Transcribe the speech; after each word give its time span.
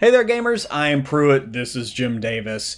Hey 0.00 0.12
there, 0.12 0.24
gamers. 0.24 0.64
I 0.70 0.90
am 0.90 1.02
Pruitt. 1.02 1.52
This 1.52 1.74
is 1.74 1.92
Jim 1.92 2.20
Davis. 2.20 2.76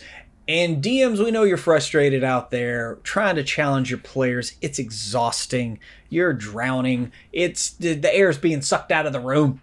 And 0.49 0.83
DMs, 0.83 1.23
we 1.23 1.31
know 1.31 1.43
you're 1.43 1.59
frustrated 1.59 2.25
out 2.25 2.51
there 2.51 2.95
trying 3.03 3.37
to 3.37 3.45
challenge 3.45 3.91
your 3.91 3.99
players. 3.99 4.55
It's 4.63 4.79
exhausting. 4.79 5.81
You're 6.09 6.33
drowning. 6.33 7.13
It's 7.31 7.73
the, 7.73 7.93
the 7.93 8.15
air 8.15 8.31
is 8.31 8.39
being 8.39 8.63
sucked 8.63 8.91
out 8.91 9.05
of 9.05 9.13
the 9.13 9.21
room. 9.21 9.61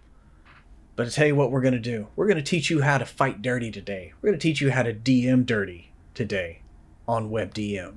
But 0.95 1.07
I 1.07 1.09
tell 1.09 1.25
you 1.25 1.35
what, 1.35 1.49
we're 1.49 1.61
going 1.61 1.73
to 1.73 1.79
do. 1.79 2.09
We're 2.15 2.27
going 2.27 2.37
to 2.37 2.43
teach 2.43 2.69
you 2.69 2.83
how 2.83 2.99
to 2.99 3.07
fight 3.07 3.41
dirty 3.41 3.71
today. 3.71 4.13
We're 4.21 4.29
going 4.29 4.39
to 4.39 4.47
teach 4.47 4.61
you 4.61 4.69
how 4.69 4.83
to 4.83 4.93
DM 4.93 5.43
dirty 5.43 5.93
today 6.13 6.61
on 7.07 7.31
WebDM. 7.31 7.95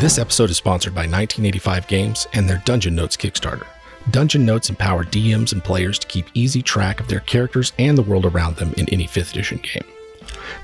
This 0.00 0.18
episode 0.18 0.48
is 0.48 0.56
sponsored 0.56 0.94
by 0.94 1.02
1985 1.02 1.86
Games 1.86 2.26
and 2.32 2.48
their 2.48 2.62
Dungeon 2.64 2.94
Notes 2.94 3.18
Kickstarter. 3.18 3.66
Dungeon 4.10 4.46
Notes 4.46 4.70
empower 4.70 5.04
DMs 5.04 5.52
and 5.52 5.62
players 5.62 5.98
to 5.98 6.06
keep 6.06 6.24
easy 6.32 6.62
track 6.62 7.00
of 7.00 7.08
their 7.08 7.20
characters 7.20 7.74
and 7.78 7.98
the 7.98 8.02
world 8.02 8.24
around 8.24 8.56
them 8.56 8.72
in 8.78 8.88
any 8.88 9.06
5th 9.06 9.32
edition 9.32 9.58
game. 9.58 9.84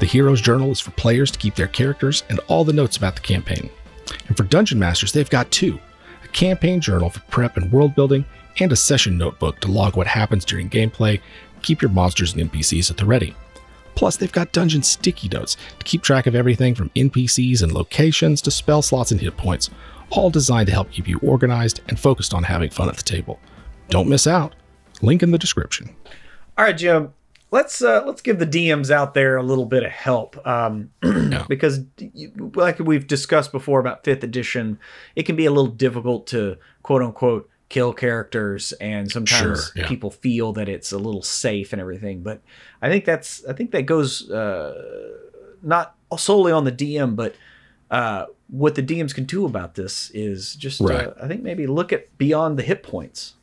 The 0.01 0.07
Hero's 0.07 0.41
Journal 0.41 0.71
is 0.71 0.81
for 0.81 0.91
players 0.93 1.31
to 1.33 1.39
keep 1.39 1.55
their 1.55 1.67
characters 1.67 2.23
and 2.31 2.41
all 2.49 2.65
the 2.65 2.73
notes 2.73 2.97
about 2.97 3.15
the 3.15 3.21
campaign. 3.21 3.69
And 4.27 4.39
for 4.39 4.45
Dungeon 4.45 4.79
Masters, 4.79 5.13
they've 5.13 5.29
got 5.29 5.51
two 5.51 5.79
a 6.25 6.29
campaign 6.29 6.81
journal 6.81 7.11
for 7.11 7.21
prep 7.29 7.59
and 7.59 7.71
world 7.71 7.95
building, 7.95 8.25
and 8.59 8.73
a 8.73 8.77
session 8.77 9.19
notebook 9.19 9.61
to 9.61 9.71
log 9.71 9.99
what 9.99 10.07
happens 10.07 10.47
during 10.47 10.71
gameplay, 10.71 11.21
keep 11.61 11.83
your 11.83 11.91
monsters 11.91 12.33
and 12.33 12.51
NPCs 12.51 12.91
at 12.91 12.97
the 12.97 13.05
ready. 13.05 13.37
Plus, 13.97 14.17
they've 14.17 14.31
got 14.31 14.53
dungeon 14.53 14.83
sticky 14.85 15.29
notes 15.29 15.57
to 15.79 15.85
keep 15.85 16.03
track 16.03 16.27
of 16.29 16.35
everything 16.37 16.75
from 16.77 16.91
NPCs 16.91 17.63
and 17.63 17.73
locations 17.73 18.41
to 18.43 18.51
spell 18.53 18.83
slots 18.83 19.11
and 19.11 19.21
hit 19.21 19.37
points, 19.37 19.71
all 20.11 20.31
designed 20.31 20.67
to 20.69 20.73
help 20.73 20.93
keep 20.93 21.09
you 21.09 21.19
organized 21.23 21.81
and 21.89 21.99
focused 21.99 22.33
on 22.33 22.45
having 22.45 22.71
fun 22.71 22.89
at 22.89 22.97
the 22.97 23.03
table. 23.03 23.41
Don't 23.89 24.09
miss 24.09 24.27
out. 24.27 24.55
Link 25.03 25.23
in 25.23 25.31
the 25.33 25.39
description. 25.39 25.95
All 26.57 26.65
right, 26.65 26.77
Jim. 26.77 27.13
Let's 27.53 27.81
uh, 27.81 28.03
let's 28.05 28.23
give 28.23 28.39
the 28.41 28.47
DMs 28.47 28.91
out 28.91 29.15
there 29.15 29.37
a 29.37 29.43
little 29.43 29.67
bit 29.67 29.85
of 29.85 29.93
help 29.93 30.45
um, 30.47 30.91
Yeah. 31.05 31.45
because, 31.49 31.81
like 32.55 32.79
we've 32.81 33.07
discussed 33.07 33.53
before 33.53 33.79
about 33.79 34.03
fifth 34.05 34.25
edition, 34.25 34.79
it 35.15 35.23
can 35.25 35.37
be 35.37 35.47
a 35.47 35.51
little 35.53 35.71
difficult 35.71 36.27
to 36.29 36.59
quote 36.83 37.03
unquote 37.03 37.49
kill 37.69 37.93
characters, 37.93 38.73
and 38.75 39.11
sometimes 39.11 39.71
Sure, 39.73 39.83
yeah. 39.83 39.89
people 39.89 40.11
feel 40.11 40.53
that 40.53 40.69
it's 40.69 40.93
a 40.93 40.99
little 40.99 41.23
safe 41.23 41.73
and 41.73 41.81
everything. 41.81 42.23
But 42.23 42.41
I 42.81 42.89
think 42.89 43.05
that's 43.05 43.45
I 43.47 43.53
think 43.53 43.71
that 43.73 43.83
goes 43.83 44.31
uh, 44.31 45.13
not 45.63 45.95
solely 46.17 46.53
on 46.53 46.65
the 46.65 46.73
DM, 46.73 47.17
but 47.17 47.35
uh, 47.91 48.27
what 48.49 48.75
the 48.77 48.83
DMs 48.83 49.15
can 49.15 49.25
do 49.25 49.45
about 49.47 49.75
this 49.75 50.11
is 50.15 50.55
just 50.55 50.81
Right. 50.81 51.07
uh, 51.09 51.13
I 51.21 51.27
think 51.29 51.43
maybe 51.43 51.67
look 51.67 51.93
at 51.93 52.17
beyond 52.19 52.59
the 52.59 52.63
hit 52.63 52.83
points. 52.83 53.35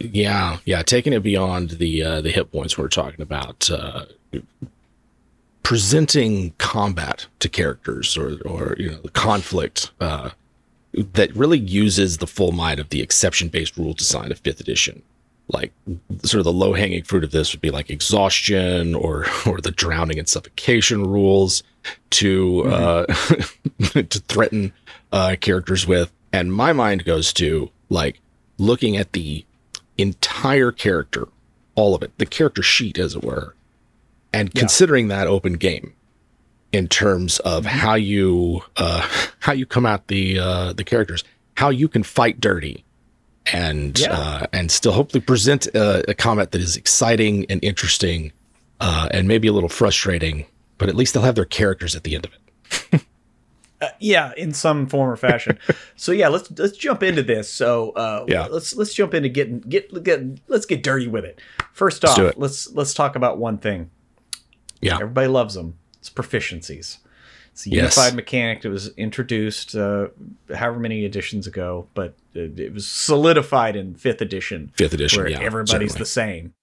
Yeah, 0.00 0.58
yeah, 0.64 0.82
taking 0.82 1.12
it 1.12 1.20
beyond 1.24 1.70
the 1.70 2.02
uh, 2.02 2.20
the 2.20 2.30
hit 2.30 2.52
points 2.52 2.78
we're 2.78 2.88
talking 2.88 3.20
about, 3.20 3.68
uh, 3.70 4.04
presenting 5.62 6.52
combat 6.58 7.26
to 7.40 7.48
characters 7.48 8.16
or 8.16 8.38
or 8.46 8.74
you 8.78 8.90
know 8.90 8.98
the 9.02 9.10
conflict 9.10 9.90
uh, 10.00 10.30
that 10.94 11.34
really 11.36 11.58
uses 11.58 12.18
the 12.18 12.26
full 12.26 12.52
might 12.52 12.78
of 12.78 12.88
the 12.90 13.00
exception 13.02 13.48
based 13.48 13.76
rule 13.76 13.92
design 13.94 14.30
of 14.32 14.38
fifth 14.38 14.60
edition. 14.60 15.02
Like 15.50 15.72
sort 16.24 16.40
of 16.40 16.44
the 16.44 16.52
low 16.52 16.74
hanging 16.74 17.04
fruit 17.04 17.24
of 17.24 17.30
this 17.30 17.52
would 17.52 17.60
be 17.62 17.70
like 17.70 17.88
exhaustion 17.90 18.94
or 18.94 19.24
or 19.46 19.60
the 19.60 19.70
drowning 19.70 20.18
and 20.18 20.28
suffocation 20.28 21.06
rules 21.06 21.62
to 22.10 22.64
uh, 22.66 23.06
to 23.92 24.20
threaten 24.28 24.72
uh, 25.12 25.36
characters 25.40 25.86
with. 25.86 26.12
And 26.32 26.52
my 26.52 26.72
mind 26.74 27.04
goes 27.06 27.32
to 27.34 27.70
like 27.88 28.20
looking 28.58 28.96
at 28.98 29.12
the 29.14 29.44
entire 29.96 30.70
character, 30.70 31.28
all 31.74 31.94
of 31.94 32.02
it, 32.02 32.16
the 32.18 32.26
character 32.26 32.62
sheet, 32.62 32.98
as 32.98 33.14
it 33.14 33.24
were, 33.24 33.54
and 34.32 34.50
Yeah. 34.52 34.60
considering 34.60 35.08
that 35.08 35.26
open 35.26 35.54
game 35.54 35.94
in 36.72 36.88
terms 36.88 37.38
of 37.40 37.64
Mm-hmm. 37.64 37.78
how 37.78 37.94
you 37.94 38.62
uh, 38.76 39.08
how 39.48 39.54
you 39.54 39.64
come 39.64 39.86
at 39.86 40.06
the 40.08 40.38
uh, 40.38 40.72
the 40.74 40.84
characters, 40.84 41.24
how 41.56 41.70
you 41.70 41.88
can 41.88 42.02
fight 42.02 42.38
dirty, 42.38 42.84
and 43.50 43.98
Yeah. 43.98 44.12
uh, 44.12 44.46
and 44.52 44.70
still 44.70 44.92
hopefully 44.92 45.22
present 45.22 45.66
a, 45.68 46.10
a 46.10 46.14
comment 46.14 46.50
that 46.50 46.60
is 46.60 46.76
exciting 46.76 47.46
and 47.48 47.58
interesting, 47.64 48.32
uh, 48.78 49.08
and 49.10 49.26
maybe 49.26 49.48
a 49.48 49.52
little 49.54 49.70
frustrating, 49.70 50.44
but 50.76 50.90
at 50.90 50.94
least 50.96 51.14
they'll 51.14 51.22
have 51.22 51.34
their 51.34 51.46
characters 51.46 51.96
at 51.96 52.04
the 52.04 52.14
end 52.14 52.26
of 52.26 52.32
it. 52.34 53.02
yeah 54.00 54.32
in 54.36 54.52
some 54.52 54.86
form 54.88 55.08
or 55.08 55.16
fashion 55.16 55.56
so 55.96 56.10
yeah 56.10 56.26
let's 56.26 56.50
let's 56.58 56.76
jump 56.76 57.00
into 57.00 57.22
this 57.22 57.48
so 57.48 57.90
uh 57.92 58.24
Yeah. 58.28 58.46
let's 58.50 58.74
let's 58.74 58.92
jump 58.92 59.14
into 59.14 59.28
getting 59.28 59.60
get 59.60 60.02
get 60.02 60.20
let's 60.48 60.66
get 60.66 60.82
dirty 60.82 61.06
with 61.06 61.24
it 61.24 61.40
1st 61.76 62.02
Let's 62.02 62.04
off 62.04 62.18
it. 62.18 62.38
let's 62.38 62.72
let's 62.72 62.92
talk 62.92 63.14
about 63.14 63.38
one 63.38 63.56
thing 63.58 63.90
Yeah, 64.82 64.96
everybody 65.00 65.28
loves 65.28 65.54
them 65.54 65.78
it's 66.00 66.10
proficiencies 66.10 66.98
it's 67.58 67.66
a 67.66 67.70
Yes. 67.70 67.96
unified 67.96 68.14
mechanic 68.14 68.62
that 68.62 68.70
was 68.70 68.88
introduced 68.96 69.74
uh 69.74 70.08
however 70.54 70.78
many 70.78 71.04
editions 71.04 71.46
ago 71.46 71.88
but 71.94 72.14
it, 72.34 72.58
it 72.60 72.72
was 72.72 72.86
solidified 72.86 73.74
in 73.74 73.94
fifth 73.94 74.20
edition 74.20 74.70
fifth 74.76 74.94
edition. 74.94 75.22
where 75.22 75.30
yeah, 75.30 75.40
everybody's 75.40 75.70
certainly. 75.92 75.98
the 75.98 76.04
same. 76.06 76.54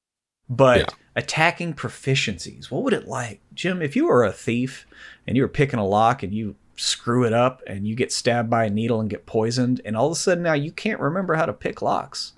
But 0.48 0.80
Yeah. 0.80 0.86
attacking 1.16 1.74
proficiencies, 1.74 2.70
what 2.72 2.84
would 2.84 2.94
it 2.94 3.08
like, 3.08 3.42
Jim? 3.54 3.82
If 3.82 3.96
you 3.96 4.06
were 4.08 4.24
a 4.24 4.32
thief 4.32 4.86
and 5.26 5.36
you 5.36 5.42
were 5.44 5.50
picking 5.50 5.80
a 5.80 5.86
lock 5.86 6.22
and 6.24 6.34
you 6.34 6.56
screw 6.78 7.24
it 7.26 7.34
up 7.34 7.62
and 7.68 7.88
you 7.88 7.96
get 7.96 8.12
stabbed 8.12 8.50
by 8.50 8.66
a 8.66 8.70
needle 8.70 9.00
and 9.02 9.10
get 9.10 9.26
poisoned, 9.26 9.82
and 9.84 9.98
all 9.98 10.06
of 10.06 10.12
a 10.12 10.16
sudden 10.16 10.44
now 10.44 10.54
you 10.54 10.72
can't 10.72 11.00
remember 11.00 11.34
how 11.34 11.46
to 11.48 11.52
pick 11.54 11.82
locks, 11.82 12.34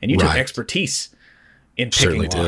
and 0.00 0.10
you 0.12 0.16
took 0.16 0.34
expertise 0.36 1.08
in 1.76 1.90
picking 1.90 2.02
Certainly 2.22 2.28
did. 2.28 2.40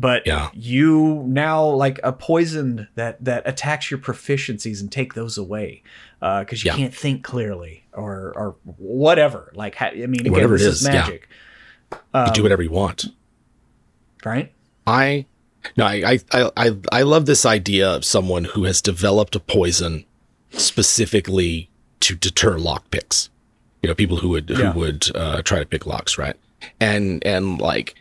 But 0.00 0.26
Yeah. 0.26 0.50
you 0.54 1.24
now 1.26 1.66
like 1.68 1.98
a 2.04 2.12
poison 2.12 2.86
that 2.94 3.24
that 3.24 3.42
attacks 3.46 3.90
your 3.90 3.98
proficiencies 3.98 4.80
and 4.80 4.92
take 4.92 5.14
those 5.14 5.36
away 5.36 5.82
because 6.20 6.62
you 6.64 6.70
Yeah. 6.70 6.76
can't 6.76 6.94
think 6.94 7.24
clearly 7.24 7.84
or 7.92 8.32
or 8.36 8.54
whatever. 8.76 9.50
Like 9.54 9.74
ha- 9.74 9.86
I 9.92 10.06
mean, 10.06 10.20
again, 10.20 10.32
Whatever 10.32 10.54
it 10.54 10.58
this 10.58 10.66
is 10.68 10.80
is, 10.82 10.86
yeah. 10.86 10.92
magic, 10.92 11.28
You 12.14 12.32
do 12.32 12.42
whatever 12.44 12.62
you 12.62 12.70
want. 12.70 13.06
right? 14.24 14.52
I 14.86 15.26
no, 15.76 15.84
I, 15.84 16.18
I 16.32 16.50
I 16.56 16.76
I 16.92 17.02
love 17.02 17.26
this 17.26 17.44
idea 17.44 17.88
of 17.90 18.04
someone 18.04 18.44
who 18.44 18.64
has 18.64 18.80
developed 18.80 19.34
a 19.34 19.40
poison 19.40 20.04
specifically 20.52 21.68
to 22.00 22.14
deter 22.14 22.56
lockpicks. 22.56 23.28
You 23.82 23.88
know, 23.88 23.94
people 23.94 24.18
who 24.18 24.28
would 24.30 24.48
who 24.50 24.70
would 24.78 25.08
uh, 25.16 25.42
try 25.42 25.58
to 25.58 25.66
pick 25.66 25.86
locks, 25.86 26.16
right? 26.18 26.36
And 26.80 27.24
and 27.26 27.60
like 27.60 27.96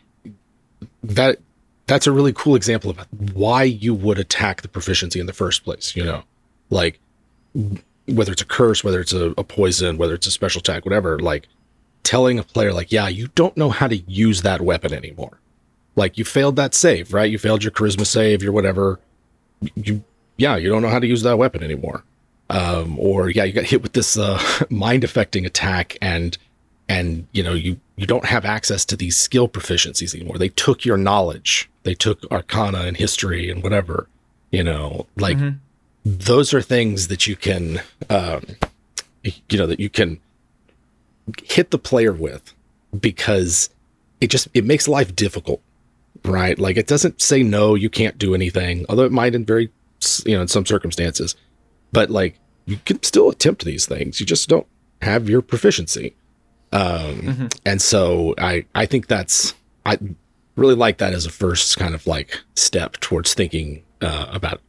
that 1.04 1.40
that's 1.88 2.08
a 2.08 2.12
really 2.12 2.34
cool 2.34 2.56
example 2.56 2.92
of 2.92 2.98
why 3.34 3.64
you 3.64 3.94
would 3.94 4.20
attack 4.20 4.62
the 4.62 4.68
proficiency 4.68 5.20
in 5.20 5.26
the 5.26 5.34
first 5.34 5.64
place. 5.64 5.96
You 5.96 6.04
know, 6.04 6.24
like 6.70 7.00
whether 8.08 8.32
it's 8.32 8.42
a 8.42 8.46
curse, 8.46 8.84
whether 8.84 9.00
it's 9.00 9.14
a, 9.14 9.34
a 9.38 9.44
poison, 9.44 9.98
whether 9.98 10.14
it's 10.14 10.28
a 10.28 10.32
special 10.32 10.60
attack, 10.60 10.86
whatever. 10.86 11.20
Like 11.20 11.48
telling 12.04 12.40
a 12.40 12.44
player, 12.44 12.72
like, 12.72 12.92
yeah, 12.92 13.08
you 13.08 13.30
don't 13.36 13.58
know 13.58 13.70
how 13.70 13.88
to 13.88 13.98
use 13.98 14.44
that 14.44 14.62
weapon 14.62 14.94
anymore 14.94 15.40
like 15.98 16.18
you 16.18 16.24
failed 16.24 16.56
that 16.56 16.74
save, 16.74 17.14
right? 17.14 17.30
You 17.30 17.40
failed 17.40 17.64
your 17.64 17.72
charisma 17.72 18.06
save, 18.06 18.42
your 18.42 18.54
whatever. 18.54 19.00
You, 19.76 20.04
yeah, 20.38 20.56
you 20.56 20.70
don't 20.70 20.84
know 20.84 20.90
how 20.90 21.00
to 21.00 21.08
use 21.08 21.24
that 21.24 21.38
weapon 21.38 21.64
anymore. 21.64 22.04
Um, 22.50 22.98
or 23.00 23.30
yeah, 23.30 23.44
you 23.44 23.52
got 23.52 23.66
hit 23.66 23.82
with 23.82 23.94
this 23.94 24.16
uh, 24.16 24.42
mind 24.70 25.04
affecting 25.04 25.46
attack, 25.46 25.98
and 26.02 26.38
and 26.88 27.28
you 27.34 27.44
know 27.44 27.54
you 27.54 27.80
you 27.98 28.06
don't 28.06 28.26
have 28.26 28.46
access 28.46 28.86
to 28.86 28.96
these 28.96 29.18
skill 29.18 29.50
proficiencies 29.50 30.16
anymore. 30.16 30.38
They 30.38 30.50
took 30.50 30.86
your 30.86 30.98
knowledge, 30.98 31.70
they 31.88 31.96
took 31.96 32.30
Arcana 32.32 32.82
and 32.82 32.98
history 32.98 33.50
and 33.50 33.64
whatever. 33.64 34.08
You 34.52 34.64
know, 34.64 35.08
like 35.16 35.38
those 36.06 36.54
are 36.54 36.62
things 36.62 37.08
that 37.08 37.28
you 37.28 37.36
can, 37.36 37.82
um, 38.10 38.46
you 39.24 39.58
know, 39.58 39.68
that 39.68 39.80
you 39.80 39.90
can 39.90 40.20
hit 41.44 41.72
the 41.72 41.80
player 41.80 42.14
with 42.14 42.54
because 42.98 43.70
it 44.22 44.30
just 44.30 44.48
it 44.54 44.64
makes 44.64 44.88
life 44.88 45.14
difficult 45.16 45.62
right 46.24 46.58
like 46.58 46.78
it 46.78 46.88
doesn't 46.88 47.22
say 47.22 47.44
no 47.44 47.76
you 47.76 47.90
can't 47.90 48.18
do 48.18 48.34
anything 48.34 48.86
although 48.90 49.04
it 49.04 49.12
might 49.12 49.36
in 49.36 49.46
very 49.46 49.70
you 50.26 50.36
know 50.36 50.42
in 50.42 50.48
some 50.48 50.66
circumstances 50.66 51.36
but 51.92 52.10
like 52.10 52.40
you 52.68 52.78
can 52.86 53.02
still 53.02 53.30
attempt 53.30 53.66
these 53.66 53.88
things. 53.88 54.20
You 54.20 54.26
just 54.26 54.48
don't 54.48 54.68
have 55.02 55.30
your 55.30 55.42
proficiency. 55.42 56.16
Um, 56.74 56.82
mm-hmm. 56.82 57.48
And 57.66 57.82
so 57.82 58.36
I 58.38 58.66
I 58.76 58.86
think 58.86 59.08
that's 59.08 59.56
I 59.86 59.98
really 60.58 60.76
like 60.76 60.98
that 60.98 61.14
as 61.14 61.26
a 61.26 61.32
first 61.32 61.78
kind 61.78 61.96
of 61.96 62.06
like 62.06 62.42
step 62.56 62.98
towards 63.00 63.34
thinking 63.34 63.84
uh, 64.02 64.26
about 64.30 64.62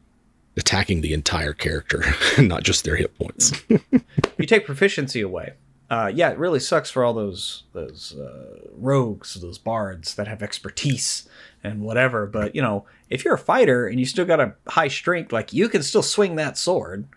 attacking 0.55 1.01
the 1.01 1.13
entire 1.13 1.53
character, 1.53 2.03
not 2.37 2.63
just 2.63 2.85
their 2.85 2.95
hit 2.95 3.17
points. 3.17 3.51
you 4.37 4.45
take 4.45 4.65
proficiency 4.65 5.21
away. 5.21 5.53
Uh, 5.89 6.11
yeah, 6.13 6.29
it 6.29 6.37
really 6.37 6.59
sucks 6.59 6.91
for 6.91 7.03
all 7.03 7.13
those 7.13 7.63
those 7.73 8.15
uh, 8.15 8.59
rogues, 8.73 9.33
those 9.41 9.57
bards 9.57 10.13
that 10.15 10.27
have 10.27 10.43
expertise 10.43 11.27
and 11.63 11.81
whatever. 11.81 12.27
But 12.27 12.55
you 12.55 12.61
know, 12.61 12.85
if 13.09 13.25
you're 13.25 13.33
a 13.33 13.39
fighter 13.39 13.87
and 13.87 13.99
you 13.99 14.05
still 14.05 14.25
got 14.25 14.39
a 14.39 14.53
high 14.67 14.87
strength, 14.87 15.33
like 15.33 15.51
you 15.51 15.67
can 15.67 15.81
still 15.81 16.03
swing 16.03 16.35
that 16.35 16.57
sword. 16.57 17.07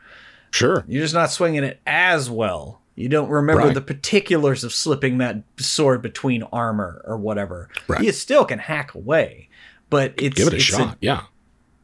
Sure, 0.51 0.85
you're 0.89 1.03
just 1.03 1.15
not 1.15 1.31
swinging 1.31 1.65
it 1.65 1.81
as 1.87 2.31
well. 2.31 2.82
You 2.95 3.09
don't 3.09 3.31
remember 3.31 3.65
right. 3.65 3.75
the 3.75 3.81
particulars 3.81 4.65
of 4.65 4.73
slipping 4.73 5.19
that 5.19 5.43
sword 5.59 6.03
between 6.03 6.43
armor 6.45 7.03
or 7.07 7.17
whatever. 7.17 7.69
Right. 7.89 8.03
You 8.03 8.13
still 8.13 8.45
can 8.45 8.59
hack 8.59 8.95
away, 8.95 9.49
but 9.89 10.15
it's 10.19 10.37
give 10.37 10.49
it 10.49 10.55
a 10.55 10.59
shot. 10.61 10.95
A, 10.95 10.99
yeah, 11.01 11.23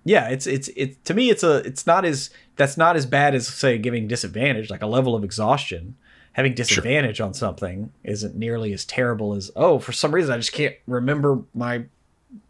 yeah. 0.05 0.28
It's 0.28 0.46
it's 0.46 0.69
it's 0.76 0.96
to 1.05 1.14
me 1.14 1.31
it's 1.31 1.43
a 1.43 1.56
it's 1.58 1.87
not 1.87 2.05
as 2.05 2.31
that's 2.56 2.76
not 2.76 2.96
as 2.96 3.06
bad 3.06 3.34
as 3.34 3.49
say 3.49 3.78
giving 3.78 4.06
disadvantage 4.06 4.69
like 4.69 4.82
a 4.82 4.87
level 4.87 5.14
of 5.14 5.25
exhaustion 5.25 5.96
having 6.32 6.55
disadvantage 6.55 7.16
sure. 7.16 7.26
on 7.26 7.34
something 7.34 7.93
isn't 8.05 8.37
nearly 8.37 8.72
as 8.72 8.84
terrible 8.84 9.34
as 9.34 9.50
oh 9.56 9.78
for 9.78 9.93
some 9.93 10.14
reason 10.14 10.32
I 10.32 10.37
just 10.37 10.52
can't 10.52 10.76
remember 10.87 11.43
my 11.55 11.84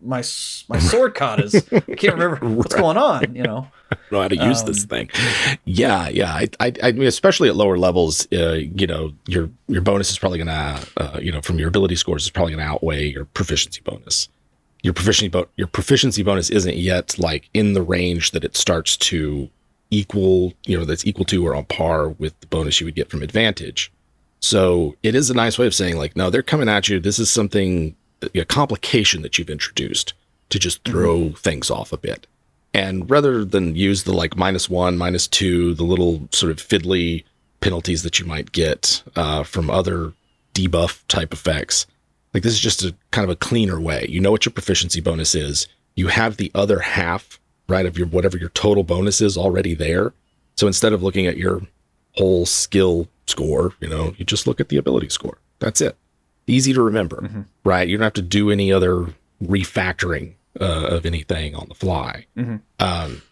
my 0.01 0.19
my 0.69 0.79
sword 0.79 1.15
katas. 1.15 1.67
I 1.73 1.95
can't 1.95 2.15
remember 2.19 2.49
what's 2.49 2.75
right. 2.75 2.81
going 2.81 2.97
on. 2.97 3.35
You 3.35 3.43
know, 3.43 3.69
I 3.91 3.97
don't 4.11 4.13
know 4.13 4.23
how 4.23 4.29
to 4.29 4.37
use 4.37 4.61
um, 4.61 4.67
this 4.67 4.85
thing. 4.85 5.11
Yeah, 5.65 6.09
yeah. 6.09 6.33
I, 6.33 6.49
I, 6.61 6.73
I 6.83 6.93
mean, 6.93 7.07
especially 7.07 7.49
at 7.49 7.57
lower 7.57 7.79
levels, 7.79 8.27
uh, 8.33 8.53
you 8.53 8.87
know, 8.87 9.13
your 9.27 9.51
your 9.69 9.83
bonus 9.83 10.11
is 10.11 10.19
probably 10.19 10.39
gonna, 10.39 10.81
uh, 10.97 11.19
you 11.21 11.33
know, 11.33 11.41
from 11.41 11.59
your 11.59 11.69
ability 11.69 11.97
scores 11.97 12.25
is 12.25 12.31
probably 12.31 12.55
gonna 12.55 12.69
outweigh 12.69 13.07
your 13.07 13.25
proficiency 13.27 13.81
bonus. 13.83 14.29
Your 14.83 14.95
proficiency 14.95 15.29
bo- 15.29 15.49
your 15.57 15.67
proficiency 15.67 16.23
bonus 16.23 16.51
isn't 16.51 16.77
yet 16.77 17.19
like 17.19 17.49
in 17.55 17.73
the 17.73 17.83
range 17.83 18.31
that 18.33 18.45
it 18.45 18.57
starts 18.57 18.97
to 18.99 19.51
equal, 19.91 20.53
you 20.67 20.79
know, 20.79 20.85
that's 20.85 21.07
equal 21.07 21.25
to 21.27 21.47
or 21.47 21.55
on 21.55 21.65
par 21.65 22.11
with 22.11 22.39
the 22.41 22.47
bonus 22.47 22.81
you 22.81 22.85
would 22.87 22.95
get 22.95 23.11
from 23.11 23.23
advantage. 23.23 23.93
So 24.41 24.95
it 25.03 25.15
is 25.15 25.31
a 25.31 25.35
nice 25.35 25.59
way 25.59 25.67
of 25.67 25.75
saying, 25.75 25.97
like, 25.97 26.15
no, 26.17 26.31
they're 26.31 26.43
coming 26.43 26.69
at 26.69 26.89
you. 26.89 27.01
This 27.01 27.19
is 27.19 27.31
something, 27.31 27.97
a 28.35 28.45
complication 28.45 29.23
that 29.23 29.39
you've 29.39 29.51
introduced 29.51 30.15
to 30.51 30.59
just 30.59 30.83
mm-hmm. 30.85 30.93
throw 30.93 31.19
mm-hmm. 31.19 31.35
things 31.35 31.71
off 31.71 31.93
a 31.93 31.97
bit. 31.97 32.27
And 32.75 33.09
rather 33.09 33.45
than 33.45 33.77
use 33.77 34.05
the 34.05 34.13
like 34.13 34.37
minus 34.37 34.69
one, 34.69 34.99
minus 34.99 35.27
two, 35.27 35.75
the 35.75 35.85
little 35.85 36.29
sort 36.33 36.53
of 36.53 36.59
fiddly 36.59 37.25
penalties 37.61 38.03
that 38.03 38.19
you 38.19 38.27
might 38.27 38.53
get 38.53 39.03
uh, 39.17 39.43
from 39.43 39.71
other 39.71 40.13
debuff 40.55 41.07
type 41.09 41.33
effects, 41.33 41.87
like 42.35 42.43
this 42.43 42.53
is 42.53 42.61
just 42.61 42.85
a 42.85 42.95
kind 43.11 43.25
of 43.25 43.31
a 43.31 43.37
cleaner 43.37 43.81
way. 43.81 44.07
You 44.09 44.21
know 44.21 44.31
what 44.31 44.45
your 44.45 44.53
proficiency 44.53 45.01
bonus 45.01 45.35
is. 45.35 45.67
You 45.95 46.09
have 46.09 46.37
the 46.37 46.53
other 46.55 46.81
half 46.81 47.41
right 47.69 47.87
of 47.87 47.99
your 47.99 48.07
whatever 48.07 48.37
your 48.37 48.51
total 48.51 48.85
bonus 48.85 49.21
is 49.21 49.37
already 49.37 49.75
there. 49.75 50.13
So 50.57 50.67
instead 50.67 50.93
of 50.93 51.03
looking 51.03 51.27
at 51.27 51.37
your 51.37 51.63
whole 52.13 52.47
skill 52.47 53.09
score, 53.27 53.73
you 53.81 53.89
know, 53.89 54.15
you 54.19 54.25
just 54.25 54.47
look 54.47 54.61
at 54.61 54.69
the 54.69 54.77
ability 54.77 55.09
score. 55.09 55.39
That's 55.59 55.81
it. 55.81 55.97
Easy 56.49 56.73
to 56.73 56.83
remember, 56.83 57.23
mm-hmm. 57.23 57.43
right? 57.65 57.89
You 57.89 57.97
don't 57.97 58.05
have 58.05 58.13
to 58.15 58.23
do 58.23 58.51
any 58.51 58.73
other 58.73 59.07
refactoring 59.43 60.35
uh, 60.61 60.87
of 60.87 61.07
anything 61.07 61.55
on 61.55 61.69
the 61.69 61.75
fly. 61.75 62.27
Mm-hmm. 62.37 62.57
Um, 62.81 63.23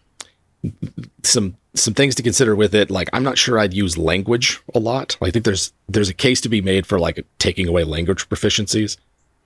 some 1.23 1.55
some 1.73 1.93
things 1.93 2.15
to 2.15 2.23
consider 2.23 2.55
with 2.55 2.73
it. 2.73 2.89
Like 2.89 3.09
I'm 3.13 3.23
not 3.23 3.37
sure 3.37 3.59
I'd 3.59 3.73
use 3.73 3.97
language 3.97 4.61
a 4.73 4.79
lot. 4.79 5.17
I 5.21 5.31
think 5.31 5.45
there's 5.45 5.73
there's 5.87 6.09
a 6.09 6.13
case 6.13 6.41
to 6.41 6.49
be 6.49 6.61
made 6.61 6.85
for 6.85 6.99
like 6.99 7.25
taking 7.39 7.67
away 7.67 7.83
language 7.83 8.29
proficiencies, 8.29 8.97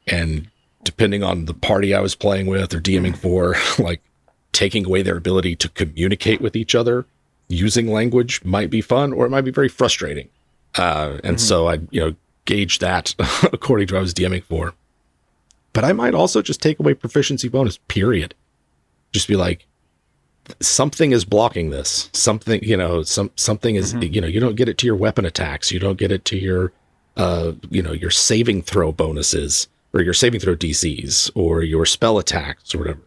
and 0.07 0.47
depending 0.83 1.23
on 1.23 1.45
the 1.45 1.53
party 1.53 1.93
I 1.93 1.99
was 1.99 2.15
playing 2.15 2.47
with 2.47 2.73
or 2.73 2.79
DMing 2.79 3.15
for, 3.15 3.55
like 3.83 4.01
taking 4.51 4.85
away 4.85 5.01
their 5.01 5.17
ability 5.17 5.55
to 5.55 5.69
communicate 5.69 6.41
with 6.41 6.55
each 6.55 6.75
other 6.75 7.05
using 7.47 7.87
language 7.87 8.43
might 8.43 8.69
be 8.69 8.81
fun 8.81 9.13
or 9.13 9.25
it 9.25 9.29
might 9.29 9.41
be 9.41 9.51
very 9.51 9.67
frustrating. 9.67 10.29
Uh, 10.75 11.19
and 11.23 11.35
mm-hmm. 11.35 11.37
so 11.37 11.67
I, 11.67 11.79
you 11.91 11.99
know, 11.99 12.15
gauge 12.45 12.79
that 12.79 13.15
according 13.53 13.87
to 13.87 13.95
what 13.95 13.99
I 13.99 14.01
was 14.01 14.13
DMing 14.13 14.43
for. 14.43 14.73
But 15.73 15.85
I 15.85 15.93
might 15.93 16.13
also 16.13 16.41
just 16.41 16.61
take 16.61 16.79
away 16.79 16.93
proficiency 16.93 17.47
bonus, 17.47 17.77
period. 17.87 18.35
Just 19.13 19.27
be 19.27 19.35
like, 19.35 19.65
something 20.59 21.11
is 21.11 21.23
blocking 21.23 21.69
this. 21.69 22.09
Something, 22.13 22.61
you 22.63 22.75
know, 22.75 23.03
some 23.03 23.31
something 23.35 23.75
is, 23.75 23.93
mm-hmm. 23.93 24.13
you 24.13 24.21
know, 24.21 24.27
you 24.27 24.39
don't 24.39 24.55
get 24.55 24.67
it 24.67 24.77
to 24.79 24.85
your 24.85 24.95
weapon 24.95 25.25
attacks. 25.25 25.71
You 25.71 25.79
don't 25.79 25.97
get 25.97 26.11
it 26.11 26.25
to 26.25 26.37
your, 26.37 26.73
uh, 27.15 27.53
you 27.69 27.81
know, 27.81 27.93
your 27.93 28.11
saving 28.11 28.63
throw 28.63 28.91
bonuses 28.91 29.67
or 29.93 30.01
your 30.01 30.13
saving 30.13 30.41
throw 30.41 30.55
DCs 30.55 31.31
or 31.35 31.63
your 31.63 31.85
spell 31.85 32.17
attacks 32.17 32.75
or 32.75 32.79
whatever 32.79 33.01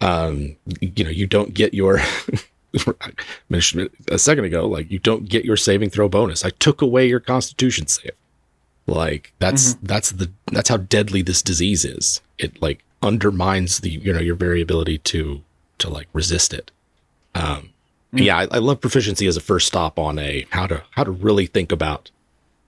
um, 0.00 0.56
you 0.80 1.04
know, 1.04 1.10
you 1.10 1.26
don't 1.26 1.54
get 1.54 1.74
your 1.74 2.00
mentioned 3.48 3.88
a 4.08 4.18
second 4.18 4.44
ago, 4.44 4.66
like 4.66 4.90
you 4.90 4.98
don't 4.98 5.28
get 5.28 5.44
your 5.44 5.56
saving 5.56 5.90
throw 5.90 6.08
bonus. 6.08 6.44
I 6.44 6.50
took 6.50 6.82
away 6.82 7.08
your 7.08 7.20
constitution 7.20 7.86
save. 7.86 8.12
Like 8.86 9.32
that's 9.38 9.74
mm-hmm. 9.74 9.86
that's 9.86 10.12
the 10.12 10.30
that's 10.52 10.68
how 10.68 10.76
deadly 10.76 11.22
this 11.22 11.42
disease 11.42 11.84
is. 11.84 12.20
It 12.38 12.60
like 12.62 12.84
undermines 13.02 13.80
the 13.80 13.90
you 13.90 14.12
know 14.12 14.20
your 14.20 14.36
very 14.36 14.60
ability 14.60 14.98
to 14.98 15.42
to 15.78 15.90
like 15.90 16.08
resist 16.12 16.54
it. 16.54 16.70
Um, 17.34 17.44
mm-hmm. 17.44 18.18
yeah, 18.18 18.38
I, 18.38 18.42
I, 18.50 18.58
love 18.58 18.80
proficiency 18.80 19.26
as 19.26 19.36
a 19.36 19.40
first 19.40 19.66
stop 19.66 19.98
on 19.98 20.18
a 20.18 20.46
how 20.50 20.66
to 20.66 20.84
how 20.92 21.04
to 21.04 21.10
really 21.10 21.46
think 21.46 21.72
about 21.72 22.10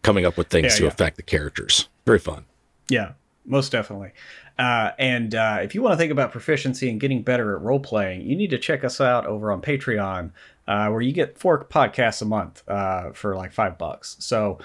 coming 0.03 0.27
up 0.27 0.37
with 0.37 0.49
things 0.49 0.73
yeah, 0.73 0.77
to 0.77 0.83
yeah. 0.85 0.89
affect 0.89 1.17
the 1.17 1.23
characters. 1.23 1.89
Very 2.05 2.19
fun. 2.19 2.45
Yeah, 2.89 3.13
most 3.47 3.73
definitely. 3.73 4.13
Uh, 4.59 4.91
and 4.99 5.35
uh, 5.35 5.59
if 5.63 5.75
you 5.75 5.83
want 5.83 5.93
to 5.93 5.97
think 5.97 6.11
about 6.11 6.33
proficiency 6.33 6.91
and 6.91 7.01
getting 7.01 7.23
better 7.23 7.55
at 7.55 7.63
role 7.63 7.79
playing, 7.79 8.23
you 8.23 8.35
need 8.35 8.51
to 8.51 8.59
check 8.59 8.83
us 8.83 9.01
out 9.01 9.25
over 9.25 9.53
on 9.53 9.63
Patreon, 9.63 10.33
uh, 10.67 10.89
where 10.89 11.01
you 11.01 11.13
get 11.13 11.39
four 11.39 11.65
podcasts 11.65 12.21
a 12.23 12.25
month 12.25 12.69
uh, 12.69 13.13
for 13.13 13.37
like 13.37 13.53
five 13.53 13.79
bucks. 13.79 14.17
So 14.19 14.59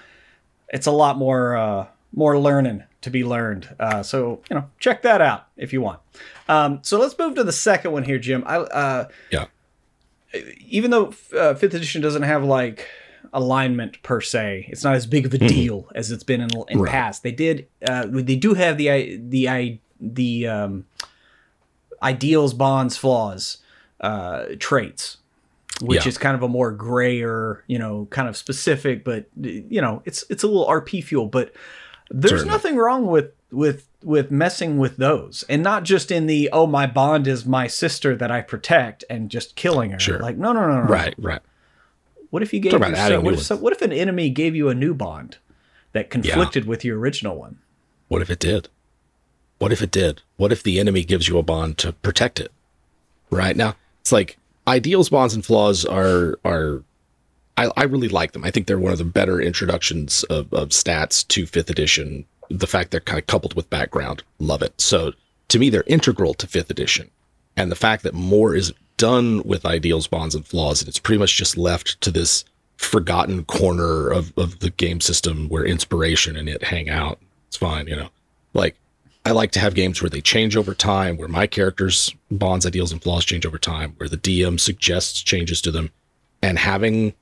it's 0.73 0.87
a 0.87 0.91
lot 0.91 1.17
more 1.17 1.55
uh, 1.55 1.87
more 2.13 2.37
learning 2.37 2.83
to 3.01 3.09
be 3.09 3.23
learned. 3.23 3.73
Uh, 3.79 4.03
so 4.03 4.41
you 4.49 4.57
know, 4.57 4.69
check 4.79 5.03
that 5.03 5.21
out 5.21 5.47
if 5.55 5.71
you 5.71 5.79
want. 5.79 6.01
Um, 6.49 6.79
so 6.81 6.99
let's 6.99 7.17
move 7.17 7.35
to 7.35 7.45
the 7.45 7.53
second 7.53 7.91
one 7.91 8.03
here, 8.03 8.19
Jim. 8.19 8.43
I 8.45 9.07
yeah. 9.31 9.45
Even 10.67 10.91
though 10.91 11.11
fifth 11.11 11.63
edition 11.63 12.01
doesn't 12.01 12.23
have 12.23 12.43
like 12.43 12.89
alignment 13.33 14.01
per 14.03 14.21
se. 14.21 14.67
It's 14.69 14.83
not 14.83 14.95
as 14.95 15.05
big 15.05 15.25
of 15.25 15.33
a 15.33 15.37
mm-hmm. 15.37 15.47
deal 15.47 15.87
as 15.95 16.11
it's 16.11 16.23
been 16.23 16.41
in, 16.41 16.49
in 16.69 16.79
right. 16.79 16.91
past. 16.91 17.23
They 17.23 17.31
did, 17.31 17.67
uh, 17.87 18.05
they 18.07 18.35
do 18.35 18.53
have 18.53 18.77
the 18.77 19.17
the 19.17 19.79
the 19.99 20.47
um, 20.47 20.85
ideals, 22.01 22.53
bonds, 22.53 22.97
flaws 22.97 23.57
uh, 24.01 24.45
traits, 24.59 25.17
which 25.81 26.05
yeah. 26.05 26.09
is 26.09 26.17
kind 26.17 26.35
of 26.35 26.43
a 26.43 26.47
more 26.47 26.71
grayer, 26.71 27.63
you 27.67 27.79
know, 27.79 28.07
kind 28.11 28.27
of 28.27 28.37
specific, 28.37 29.03
but 29.03 29.25
you 29.39 29.81
know, 29.81 30.01
it's 30.05 30.23
it's 30.29 30.43
a 30.43 30.47
little 30.47 30.67
RP 30.67 31.03
fuel. 31.03 31.27
But 31.27 31.53
there's 32.09 32.31
Certainly. 32.31 32.51
nothing 32.51 32.75
wrong 32.75 33.07
with 33.07 33.31
with 33.51 33.87
with 34.03 34.31
messing 34.31 34.77
with 34.77 34.97
those 34.97 35.45
and 35.47 35.63
not 35.63 35.83
just 35.83 36.11
in 36.11 36.27
the 36.27 36.49
oh 36.51 36.67
my 36.67 36.85
bond 36.85 37.25
is 37.25 37.45
my 37.45 37.67
sister 37.67 38.17
that 38.17 38.29
i 38.29 38.41
protect 38.41 39.05
and 39.09 39.29
just 39.29 39.55
killing 39.55 39.91
her 39.91 39.99
sure. 39.99 40.19
like 40.19 40.35
no 40.35 40.51
no 40.51 40.67
no 40.67 40.81
no 40.81 40.89
right 40.89 41.13
right 41.17 41.41
what 42.33 42.41
if 42.41 42.51
you 42.51 42.59
gave 42.59 42.73
yourself, 42.73 43.23
what, 43.23 43.35
if, 43.35 43.43
so, 43.43 43.55
what 43.55 43.73
if 43.73 43.83
an 43.83 43.91
enemy 43.91 44.31
gave 44.31 44.55
you 44.55 44.67
a 44.67 44.73
new 44.73 44.95
bond 44.95 45.37
that 45.91 46.09
conflicted 46.09 46.63
yeah. 46.63 46.69
with 46.71 46.83
your 46.83 46.97
original 46.97 47.35
one? 47.35 47.59
What 48.07 48.23
if 48.23 48.31
it 48.31 48.39
did? 48.39 48.69
What 49.59 49.71
if 49.71 49.83
it 49.83 49.91
did? 49.91 50.23
What 50.37 50.51
if 50.51 50.63
the 50.63 50.79
enemy 50.79 51.03
gives 51.03 51.27
you 51.27 51.37
a 51.37 51.43
bond 51.43 51.77
to 51.77 51.93
protect 51.93 52.39
it? 52.39 52.51
Right 53.29 53.55
now, 53.55 53.75
it's 54.01 54.11
like 54.11 54.39
ideals, 54.67 55.09
bonds, 55.09 55.33
and 55.33 55.45
flaws 55.45 55.85
are 55.85 56.39
are. 56.45 56.83
I, 57.55 57.69
I 57.77 57.83
really 57.83 58.07
like 58.07 58.31
them. 58.31 58.43
I 58.43 58.49
think 58.49 58.65
they're 58.65 58.79
one 58.79 58.91
of 58.91 58.97
the 58.97 59.03
better 59.03 59.39
introductions 59.39 60.23
of, 60.23 60.51
of 60.51 60.69
stats 60.69 61.27
to 61.27 61.45
fifth 61.45 61.69
edition. 61.69 62.25
The 62.49 62.65
fact 62.65 62.89
they're 62.89 62.99
kind 62.99 63.19
of 63.19 63.27
coupled 63.27 63.53
with 63.53 63.69
background, 63.69 64.23
love 64.39 64.63
it. 64.63 64.79
So 64.81 65.13
to 65.49 65.59
me, 65.59 65.69
they're 65.69 65.83
integral 65.85 66.33
to 66.35 66.47
fifth 66.47 66.71
edition, 66.71 67.11
and 67.55 67.71
the 67.71 67.75
fact 67.75 68.03
that 68.03 68.13
more 68.13 68.55
is 68.55 68.73
done 68.97 69.43
with 69.43 69.65
ideals, 69.65 70.07
bonds, 70.07 70.35
and 70.35 70.45
flaws. 70.45 70.81
And 70.81 70.89
it's 70.89 70.99
pretty 70.99 71.19
much 71.19 71.35
just 71.37 71.57
left 71.57 71.99
to 72.01 72.11
this 72.11 72.45
forgotten 72.77 73.45
corner 73.45 74.09
of, 74.09 74.33
of 74.37 74.59
the 74.59 74.69
game 74.69 75.01
system 75.01 75.47
where 75.49 75.65
inspiration 75.65 76.35
and 76.35 76.49
it 76.49 76.63
hang 76.63 76.89
out. 76.89 77.19
It's 77.47 77.57
fine, 77.57 77.87
you 77.87 77.95
know. 77.95 78.09
Like, 78.53 78.75
I 79.25 79.31
like 79.31 79.51
to 79.51 79.59
have 79.59 79.73
games 79.73 80.01
where 80.01 80.09
they 80.09 80.21
change 80.21 80.57
over 80.57 80.73
time, 80.73 81.17
where 81.17 81.29
my 81.29 81.47
characters' 81.47 82.13
bonds, 82.29 82.65
ideals, 82.65 82.91
and 82.91 83.01
flaws 83.01 83.23
change 83.23 83.45
over 83.45 83.57
time, 83.57 83.93
where 83.97 84.09
the 84.09 84.17
DM 84.17 84.59
suggests 84.59 85.21
changes 85.21 85.61
to 85.61 85.71
them, 85.71 85.91
and 86.41 86.59
having 86.59 87.13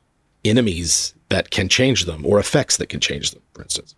enemies 0.44 1.14
that 1.30 1.52
can 1.52 1.70
change 1.70 2.06
them 2.06 2.26
or 2.26 2.40
effects 2.40 2.78
that 2.78 2.90
can 2.90 3.00
change 3.00 3.32
them, 3.32 3.42
for 3.54 3.62
instance. 3.62 3.96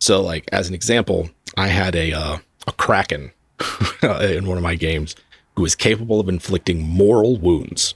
So, 0.00 0.20
like 0.20 0.48
as 0.52 0.68
an 0.68 0.74
example, 0.74 1.30
I 1.56 1.68
had 1.68 1.94
a 1.94 2.12
uh, 2.12 2.38
a 2.66 2.72
kraken 2.72 3.30
in 4.02 4.46
one 4.46 4.56
of 4.56 4.62
my 4.62 4.74
games 4.74 5.14
who 5.54 5.62
was 5.62 5.74
capable 5.74 6.20
of 6.20 6.28
inflicting 6.28 6.82
moral 6.82 7.36
wounds. 7.36 7.94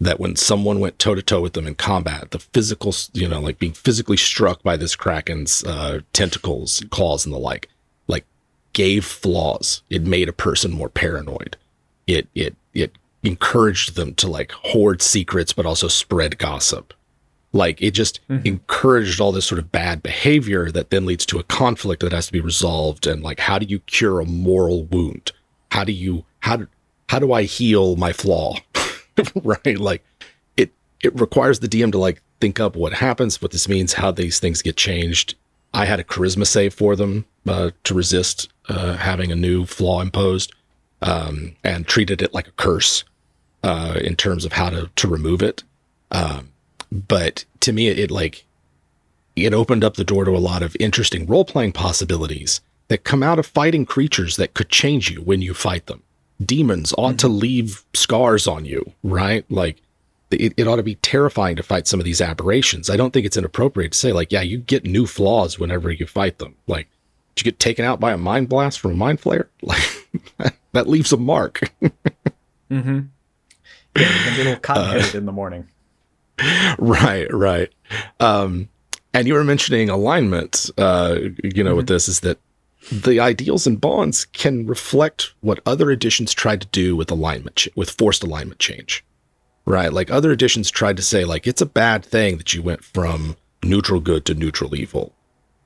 that 0.00 0.20
when 0.20 0.36
someone 0.36 0.80
went 0.80 0.98
toe 0.98 1.14
to 1.14 1.22
toe 1.22 1.40
with 1.40 1.54
them 1.54 1.66
in 1.66 1.74
combat, 1.74 2.30
the 2.32 2.38
physical, 2.38 2.92
you 3.14 3.28
know, 3.28 3.40
like 3.40 3.58
being 3.58 3.72
physically 3.72 4.16
struck 4.16 4.62
by 4.62 4.76
this 4.76 4.94
kraken's 4.96 5.64
uh, 5.64 6.00
tentacles, 6.12 6.82
claws, 6.90 7.24
and 7.24 7.32
the 7.34 7.38
like, 7.38 7.68
like 7.68 7.73
gave 8.74 9.04
flaws. 9.04 9.82
It 9.88 10.02
made 10.02 10.28
a 10.28 10.32
person 10.32 10.70
more 10.70 10.90
paranoid. 10.90 11.56
It 12.06 12.28
it 12.34 12.54
it 12.74 12.92
encouraged 13.22 13.94
them 13.96 14.14
to 14.16 14.28
like 14.28 14.52
hoard 14.52 15.00
secrets, 15.00 15.54
but 15.54 15.64
also 15.64 15.88
spread 15.88 16.38
gossip. 16.38 16.92
Like 17.54 17.80
it 17.80 17.92
just 17.92 18.20
mm-hmm. 18.28 18.46
encouraged 18.46 19.20
all 19.20 19.32
this 19.32 19.46
sort 19.46 19.60
of 19.60 19.72
bad 19.72 20.02
behavior 20.02 20.70
that 20.72 20.90
then 20.90 21.06
leads 21.06 21.24
to 21.26 21.38
a 21.38 21.44
conflict 21.44 22.02
that 22.02 22.12
has 22.12 22.26
to 22.26 22.32
be 22.32 22.40
resolved. 22.40 23.06
And 23.06 23.22
like, 23.22 23.40
how 23.40 23.58
do 23.58 23.66
you 23.66 23.78
cure 23.80 24.20
a 24.20 24.26
moral 24.26 24.84
wound? 24.84 25.32
How 25.70 25.84
do 25.84 25.92
you 25.92 26.24
how 26.40 26.56
do 26.56 26.68
how 27.08 27.18
do 27.18 27.32
I 27.32 27.44
heal 27.44 27.96
my 27.96 28.12
flaw? 28.12 28.56
right? 29.42 29.78
Like 29.78 30.04
it 30.56 30.72
it 31.02 31.18
requires 31.18 31.60
the 31.60 31.68
DM 31.68 31.92
to 31.92 31.98
like 31.98 32.20
think 32.40 32.60
up 32.60 32.76
what 32.76 32.92
happens, 32.92 33.40
what 33.40 33.52
this 33.52 33.68
means, 33.68 33.94
how 33.94 34.10
these 34.10 34.40
things 34.40 34.60
get 34.60 34.76
changed. 34.76 35.36
I 35.72 35.86
had 35.86 35.98
a 35.98 36.04
charisma 36.04 36.46
save 36.46 36.74
for 36.74 36.94
them 36.94 37.24
uh, 37.48 37.70
to 37.84 37.94
resist 37.94 38.48
uh, 38.68 38.96
having 38.96 39.30
a 39.32 39.36
new 39.36 39.66
flaw 39.66 40.00
imposed, 40.00 40.52
um, 41.02 41.54
and 41.62 41.86
treated 41.86 42.22
it 42.22 42.34
like 42.34 42.48
a 42.48 42.52
curse 42.52 43.04
uh, 43.62 43.98
in 44.02 44.16
terms 44.16 44.44
of 44.44 44.52
how 44.52 44.70
to 44.70 44.90
to 44.96 45.08
remove 45.08 45.42
it. 45.42 45.62
Um, 46.10 46.50
but 46.90 47.44
to 47.60 47.72
me, 47.72 47.88
it, 47.88 47.98
it 47.98 48.10
like 48.10 48.44
it 49.36 49.52
opened 49.52 49.84
up 49.84 49.94
the 49.94 50.04
door 50.04 50.24
to 50.24 50.36
a 50.36 50.38
lot 50.38 50.62
of 50.62 50.76
interesting 50.78 51.26
role 51.26 51.44
playing 51.44 51.72
possibilities 51.72 52.60
that 52.88 53.04
come 53.04 53.22
out 53.22 53.38
of 53.38 53.46
fighting 53.46 53.84
creatures 53.84 54.36
that 54.36 54.54
could 54.54 54.68
change 54.68 55.10
you 55.10 55.20
when 55.22 55.42
you 55.42 55.54
fight 55.54 55.86
them 55.86 56.02
demons 56.44 56.92
ought 56.98 57.10
mm-hmm. 57.10 57.16
to 57.18 57.28
leave 57.28 57.84
scars 57.94 58.46
on 58.46 58.64
you, 58.64 58.92
right? 59.02 59.44
Like 59.50 59.80
it, 60.30 60.54
it 60.56 60.66
ought 60.66 60.76
to 60.76 60.82
be 60.82 60.96
terrifying 60.96 61.56
to 61.56 61.62
fight 61.62 61.86
some 61.86 62.00
of 62.00 62.04
these 62.04 62.20
aberrations. 62.20 62.90
I 62.90 62.96
don't 62.96 63.12
think 63.12 63.26
it's 63.26 63.36
inappropriate 63.36 63.92
to 63.92 63.98
say, 63.98 64.12
like, 64.12 64.32
yeah, 64.32 64.42
you 64.42 64.58
get 64.58 64.84
new 64.84 65.06
flaws 65.06 65.58
whenever 65.58 65.90
you 65.90 66.06
fight 66.06 66.38
them. 66.38 66.56
Like, 66.66 66.88
did 67.34 67.44
you 67.44 67.50
get 67.50 67.58
taken 67.58 67.84
out 67.84 68.00
by 68.00 68.12
a 68.12 68.18
mind 68.18 68.48
blast 68.48 68.80
from 68.80 68.92
a 68.92 68.96
mind 68.96 69.20
flayer? 69.20 69.48
Like 70.38 70.56
that 70.72 70.88
leaves 70.88 71.12
a 71.12 71.16
mark. 71.16 71.72
mm-hmm. 72.70 73.00
Yeah, 73.96 74.02
you 74.02 74.06
can 74.06 74.36
get 74.36 74.40
a 74.40 74.44
little 74.44 74.60
cotton 74.60 75.02
uh, 75.02 75.10
in 75.18 75.26
the 75.26 75.32
morning. 75.32 75.68
Right, 76.78 77.32
right. 77.32 77.72
Um, 78.18 78.68
and 79.12 79.28
you 79.28 79.34
were 79.34 79.44
mentioning 79.44 79.88
alignment, 79.88 80.68
uh, 80.76 81.18
you 81.42 81.62
know, 81.62 81.70
mm-hmm. 81.70 81.76
with 81.76 81.86
this 81.86 82.08
is 82.08 82.20
that 82.20 82.38
the 82.90 83.20
ideals 83.20 83.66
and 83.66 83.80
bonds 83.80 84.24
can 84.24 84.66
reflect 84.66 85.32
what 85.40 85.60
other 85.64 85.90
editions 85.90 86.34
tried 86.34 86.60
to 86.60 86.66
do 86.68 86.96
with 86.96 87.10
alignment, 87.10 87.56
ch- 87.56 87.68
with 87.76 87.90
forced 87.90 88.24
alignment 88.24 88.58
change, 88.58 89.04
right? 89.64 89.92
Like 89.92 90.10
other 90.10 90.32
editions 90.32 90.70
tried 90.70 90.96
to 90.96 91.02
say, 91.02 91.24
like, 91.24 91.46
it's 91.46 91.62
a 91.62 91.66
bad 91.66 92.04
thing 92.04 92.36
that 92.38 92.52
you 92.52 92.62
went 92.62 92.82
from 92.82 93.36
neutral 93.62 94.00
good 94.00 94.24
to 94.26 94.34
neutral 94.34 94.74
evil. 94.74 95.12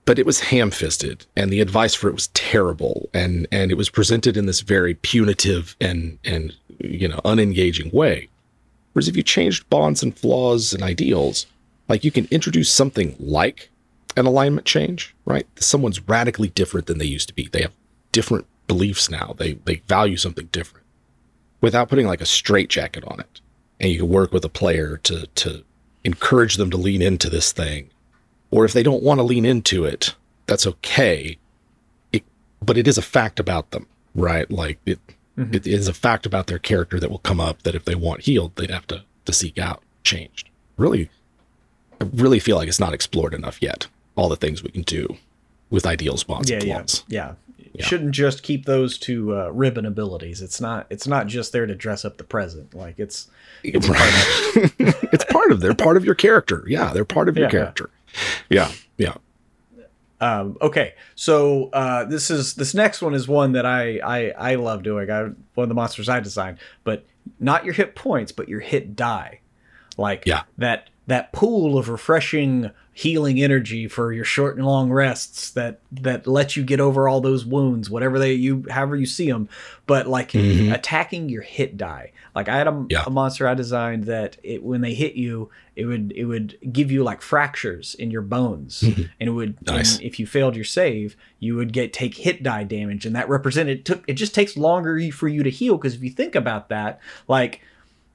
But 0.09 0.19
it 0.19 0.25
was 0.25 0.41
ham 0.41 0.71
fisted 0.71 1.27
and 1.37 1.51
the 1.51 1.61
advice 1.61 1.95
for 1.95 2.09
it 2.09 2.15
was 2.15 2.29
terrible. 2.29 3.11
And, 3.13 3.47
and 3.53 3.71
it 3.71 3.75
was 3.75 3.91
presented 3.91 4.39
in 4.39 4.47
this 4.47 4.63
very 4.63 4.95
punitive 4.95 5.77
and, 5.83 6.19
and, 6.25 6.57
you 6.79 7.09
know, 7.09 7.21
unengaging 7.27 7.93
way. 7.93 8.31
Whereas 8.95 9.09
if 9.09 9.19
you 9.19 9.23
changed 9.23 9.69
bonds 9.69 10.03
and 10.03 10.19
flaws 10.19 10.73
and 10.73 10.83
ideals, 10.83 11.45
like 11.91 12.05
you 12.05 12.11
can 12.11 12.27
introduce 12.31 12.73
something 12.73 13.17
like 13.19 13.69
an 14.17 14.25
alignment 14.25 14.67
change, 14.67 15.15
right? 15.27 15.47
Someone's 15.61 16.01
radically 16.09 16.49
different 16.49 16.87
than 16.87 16.97
they 16.97 17.05
used 17.05 17.29
to 17.29 17.35
be. 17.35 17.47
They 17.47 17.61
have 17.61 17.75
different 18.11 18.47
beliefs 18.67 19.11
now. 19.11 19.35
They 19.37 19.53
they 19.67 19.83
value 19.89 20.17
something 20.17 20.49
different 20.53 20.87
without 21.61 21.91
putting 21.91 22.07
like 22.07 22.23
a 22.23 22.27
straitjacket 22.27 23.05
on 23.05 23.21
it. 23.21 23.43
And 23.79 23.93
you 23.93 23.99
can 23.99 24.09
work 24.09 24.33
with 24.33 24.47
a 24.47 24.49
player 24.49 24.97
to 25.03 25.27
to 25.27 25.65
encourage 26.03 26.57
them 26.57 26.71
to 26.71 26.79
lean 26.79 27.03
into 27.03 27.29
this 27.29 27.53
thing. 27.53 27.91
Or 28.51 28.65
if 28.65 28.73
they 28.73 28.83
don't 28.83 29.03
want 29.03 29.19
to 29.19 29.25
lean 29.25 29.45
into 29.45 29.85
it, 29.85 30.15
that's 30.47 30.67
okay. 30.67 31.39
It, 32.13 32.25
but 32.63 32.79
it 32.79 32.89
is 32.89 32.99
a 32.99 33.03
fact 33.03 33.39
about 33.39 33.71
them, 33.71 33.87
right? 34.15 34.51
Like 34.51 34.79
it, 34.87 34.99
mm-hmm. 35.37 35.55
it 35.55 35.67
is 35.67 35.89
a 35.89 35.95
fact 35.95 36.25
about 36.25 36.47
their 36.47 36.59
character 36.59 36.99
that 36.99 37.11
will 37.11 37.19
come 37.19 37.41
up 37.41 37.63
that 37.63 37.75
if 37.75 37.85
they 37.85 37.95
want 37.95 38.23
healed, 38.23 38.57
they'd 38.57 38.71
have 38.71 38.87
to 38.89 39.05
to 39.27 39.33
seek 39.33 39.59
out 39.59 39.83
changed. 40.03 40.49
Really, 40.79 41.11
I 42.01 42.05
really 42.15 42.39
feel 42.39 42.57
like 42.57 42.69
it's 42.69 42.81
not 42.81 42.95
explored 42.95 43.35
enough 43.35 43.61
yet 43.61 43.89
all 44.19 44.29
the 44.29 44.37
things 44.37 44.63
we 44.63 44.71
can 44.71 44.83
do 44.83 45.17
with 45.71 45.87
ideals, 45.87 46.25
bonds, 46.25 46.51
yeah, 46.51 46.57
and 46.59 46.67
Yeah, 46.67 47.35
yeah. 47.57 47.65
You 47.73 47.85
shouldn't 47.85 48.11
just 48.11 48.43
keep 48.43 48.67
those 48.67 48.99
to 49.01 49.37
uh, 49.37 49.49
ribbon 49.51 49.87
abilities. 49.87 50.43
It's 50.43 50.61
not. 50.61 50.87
It's 50.91 51.07
not 51.07 51.29
just 51.29 51.53
there 51.53 51.67
to 51.67 51.75
dress 51.75 52.05
up 52.05 52.19
the 52.19 52.25
present. 52.25 52.75
Like 52.75 52.99
it's. 52.99 53.29
It's 53.63 53.87
part 53.87 54.01
of, 54.01 54.75
it's 55.13 55.25
part 55.25 55.53
of. 55.53 55.61
They're 55.61 55.75
part 55.75 55.97
of 55.97 56.05
your 56.05 56.15
character. 56.15 56.65
Yeah, 56.67 56.93
they're 56.93 57.05
part 57.05 57.29
of 57.29 57.37
your 57.37 57.47
yeah. 57.47 57.51
character. 57.51 57.91
Yeah, 58.49 58.71
yeah. 58.97 59.15
Um, 60.21 60.57
okay, 60.61 60.95
so 61.15 61.71
uh, 61.73 62.05
this 62.05 62.31
is 62.31 62.55
this 62.55 62.75
next 62.75 63.03
one 63.03 63.15
is 63.15 63.29
one 63.29 63.53
that 63.53 63.65
I 63.67 63.99
I, 63.99 64.53
I 64.53 64.55
love 64.57 64.83
doing. 64.83 65.11
I 65.11 65.23
one 65.23 65.65
of 65.65 65.69
the 65.69 65.75
monsters 65.75 66.09
I 66.09 66.21
designed, 66.21 66.59
but 66.85 67.07
not 67.39 67.65
your 67.65 67.75
hit 67.75 67.95
points, 67.95 68.33
but 68.33 68.49
your 68.49 68.61
hit 68.61 68.97
die. 68.97 69.41
Like 69.97 70.25
yeah. 70.27 70.43
that 70.59 70.91
that 71.07 71.33
pool 71.33 71.79
of 71.79 71.89
refreshing 71.89 72.71
healing 72.99 73.41
energy 73.41 73.87
for 73.87 74.13
your 74.13 74.25
short 74.25 74.57
and 74.57 74.67
long 74.67 74.91
rests 74.91 75.51
that 75.51 75.79
that 75.93 76.27
let 76.27 76.57
you 76.57 76.65
get 76.65 76.81
over 76.81 77.09
all 77.09 77.21
those 77.21 77.47
wounds 77.47 77.89
whatever 77.89 78.19
they 78.19 78.33
you 78.33 78.65
however 78.69 78.97
you 78.97 79.07
see 79.07 79.31
them 79.31 79.49
but 79.87 80.09
like 80.09 80.33
mm-hmm. 80.33 80.73
attacking 80.73 81.29
your 81.29 81.43
hit 81.43 81.77
die 81.77 82.11
like 82.35 82.49
i 82.49 82.57
had 82.57 82.67
a, 82.67 82.87
yeah. 82.91 83.05
a, 83.07 83.11
monster 83.11 83.47
i 83.47 83.55
designed 83.55 84.03
that 84.03 84.37
it 84.43 84.65
when 84.65 84.81
they 84.81 84.95
hit 84.95 85.15
you 85.15 85.49
it 85.77 85.85
would 85.85 86.13
it 86.17 86.25
would 86.25 86.59
give 86.73 86.91
you 86.91 87.05
like 87.05 87.23
fractures 87.23 87.95
in 87.95 88.11
your 88.11 88.21
bones 88.21 88.81
mm-hmm. 88.85 89.03
and 89.21 89.29
it 89.29 89.33
would 89.33 89.65
nice. 89.65 89.95
and 89.95 90.03
if 90.05 90.19
you 90.19 90.27
failed 90.27 90.57
your 90.57 90.65
save 90.65 91.17
you 91.39 91.55
would 91.55 91.73
get 91.73 91.93
take 91.93 92.17
hit 92.17 92.43
die 92.43 92.65
damage 92.65 93.07
and 93.07 93.15
that 93.15 93.29
represented 93.29 93.79
it 93.79 93.85
took 93.85 94.03
it 94.09 94.15
just 94.15 94.35
takes 94.35 94.57
longer 94.57 95.01
for 95.13 95.29
you 95.29 95.45
to 95.45 95.51
heal 95.51 95.77
because 95.77 95.95
if 95.95 96.03
you 96.03 96.11
think 96.11 96.35
about 96.35 96.69
that 96.69 96.99
like 97.29 97.61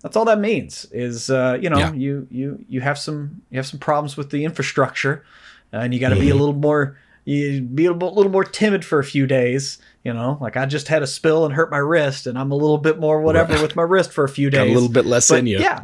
that's 0.03 0.15
all 0.15 0.25
that 0.25 0.39
means 0.39 0.85
is 0.91 1.29
uh, 1.29 1.57
you 1.59 1.69
know 1.69 1.79
yeah. 1.79 1.93
you 1.93 2.27
you 2.29 2.65
you 2.69 2.81
have 2.81 2.99
some 2.99 3.41
you 3.49 3.57
have 3.57 3.65
some 3.65 3.79
problems 3.79 4.15
with 4.15 4.29
the 4.29 4.45
infrastructure 4.45 5.25
and 5.71 5.93
you 5.93 5.99
got 5.99 6.09
to 6.09 6.15
mm-hmm. 6.15 6.21
be 6.21 6.29
a 6.29 6.33
mm-hmm. 6.33 6.39
little 6.39 6.55
more 6.55 6.97
you 7.25 7.61
be 7.61 7.85
a 7.85 7.93
little 7.93 8.29
more 8.29 8.43
timid 8.43 8.83
for 8.83 8.99
a 8.99 9.03
few 9.03 9.25
days 9.25 9.79
you 10.03 10.13
know 10.13 10.37
like 10.41 10.57
i 10.57 10.65
just 10.65 10.89
had 10.89 11.01
a 11.01 11.07
spill 11.07 11.45
and 11.45 11.53
hurt 11.53 11.71
my 11.71 11.77
wrist 11.77 12.27
and 12.27 12.37
i'm 12.37 12.51
a 12.51 12.55
little 12.55 12.77
bit 12.77 12.99
more 12.99 13.21
whatever 13.21 13.59
with 13.61 13.75
my 13.75 13.81
wrist 13.81 14.11
for 14.11 14.25
a 14.25 14.29
few 14.29 14.49
days 14.49 14.59
got 14.59 14.67
a 14.67 14.73
little 14.73 14.89
bit 14.89 15.05
less 15.05 15.29
but 15.29 15.39
in 15.39 15.47
you 15.47 15.57
yeah 15.57 15.81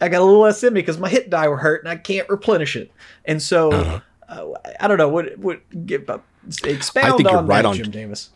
i 0.00 0.08
got 0.08 0.20
a 0.20 0.24
little 0.24 0.40
less 0.40 0.62
in 0.62 0.72
me 0.72 0.80
because 0.80 0.98
my 0.98 1.08
hit 1.08 1.28
die 1.28 1.48
were 1.48 1.56
hurt 1.56 1.82
and 1.82 1.90
i 1.90 1.96
can't 1.96 2.28
replenish 2.28 2.76
it 2.76 2.92
and 3.24 3.42
so 3.42 3.72
uh-huh. 3.72 4.00
uh, 4.28 4.72
i 4.78 4.86
don't 4.86 4.98
know 4.98 5.08
what 5.08 5.36
what 5.38 5.60
get 5.84 6.08
uh, 6.08 6.18
expound 6.62 7.14
I 7.14 7.16
think 7.16 7.28
on 7.28 7.34
you're 7.34 7.42
right 7.42 7.62
that, 7.62 7.66
on, 7.66 7.74
jim 7.76 7.90
davis 7.90 8.30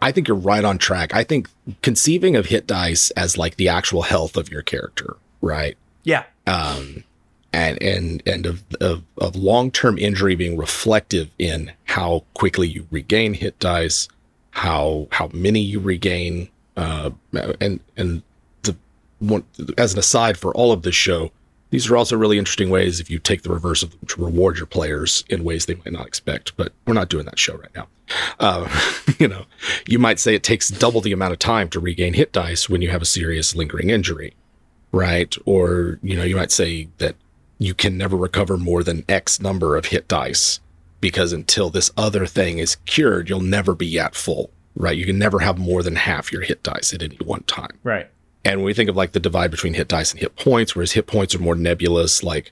I 0.00 0.12
think 0.12 0.28
you're 0.28 0.36
right 0.36 0.64
on 0.64 0.78
track. 0.78 1.14
I 1.14 1.24
think 1.24 1.48
conceiving 1.82 2.36
of 2.36 2.46
hit 2.46 2.66
dice 2.66 3.10
as 3.12 3.36
like 3.36 3.56
the 3.56 3.68
actual 3.68 4.02
health 4.02 4.36
of 4.36 4.50
your 4.50 4.62
character, 4.62 5.16
right? 5.40 5.76
Yeah. 6.04 6.24
Um, 6.46 7.04
and 7.52 7.82
and 7.82 8.22
and 8.26 8.46
of 8.46 8.62
of, 8.80 9.02
of 9.18 9.34
long 9.36 9.70
term 9.70 9.98
injury 9.98 10.34
being 10.34 10.56
reflective 10.56 11.30
in 11.38 11.72
how 11.84 12.24
quickly 12.34 12.68
you 12.68 12.86
regain 12.90 13.34
hit 13.34 13.58
dice, 13.58 14.08
how 14.50 15.08
how 15.12 15.30
many 15.32 15.60
you 15.60 15.80
regain, 15.80 16.48
uh, 16.76 17.10
and 17.60 17.80
and 17.96 18.22
the 18.62 18.76
one 19.18 19.44
as 19.76 19.94
an 19.94 19.98
aside 19.98 20.36
for 20.36 20.54
all 20.54 20.72
of 20.72 20.82
this 20.82 20.94
show, 20.94 21.32
these 21.70 21.90
are 21.90 21.96
also 21.96 22.16
really 22.16 22.38
interesting 22.38 22.70
ways 22.70 23.00
if 23.00 23.10
you 23.10 23.18
take 23.18 23.42
the 23.42 23.52
reverse 23.52 23.82
of 23.82 23.90
them 23.90 24.00
to 24.08 24.24
reward 24.24 24.56
your 24.56 24.66
players 24.66 25.24
in 25.28 25.44
ways 25.44 25.66
they 25.66 25.74
might 25.74 25.92
not 25.92 26.06
expect. 26.06 26.56
But 26.56 26.72
we're 26.86 26.94
not 26.94 27.10
doing 27.10 27.26
that 27.26 27.38
show 27.38 27.56
right 27.56 27.74
now. 27.74 27.88
Uh, 28.40 28.68
you 29.18 29.28
know, 29.28 29.44
you 29.86 29.98
might 29.98 30.18
say 30.18 30.34
it 30.34 30.42
takes 30.42 30.68
double 30.68 31.00
the 31.00 31.12
amount 31.12 31.32
of 31.32 31.38
time 31.38 31.68
to 31.70 31.80
regain 31.80 32.14
hit 32.14 32.32
dice 32.32 32.68
when 32.68 32.82
you 32.82 32.90
have 32.90 33.02
a 33.02 33.06
serious 33.06 33.54
lingering 33.54 33.90
injury, 33.90 34.34
right? 34.92 35.34
Or 35.44 35.98
you 36.02 36.16
know, 36.16 36.24
you 36.24 36.36
might 36.36 36.52
say 36.52 36.88
that 36.98 37.16
you 37.58 37.74
can 37.74 37.98
never 37.98 38.16
recover 38.16 38.56
more 38.56 38.82
than 38.82 39.04
X 39.08 39.40
number 39.40 39.76
of 39.76 39.86
hit 39.86 40.08
dice 40.08 40.60
because 41.00 41.32
until 41.32 41.70
this 41.70 41.90
other 41.96 42.26
thing 42.26 42.58
is 42.58 42.76
cured, 42.86 43.28
you'll 43.28 43.40
never 43.40 43.74
be 43.74 43.98
at 43.98 44.14
full, 44.14 44.50
right? 44.74 44.96
You 44.96 45.06
can 45.06 45.18
never 45.18 45.40
have 45.40 45.58
more 45.58 45.82
than 45.82 45.96
half 45.96 46.32
your 46.32 46.42
hit 46.42 46.62
dice 46.62 46.94
at 46.94 47.02
any 47.02 47.16
one 47.16 47.42
time, 47.42 47.78
right? 47.82 48.08
And 48.48 48.60
when 48.60 48.64
we 48.64 48.72
think 48.72 48.88
of 48.88 48.96
like 48.96 49.12
the 49.12 49.20
divide 49.20 49.50
between 49.50 49.74
hit 49.74 49.88
dice 49.88 50.10
and 50.10 50.20
hit 50.20 50.34
points, 50.36 50.74
whereas 50.74 50.92
hit 50.92 51.06
points 51.06 51.34
are 51.34 51.38
more 51.38 51.54
nebulous, 51.54 52.22
like 52.22 52.50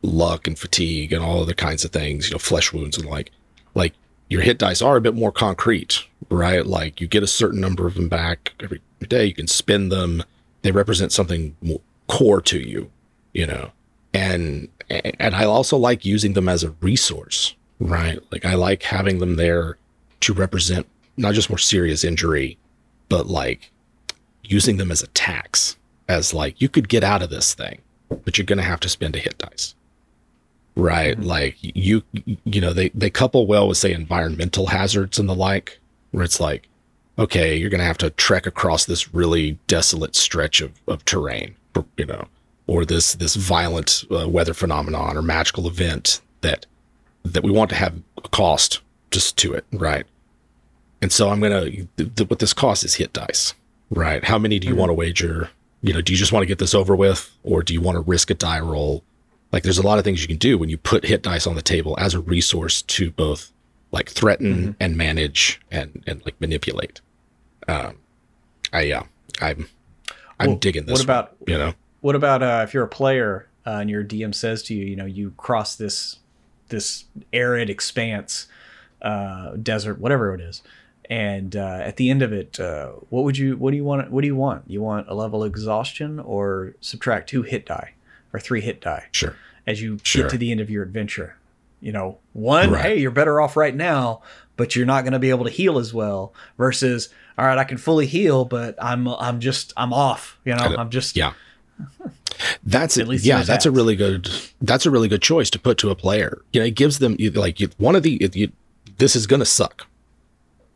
luck 0.00 0.46
and 0.46 0.58
fatigue 0.58 1.12
and 1.12 1.22
all 1.22 1.42
other 1.42 1.52
kinds 1.52 1.84
of 1.84 1.90
things, 1.90 2.28
you 2.28 2.34
know, 2.34 2.38
flesh 2.38 2.72
wounds 2.72 2.96
and 2.96 3.06
like, 3.06 3.30
like 3.74 3.92
your 4.30 4.40
hit 4.40 4.56
dice 4.56 4.80
are 4.80 4.96
a 4.96 5.00
bit 5.02 5.14
more 5.14 5.30
concrete, 5.30 6.04
right? 6.30 6.64
Like 6.64 7.02
you 7.02 7.06
get 7.06 7.22
a 7.22 7.26
certain 7.26 7.60
number 7.60 7.86
of 7.86 7.96
them 7.96 8.08
back 8.08 8.54
every 8.60 8.80
day. 9.06 9.26
You 9.26 9.34
can 9.34 9.46
spend 9.46 9.92
them. 9.92 10.22
They 10.62 10.72
represent 10.72 11.12
something 11.12 11.54
core 12.06 12.40
to 12.40 12.58
you, 12.58 12.90
you 13.34 13.46
know. 13.46 13.72
And 14.14 14.68
and 14.88 15.34
I 15.34 15.44
also 15.44 15.76
like 15.76 16.06
using 16.06 16.32
them 16.32 16.48
as 16.48 16.64
a 16.64 16.70
resource, 16.80 17.54
right? 17.78 18.18
Like 18.32 18.46
I 18.46 18.54
like 18.54 18.84
having 18.84 19.18
them 19.18 19.36
there 19.36 19.76
to 20.20 20.32
represent 20.32 20.86
not 21.18 21.34
just 21.34 21.50
more 21.50 21.58
serious 21.58 22.04
injury, 22.04 22.56
but 23.10 23.26
like 23.26 23.70
using 24.50 24.76
them 24.76 24.90
as 24.90 25.02
a 25.02 25.08
tax, 25.08 25.76
as 26.08 26.34
like 26.34 26.60
you 26.60 26.68
could 26.68 26.88
get 26.88 27.04
out 27.04 27.22
of 27.22 27.30
this 27.30 27.54
thing, 27.54 27.80
but 28.24 28.38
you're 28.38 28.44
going 28.44 28.58
to 28.58 28.64
have 28.64 28.80
to 28.80 28.88
spend 28.88 29.16
a 29.16 29.20
hit 29.20 29.38
dice. 29.38 29.74
Right? 30.74 31.16
Mm-hmm. 31.16 31.28
Like 31.28 31.56
you 31.60 32.02
you 32.44 32.60
know, 32.60 32.72
they 32.72 32.90
they 32.90 33.10
couple 33.10 33.46
well 33.46 33.68
with 33.68 33.78
say 33.78 33.92
environmental 33.92 34.66
hazards 34.66 35.18
and 35.18 35.28
the 35.28 35.34
like 35.34 35.78
where 36.10 36.24
it's 36.24 36.40
like 36.40 36.68
okay, 37.18 37.56
you're 37.56 37.70
going 37.70 37.80
to 37.80 37.86
have 37.86 37.98
to 37.98 38.10
trek 38.10 38.46
across 38.46 38.84
this 38.84 39.14
really 39.14 39.58
desolate 39.66 40.14
stretch 40.14 40.60
of 40.60 40.72
of 40.86 41.04
terrain, 41.04 41.54
you 41.96 42.06
know, 42.06 42.26
or 42.66 42.84
this 42.84 43.14
this 43.14 43.36
violent 43.36 44.04
uh, 44.10 44.28
weather 44.28 44.54
phenomenon 44.54 45.16
or 45.16 45.22
magical 45.22 45.66
event 45.66 46.20
that 46.40 46.66
that 47.24 47.42
we 47.42 47.50
want 47.50 47.70
to 47.70 47.76
have 47.76 47.94
a 48.22 48.28
cost 48.28 48.80
just 49.10 49.36
to 49.38 49.52
it, 49.52 49.64
right? 49.72 50.06
And 51.02 51.12
so 51.12 51.30
I'm 51.30 51.40
gonna 51.40 51.70
th- 51.70 51.88
th- 51.96 52.30
what 52.30 52.38
this 52.38 52.52
costs 52.52 52.84
is 52.84 52.94
hit 52.94 53.12
dice, 53.12 53.54
right? 53.90 54.24
How 54.24 54.38
many 54.38 54.58
do 54.58 54.66
you 54.66 54.72
mm-hmm. 54.72 54.80
want 54.80 54.90
to 54.90 54.94
wager? 54.94 55.50
You 55.82 55.92
know, 55.92 56.00
do 56.00 56.12
you 56.12 56.18
just 56.18 56.32
want 56.32 56.42
to 56.42 56.46
get 56.46 56.58
this 56.58 56.74
over 56.74 56.96
with, 56.96 57.30
or 57.42 57.62
do 57.62 57.72
you 57.72 57.80
want 57.80 57.96
to 57.96 58.00
risk 58.00 58.30
a 58.30 58.34
die 58.34 58.60
roll? 58.60 59.04
Like, 59.52 59.62
there's 59.62 59.78
a 59.78 59.86
lot 59.86 59.98
of 59.98 60.04
things 60.04 60.22
you 60.22 60.28
can 60.28 60.38
do 60.38 60.58
when 60.58 60.68
you 60.68 60.78
put 60.78 61.04
hit 61.04 61.22
dice 61.22 61.46
on 61.46 61.54
the 61.54 61.62
table 61.62 61.96
as 61.98 62.14
a 62.14 62.20
resource 62.20 62.82
to 62.82 63.10
both 63.10 63.52
like 63.92 64.10
threaten 64.10 64.54
mm-hmm. 64.54 64.70
and 64.80 64.96
manage 64.96 65.60
and 65.70 66.02
and 66.06 66.22
like 66.24 66.40
manipulate. 66.40 67.00
Um, 67.68 67.98
I 68.72 68.82
yeah, 68.82 69.04
I'm 69.40 69.68
I'm 70.38 70.48
well, 70.48 70.56
digging 70.56 70.86
this. 70.86 70.98
What 70.98 71.04
about 71.04 71.40
one, 71.40 71.50
you 71.50 71.58
know? 71.58 71.74
What 72.00 72.14
about 72.14 72.42
uh, 72.42 72.62
if 72.64 72.74
you're 72.74 72.84
a 72.84 72.88
player 72.88 73.48
uh, 73.66 73.78
and 73.80 73.90
your 73.90 74.04
DM 74.04 74.34
says 74.34 74.62
to 74.64 74.74
you, 74.74 74.84
you 74.84 74.96
know, 74.96 75.06
you 75.06 75.32
cross 75.36 75.76
this 75.76 76.18
this 76.68 77.04
arid 77.32 77.70
expanse, 77.70 78.48
uh, 79.02 79.52
desert, 79.52 80.00
whatever 80.00 80.34
it 80.34 80.40
is, 80.40 80.62
and 81.08 81.54
uh, 81.54 81.80
at 81.82 81.96
the 81.96 82.10
end 82.10 82.22
of 82.22 82.32
it, 82.32 82.58
uh, 82.58 82.88
what 83.10 83.24
would 83.24 83.38
you 83.38 83.56
what 83.56 83.70
do 83.70 83.76
you 83.76 83.84
want? 83.84 84.10
What 84.10 84.22
do 84.22 84.26
you 84.26 84.36
want? 84.36 84.64
You 84.66 84.82
want 84.82 85.08
a 85.08 85.14
level 85.14 85.42
of 85.42 85.50
exhaustion 85.50 86.18
or 86.18 86.74
subtract 86.80 87.28
two 87.28 87.42
hit 87.42 87.66
die 87.66 87.94
or 88.32 88.40
three 88.40 88.60
hit 88.60 88.80
die? 88.80 89.06
Sure. 89.12 89.36
As 89.66 89.82
you 89.82 89.98
sure. 90.02 90.22
get 90.22 90.30
to 90.32 90.38
the 90.38 90.50
end 90.50 90.60
of 90.60 90.70
your 90.70 90.82
adventure, 90.82 91.36
you 91.80 91.92
know, 91.92 92.18
one, 92.32 92.70
right. 92.70 92.82
hey, 92.82 92.98
you're 92.98 93.10
better 93.10 93.40
off 93.40 93.56
right 93.56 93.74
now, 93.74 94.22
but 94.56 94.76
you're 94.76 94.86
not 94.86 95.02
going 95.02 95.12
to 95.12 95.18
be 95.18 95.30
able 95.30 95.44
to 95.44 95.50
heal 95.50 95.78
as 95.78 95.92
well. 95.92 96.32
Versus, 96.56 97.08
all 97.36 97.46
right, 97.46 97.58
I 97.58 97.64
can 97.64 97.78
fully 97.78 98.06
heal, 98.06 98.44
but 98.44 98.76
I'm 98.80 99.08
I'm 99.08 99.40
just 99.40 99.72
I'm 99.76 99.92
off. 99.92 100.38
You 100.44 100.54
know, 100.54 100.76
I'm 100.76 100.90
just 100.90 101.16
yeah. 101.16 101.34
That's 102.64 102.96
it. 102.96 103.08
Yeah, 103.24 103.38
that's 103.38 103.48
hats. 103.48 103.66
a 103.66 103.70
really 103.70 103.96
good. 103.96 104.28
That's 104.60 104.84
a 104.84 104.90
really 104.90 105.08
good 105.08 105.22
choice 105.22 105.48
to 105.50 105.58
put 105.58 105.78
to 105.78 105.90
a 105.90 105.94
player. 105.94 106.42
You 106.52 106.60
know, 106.60 106.66
it 106.66 106.74
gives 106.74 106.98
them 106.98 107.16
like 107.34 107.60
one 107.78 107.96
of 107.96 108.02
the. 108.02 108.30
You, 108.34 108.52
this 108.98 109.16
is 109.16 109.26
going 109.26 109.40
to 109.40 109.46
suck 109.46 109.86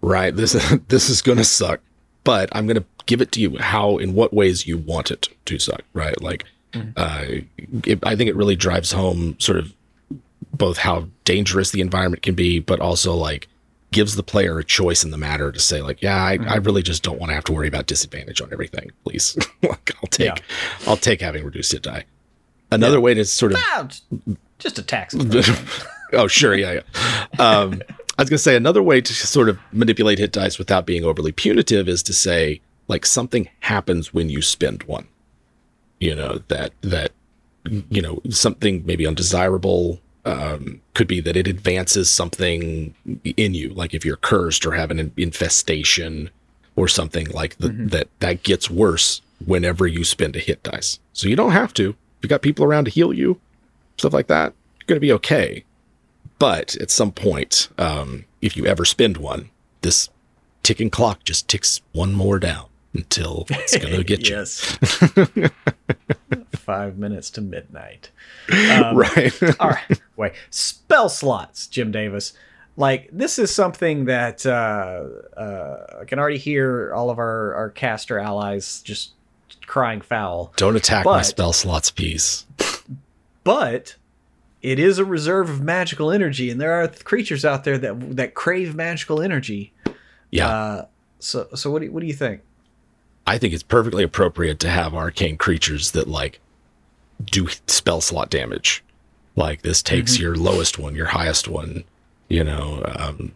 right? 0.00 0.34
This 0.34 0.52
this 0.88 1.08
is 1.08 1.22
going 1.22 1.38
to 1.38 1.44
suck, 1.44 1.80
but 2.24 2.48
I'm 2.52 2.66
going 2.66 2.76
to 2.76 2.84
give 3.06 3.20
it 3.20 3.32
to 3.32 3.40
you 3.40 3.58
how 3.58 3.98
in 3.98 4.14
what 4.14 4.32
ways 4.32 4.66
you 4.66 4.78
want 4.78 5.10
it 5.10 5.28
to 5.46 5.58
suck, 5.58 5.82
right? 5.92 6.20
Like, 6.20 6.44
mm-hmm. 6.72 6.90
uh, 6.96 7.42
it, 7.84 7.98
I 8.04 8.16
think 8.16 8.28
it 8.28 8.36
really 8.36 8.56
drives 8.56 8.92
home 8.92 9.38
sort 9.38 9.58
of 9.58 9.74
both 10.52 10.78
how 10.78 11.08
dangerous 11.24 11.70
the 11.70 11.80
environment 11.80 12.22
can 12.22 12.34
be, 12.34 12.58
but 12.58 12.80
also 12.80 13.14
like 13.14 13.48
gives 13.92 14.14
the 14.14 14.22
player 14.22 14.58
a 14.58 14.64
choice 14.64 15.02
in 15.02 15.10
the 15.10 15.18
matter 15.18 15.50
to 15.50 15.58
say 15.58 15.82
like, 15.82 16.00
yeah, 16.02 16.24
I, 16.24 16.38
mm-hmm. 16.38 16.48
I 16.48 16.56
really 16.56 16.82
just 16.82 17.02
don't 17.02 17.18
want 17.18 17.30
to 17.30 17.34
have 17.34 17.44
to 17.44 17.52
worry 17.52 17.68
about 17.68 17.86
disadvantage 17.86 18.40
on 18.40 18.52
everything. 18.52 18.90
Please, 19.04 19.36
like, 19.62 19.92
I'll 19.96 20.08
take, 20.08 20.26
yeah. 20.26 20.86
I'll 20.86 20.96
take 20.96 21.20
having 21.20 21.44
reduced 21.44 21.72
hit 21.72 21.82
die. 21.82 22.04
Another 22.70 22.96
yeah. 22.96 23.00
way 23.00 23.14
to 23.14 23.24
sort 23.24 23.52
of 23.52 23.58
ah, 23.60 23.88
just 24.58 24.78
a 24.78 24.82
tax. 24.82 25.16
oh, 26.12 26.28
sure, 26.28 26.54
yeah, 26.54 26.80
yeah. 26.80 27.44
Um, 27.44 27.82
I 28.20 28.22
was 28.22 28.28
going 28.28 28.36
to 28.36 28.42
say 28.42 28.54
another 28.54 28.82
way 28.82 29.00
to 29.00 29.14
sort 29.14 29.48
of 29.48 29.58
manipulate 29.72 30.18
hit 30.18 30.30
dice 30.30 30.58
without 30.58 30.84
being 30.84 31.06
overly 31.06 31.32
punitive 31.32 31.88
is 31.88 32.02
to 32.02 32.12
say 32.12 32.60
like 32.86 33.06
something 33.06 33.48
happens 33.60 34.12
when 34.12 34.28
you 34.28 34.42
spend 34.42 34.82
one. 34.82 35.08
You 36.00 36.14
know 36.16 36.42
that 36.48 36.74
that 36.82 37.12
you 37.64 38.02
know 38.02 38.20
something 38.28 38.84
maybe 38.84 39.06
undesirable 39.06 40.02
um, 40.26 40.82
could 40.92 41.08
be 41.08 41.22
that 41.22 41.34
it 41.34 41.48
advances 41.48 42.10
something 42.10 42.94
in 43.38 43.54
you, 43.54 43.70
like 43.70 43.94
if 43.94 44.04
you're 44.04 44.16
cursed 44.16 44.66
or 44.66 44.72
have 44.72 44.90
an 44.90 45.14
infestation 45.16 46.28
or 46.76 46.88
something 46.88 47.26
like 47.30 47.56
the, 47.56 47.68
mm-hmm. 47.68 47.86
that. 47.86 48.08
That 48.18 48.42
gets 48.42 48.68
worse 48.68 49.22
whenever 49.46 49.86
you 49.86 50.04
spend 50.04 50.36
a 50.36 50.40
hit 50.40 50.62
dice. 50.62 50.98
So 51.14 51.26
you 51.26 51.36
don't 51.36 51.52
have 51.52 51.72
to. 51.72 51.88
If 51.88 52.24
you 52.24 52.28
got 52.28 52.42
people 52.42 52.66
around 52.66 52.84
to 52.84 52.90
heal 52.90 53.14
you, 53.14 53.40
stuff 53.96 54.12
like 54.12 54.26
that, 54.26 54.52
you're 54.78 54.86
going 54.88 54.96
to 54.96 55.00
be 55.00 55.12
okay. 55.12 55.64
But 56.40 56.74
at 56.76 56.90
some 56.90 57.12
point, 57.12 57.68
um, 57.76 58.24
if 58.40 58.56
you 58.56 58.66
ever 58.66 58.86
spend 58.86 59.18
one, 59.18 59.50
this 59.82 60.08
ticking 60.62 60.88
clock 60.88 61.22
just 61.22 61.48
ticks 61.48 61.82
one 61.92 62.14
more 62.14 62.38
down 62.38 62.66
until 62.94 63.44
it's 63.50 63.76
going 63.76 63.94
to 63.96 64.02
get 64.02 64.28
yes. 64.28 64.78
you. 65.16 65.50
Five 66.56 66.96
minutes 66.98 67.30
to 67.30 67.40
midnight. 67.40 68.10
Um, 68.50 68.96
right. 68.96 69.60
all 69.60 69.70
right. 69.70 70.00
Wait. 70.16 70.32
Spell 70.50 71.08
slots, 71.08 71.68
Jim 71.68 71.92
Davis. 71.92 72.32
Like 72.76 73.08
this 73.12 73.38
is 73.38 73.54
something 73.54 74.06
that 74.06 74.44
uh, 74.44 75.04
uh, 75.38 76.00
I 76.00 76.04
can 76.04 76.18
already 76.18 76.38
hear 76.38 76.92
all 76.92 77.10
of 77.10 77.18
our, 77.18 77.54
our 77.54 77.70
caster 77.70 78.18
allies 78.18 78.82
just 78.82 79.12
crying 79.66 80.00
foul. 80.00 80.52
Don't 80.56 80.74
attack 80.74 81.04
but, 81.04 81.12
my 81.12 81.22
spell 81.22 81.52
slots 81.52 81.92
piece. 81.92 82.44
But 83.44 83.94
it 84.62 84.78
is 84.78 84.98
a 84.98 85.04
reserve 85.04 85.48
of 85.48 85.60
magical 85.60 86.10
energy, 86.10 86.50
and 86.50 86.60
there 86.60 86.72
are 86.72 86.88
creatures 86.88 87.44
out 87.44 87.64
there 87.64 87.78
that 87.78 88.16
that 88.16 88.34
crave 88.34 88.74
magical 88.74 89.22
energy. 89.22 89.72
Yeah. 90.30 90.48
Uh, 90.48 90.86
so 91.18 91.48
so 91.54 91.70
what 91.70 91.80
do 91.80 91.86
you, 91.86 91.92
what 91.92 92.00
do 92.00 92.06
you 92.06 92.14
think? 92.14 92.42
I 93.26 93.38
think 93.38 93.54
it's 93.54 93.62
perfectly 93.62 94.02
appropriate 94.02 94.58
to 94.60 94.68
have 94.68 94.94
arcane 94.94 95.36
creatures 95.36 95.92
that 95.92 96.08
like 96.08 96.40
do 97.24 97.48
spell 97.66 98.00
slot 98.00 98.30
damage. 98.30 98.82
Like 99.36 99.62
this 99.62 99.82
takes 99.82 100.14
mm-hmm. 100.14 100.22
your 100.22 100.36
lowest 100.36 100.78
one, 100.78 100.94
your 100.94 101.06
highest 101.06 101.48
one. 101.48 101.84
You 102.28 102.44
know, 102.44 102.82
um, 102.96 103.32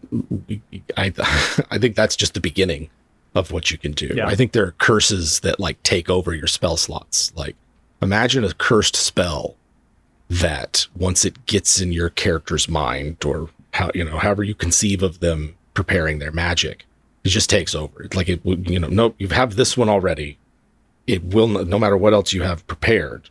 I 0.97 1.13
I 1.71 1.79
think 1.79 1.97
that's 1.97 2.17
just 2.17 2.35
the 2.35 2.41
beginning 2.41 2.91
of 3.35 3.51
what 3.51 3.71
you 3.71 3.79
can 3.79 3.93
do. 3.93 4.13
Yeah. 4.15 4.27
I 4.29 4.35
think 4.35 4.53
there 4.53 4.65
are 4.67 4.73
curses 4.73 5.41
that 5.41 5.59
like 5.59 5.83
take 5.83 6.11
over 6.11 6.35
your 6.35 6.47
spell 6.47 6.77
slots. 6.77 7.33
Like 7.35 7.57
imagine 8.03 8.45
a 8.45 8.53
cursed 8.53 8.97
spell 8.97 9.57
that 10.31 10.87
once 10.97 11.25
it 11.25 11.47
gets 11.47 11.81
in 11.81 11.93
your 11.93 12.11
character's 12.11 12.69
mind 12.69 13.25
or 13.25 13.51
how 13.73 13.91
you 13.95 14.05
know 14.05 14.19
however 14.19 14.43
you 14.43 14.55
conceive 14.55 15.03
of 15.03 15.21
them 15.21 15.55
preparing 15.75 16.19
their 16.19 16.33
magic 16.33 16.87
it 17.25 17.31
just 17.31 17.49
takes 17.49 17.75
over. 17.75 18.07
Like 18.15 18.29
it 18.29 18.41
you 18.45 18.79
know 18.79 18.89
no 18.89 19.15
you 19.19 19.29
have 19.29 19.57
this 19.57 19.77
one 19.77 19.89
already. 19.89 20.39
It 21.07 21.25
will 21.25 21.49
no 21.49 21.79
matter 21.79 21.97
what 21.97 22.13
else 22.13 22.33
you 22.33 22.43
have 22.43 22.67
prepared 22.67 23.31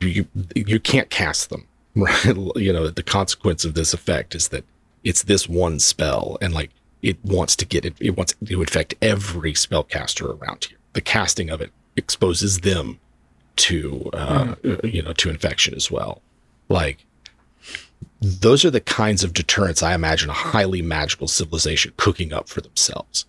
you 0.00 0.26
you 0.54 0.80
can't 0.80 1.10
cast 1.10 1.50
them. 1.50 1.66
Right 1.94 2.24
you 2.56 2.72
know 2.72 2.88
the 2.88 3.02
consequence 3.02 3.64
of 3.64 3.74
this 3.74 3.92
effect 3.92 4.34
is 4.34 4.48
that 4.48 4.64
it's 5.04 5.24
this 5.24 5.48
one 5.48 5.80
spell 5.80 6.38
and 6.40 6.54
like 6.54 6.70
it 7.02 7.22
wants 7.24 7.56
to 7.56 7.66
get 7.66 7.84
it 7.84 7.94
it 8.00 8.16
wants 8.16 8.34
to 8.44 8.62
affect 8.62 8.94
every 9.02 9.52
spellcaster 9.52 10.38
around 10.40 10.64
here. 10.66 10.78
The 10.92 11.00
casting 11.00 11.50
of 11.50 11.60
it 11.60 11.72
exposes 11.96 12.60
them 12.60 13.00
to 13.58 14.10
uh, 14.12 14.54
mm. 14.62 14.92
you 14.92 15.02
know 15.02 15.12
to 15.14 15.28
infection 15.28 15.74
as 15.74 15.90
well. 15.90 16.22
Like 16.68 17.04
those 18.20 18.64
are 18.64 18.70
the 18.70 18.80
kinds 18.80 19.22
of 19.22 19.32
deterrents 19.32 19.82
I 19.82 19.94
imagine 19.94 20.30
a 20.30 20.34
highly 20.34 20.82
magical 20.82 21.28
civilization 21.28 21.92
cooking 21.96 22.32
up 22.32 22.48
for 22.48 22.60
themselves. 22.60 23.26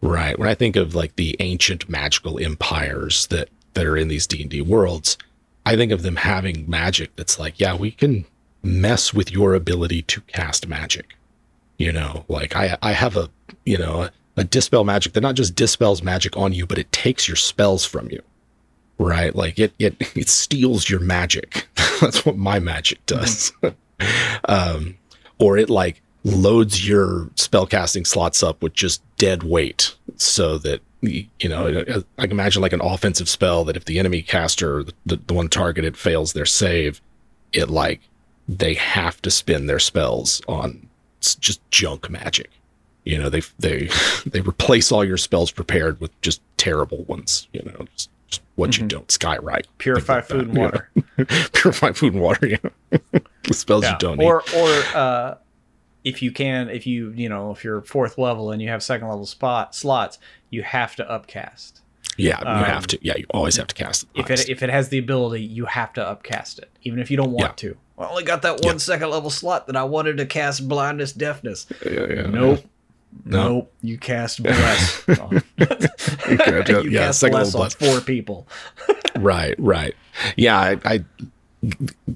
Right. 0.00 0.38
When 0.38 0.48
I 0.48 0.54
think 0.54 0.76
of 0.76 0.94
like 0.94 1.16
the 1.16 1.36
ancient 1.40 1.88
magical 1.88 2.42
empires 2.42 3.26
that 3.28 3.48
that 3.74 3.86
are 3.86 3.96
in 3.96 4.08
these 4.08 4.26
D&D 4.26 4.62
worlds, 4.62 5.18
I 5.66 5.76
think 5.76 5.92
of 5.92 6.02
them 6.02 6.16
having 6.16 6.68
magic 6.68 7.14
that's 7.16 7.38
like, 7.38 7.60
yeah, 7.60 7.76
we 7.76 7.90
can 7.90 8.24
mess 8.62 9.12
with 9.12 9.30
your 9.30 9.54
ability 9.54 10.02
to 10.02 10.20
cast 10.22 10.66
magic. 10.66 11.14
You 11.76 11.92
know, 11.92 12.24
like 12.28 12.56
I 12.56 12.78
I 12.82 12.92
have 12.92 13.16
a, 13.16 13.30
you 13.64 13.78
know, 13.78 14.02
a, 14.02 14.12
a 14.36 14.44
dispel 14.44 14.84
magic 14.84 15.12
that 15.14 15.20
not 15.20 15.34
just 15.34 15.54
dispels 15.54 16.02
magic 16.02 16.36
on 16.36 16.52
you, 16.52 16.66
but 16.66 16.78
it 16.78 16.92
takes 16.92 17.28
your 17.28 17.36
spells 17.36 17.84
from 17.84 18.10
you 18.10 18.22
right? 18.98 19.34
Like 19.34 19.58
it 19.58 19.74
it 19.78 19.96
it 20.16 20.28
steals 20.28 20.88
your 20.88 21.00
magic. 21.00 21.68
That's 22.00 22.24
what 22.24 22.36
my 22.36 22.58
magic 22.58 23.04
mm-hmm. 23.06 23.20
does. 23.20 23.52
um, 24.48 24.96
or 25.38 25.56
it 25.56 25.70
like 25.70 26.02
loads 26.24 26.86
your 26.86 27.26
spellcasting 27.36 28.06
slots 28.06 28.42
up 28.42 28.62
with 28.62 28.74
just 28.74 29.02
dead 29.16 29.42
weight, 29.42 29.94
so 30.16 30.58
that 30.58 30.80
you 31.02 31.28
know 31.44 31.64
mm-hmm. 31.64 31.98
uh, 31.98 32.02
I 32.18 32.22
can 32.22 32.32
imagine 32.32 32.62
like 32.62 32.72
an 32.72 32.80
offensive 32.80 33.28
spell 33.28 33.64
that 33.64 33.76
if 33.76 33.84
the 33.84 33.98
enemy 33.98 34.22
caster, 34.22 34.84
the, 35.04 35.20
the 35.26 35.34
one 35.34 35.48
targeted, 35.48 35.96
fails 35.96 36.32
their 36.32 36.46
save, 36.46 37.00
it 37.52 37.70
like 37.70 38.00
they 38.48 38.74
have 38.74 39.20
to 39.22 39.30
spend 39.30 39.68
their 39.68 39.78
spells 39.78 40.40
on 40.48 40.88
just 41.20 41.60
junk 41.70 42.08
magic. 42.10 42.50
You 43.04 43.18
know, 43.18 43.28
they 43.28 43.42
they 43.58 43.88
they 44.26 44.40
replace 44.40 44.90
all 44.90 45.04
your 45.04 45.16
spells 45.16 45.50
prepared 45.50 46.00
with 46.00 46.18
just 46.22 46.40
terrible 46.56 47.04
ones. 47.04 47.46
You 47.52 47.62
know, 47.62 47.86
just 47.94 48.10
what 48.56 48.70
mm-hmm. 48.70 48.84
you 48.84 48.88
don't 48.88 49.08
skywrite. 49.08 49.66
Purify 49.78 50.16
like 50.16 50.24
food 50.26 50.48
and 50.48 50.56
water. 50.56 50.90
Purify 51.52 51.92
food 51.92 52.14
and 52.14 52.22
water. 52.22 52.46
Yeah. 52.46 52.58
the 53.44 53.54
spells 53.54 53.84
yeah. 53.84 53.92
you 53.92 53.98
don't 53.98 54.20
or, 54.20 54.42
need. 54.46 54.56
Or 54.56 54.96
uh, 54.96 55.34
if 56.04 56.22
you 56.22 56.30
can, 56.30 56.68
if 56.68 56.86
you 56.86 57.12
you 57.16 57.28
know 57.28 57.50
if 57.50 57.64
you're 57.64 57.82
fourth 57.82 58.18
level 58.18 58.50
and 58.50 58.62
you 58.62 58.68
have 58.68 58.82
second 58.82 59.08
level 59.08 59.26
spot 59.26 59.74
slots, 59.74 60.18
you 60.50 60.62
have 60.62 60.96
to 60.96 61.10
upcast. 61.10 61.80
Yeah, 62.16 62.40
you 62.40 62.46
Um, 62.46 62.64
have 62.64 62.86
to. 62.88 62.98
Yeah, 63.02 63.14
you 63.16 63.26
always 63.30 63.56
have 63.56 63.66
to 63.66 63.74
cast 63.74 64.04
it. 64.04 64.08
If 64.14 64.30
it 64.30 64.48
if 64.48 64.62
it 64.62 64.70
has 64.70 64.88
the 64.88 64.98
ability, 64.98 65.42
you 65.42 65.66
have 65.66 65.92
to 65.94 66.06
upcast 66.06 66.58
it, 66.58 66.70
even 66.82 66.98
if 66.98 67.10
you 67.10 67.16
don't 67.16 67.32
want 67.32 67.56
to. 67.58 67.76
I 67.98 68.08
only 68.08 68.24
got 68.24 68.42
that 68.42 68.60
one 68.62 68.78
second 68.78 69.10
level 69.10 69.30
slot 69.30 69.66
that 69.66 69.76
I 69.76 69.84
wanted 69.84 70.18
to 70.18 70.26
cast 70.26 70.68
blindness, 70.68 71.12
deafness. 71.12 71.66
yeah, 71.84 72.06
yeah, 72.08 72.26
Nope. 72.26 72.64
No. 73.24 73.48
Nope. 73.48 73.72
You 73.82 73.98
cast 73.98 74.42
bless. 74.42 75.02
yeah, 75.08 75.28
you 75.28 76.90
yeah, 76.90 77.06
cast 77.06 77.20
second 77.20 77.32
bless 77.32 77.54
level 77.54 77.62
on 77.62 77.68
bless. 77.68 77.74
four 77.74 78.00
people. 78.00 78.46
right, 79.16 79.54
right. 79.58 79.94
Yeah, 80.36 80.58
I, 80.58 80.78
I 80.84 81.04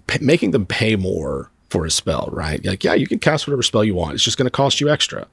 p- 0.06 0.24
making 0.24 0.50
them 0.52 0.66
pay 0.66 0.96
more 0.96 1.50
for 1.68 1.86
a 1.86 1.90
spell, 1.90 2.28
right? 2.32 2.64
Like, 2.64 2.84
yeah, 2.84 2.94
you 2.94 3.06
can 3.06 3.18
cast 3.18 3.46
whatever 3.46 3.62
spell 3.62 3.84
you 3.84 3.94
want. 3.94 4.14
It's 4.14 4.24
just 4.24 4.36
going 4.36 4.46
to 4.46 4.50
cost 4.50 4.80
you 4.80 4.88
extra, 4.88 5.26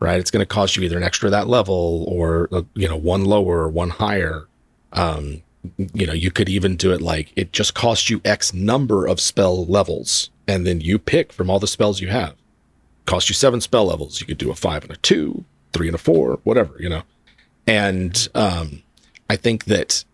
right? 0.00 0.18
It's 0.18 0.30
going 0.30 0.42
to 0.42 0.46
cost 0.46 0.76
you 0.76 0.82
either 0.82 0.96
an 0.96 1.02
extra 1.02 1.30
that 1.30 1.48
level 1.48 2.04
or 2.08 2.48
uh, 2.52 2.62
you 2.74 2.88
know 2.88 2.96
one 2.96 3.24
lower 3.24 3.60
or 3.60 3.68
one 3.68 3.90
higher. 3.90 4.46
Um, 4.92 5.42
you 5.94 6.06
know, 6.06 6.12
you 6.12 6.30
could 6.30 6.48
even 6.48 6.76
do 6.76 6.92
it 6.92 7.00
like 7.00 7.32
it 7.36 7.52
just 7.52 7.74
costs 7.74 8.10
you 8.10 8.20
X 8.24 8.52
number 8.52 9.06
of 9.06 9.20
spell 9.20 9.64
levels, 9.66 10.30
and 10.48 10.66
then 10.66 10.80
you 10.80 10.98
pick 10.98 11.32
from 11.32 11.48
all 11.48 11.60
the 11.60 11.66
spells 11.66 12.00
you 12.00 12.08
have. 12.08 12.34
Cost 13.06 13.28
you 13.28 13.34
seven 13.34 13.60
spell 13.60 13.86
levels. 13.86 14.20
You 14.20 14.26
could 14.26 14.38
do 14.38 14.50
a 14.50 14.54
five 14.54 14.84
and 14.84 14.92
a 14.92 14.96
two, 14.96 15.44
three 15.72 15.88
and 15.88 15.94
a 15.94 15.98
four, 15.98 16.38
whatever, 16.44 16.76
you 16.78 16.88
know. 16.88 17.02
And 17.66 18.28
um, 18.34 18.82
I 19.28 19.36
think 19.36 19.64
that 19.64 20.04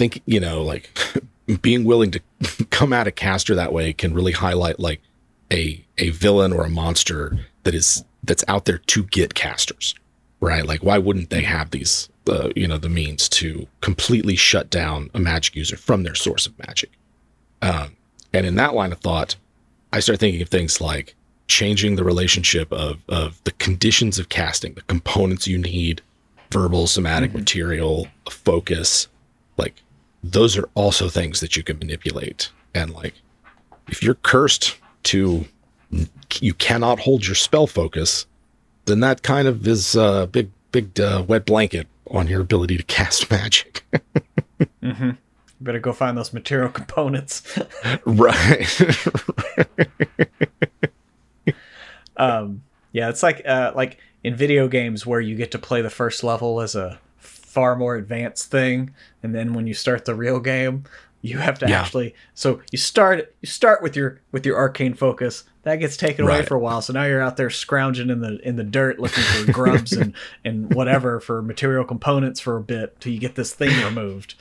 think 0.00 0.22
you 0.24 0.40
know 0.40 0.62
like 0.62 0.90
being 1.62 1.84
willing 1.84 2.10
to 2.10 2.20
come 2.70 2.92
at 2.92 3.06
a 3.06 3.12
caster 3.12 3.54
that 3.54 3.72
way 3.72 3.92
can 3.92 4.14
really 4.14 4.32
highlight 4.32 4.80
like 4.80 5.00
a 5.52 5.84
a 5.98 6.10
villain 6.10 6.52
or 6.52 6.64
a 6.64 6.70
monster 6.70 7.38
that 7.64 7.74
is 7.74 8.04
that's 8.24 8.44
out 8.48 8.64
there 8.64 8.78
to 8.78 9.02
get 9.04 9.34
casters 9.34 9.94
right 10.40 10.66
like 10.66 10.82
why 10.82 10.96
wouldn't 10.96 11.30
they 11.30 11.42
have 11.42 11.70
these 11.70 12.08
uh, 12.28 12.48
you 12.56 12.66
know 12.66 12.78
the 12.78 12.88
means 12.88 13.28
to 13.28 13.66
completely 13.80 14.36
shut 14.36 14.70
down 14.70 15.10
a 15.14 15.18
magic 15.18 15.54
user 15.54 15.76
from 15.76 16.02
their 16.02 16.14
source 16.14 16.46
of 16.46 16.58
magic 16.58 16.90
um, 17.62 17.96
and 18.32 18.46
in 18.46 18.54
that 18.54 18.74
line 18.74 18.92
of 18.92 19.00
thought 19.00 19.36
i 19.92 20.00
start 20.00 20.18
thinking 20.18 20.40
of 20.40 20.48
things 20.48 20.80
like 20.80 21.14
changing 21.50 21.96
the 21.96 22.04
relationship 22.04 22.72
of 22.72 23.02
of 23.08 23.42
the 23.44 23.52
conditions 23.52 24.18
of 24.18 24.28
casting 24.28 24.74
the 24.74 24.82
components 24.82 25.46
you 25.46 25.58
need 25.58 26.00
verbal 26.52 26.86
somatic 26.86 27.34
material 27.34 28.06
focus 28.28 29.08
like 29.56 29.82
those 30.22 30.56
are 30.56 30.68
also 30.74 31.08
things 31.08 31.40
that 31.40 31.56
you 31.56 31.62
can 31.62 31.78
manipulate. 31.78 32.50
And 32.74 32.92
like 32.94 33.14
if 33.88 34.02
you're 34.02 34.14
cursed 34.14 34.76
to 35.04 35.44
you 36.40 36.54
cannot 36.54 37.00
hold 37.00 37.26
your 37.26 37.34
spell 37.34 37.66
focus 37.66 38.26
then 38.84 39.00
that 39.00 39.22
kind 39.22 39.48
of 39.48 39.66
is 39.66 39.96
a 39.96 40.28
big 40.30 40.50
big 40.70 41.00
uh, 41.00 41.24
wet 41.26 41.44
blanket 41.44 41.88
on 42.10 42.28
your 42.28 42.40
ability 42.40 42.76
to 42.76 42.82
cast 42.84 43.28
magic. 43.38 43.84
Better 45.60 45.80
go 45.80 45.92
find 45.92 46.16
those 46.16 46.32
material 46.32 46.68
components. 46.80 47.58
right 48.04 48.68
um, 52.20 52.62
yeah, 52.92 53.08
it's 53.08 53.22
like 53.22 53.42
uh, 53.46 53.72
like 53.74 53.98
in 54.22 54.34
video 54.34 54.68
games 54.68 55.06
where 55.06 55.20
you 55.20 55.34
get 55.36 55.50
to 55.52 55.58
play 55.58 55.82
the 55.82 55.90
first 55.90 56.22
level 56.24 56.60
as 56.60 56.74
a 56.74 56.98
far 57.18 57.76
more 57.76 57.96
advanced 57.96 58.50
thing, 58.50 58.94
and 59.22 59.34
then 59.34 59.54
when 59.54 59.66
you 59.66 59.74
start 59.74 60.04
the 60.04 60.14
real 60.14 60.40
game, 60.40 60.84
you 61.22 61.38
have 61.38 61.58
to 61.60 61.68
Yeah. 61.68 61.80
actually. 61.80 62.14
So 62.34 62.60
you 62.70 62.78
start 62.78 63.34
you 63.40 63.46
start 63.48 63.82
with 63.82 63.96
your 63.96 64.20
with 64.32 64.44
your 64.46 64.56
arcane 64.56 64.94
focus. 64.94 65.44
That 65.62 65.76
gets 65.76 65.96
taken 65.96 66.24
away 66.24 66.42
for 66.42 66.54
a 66.54 66.58
while. 66.58 66.80
So 66.80 66.92
now 66.94 67.04
you're 67.04 67.20
out 67.20 67.36
there 67.36 67.50
scrounging 67.50 68.08
in 68.08 68.20
the 68.20 68.38
in 68.46 68.56
the 68.56 68.64
dirt 68.64 68.98
looking 68.98 69.22
for 69.22 69.44
grubs 69.52 69.96
and 69.96 70.14
and 70.44 70.72
whatever 70.74 71.20
for 71.20 71.42
material 71.42 71.84
components 71.84 72.40
for 72.40 72.56
a 72.56 72.62
bit 72.62 72.98
till 73.00 73.12
you 73.12 73.18
get 73.20 73.34
this 73.34 73.52
thing 73.54 73.80
removed. 73.84 74.34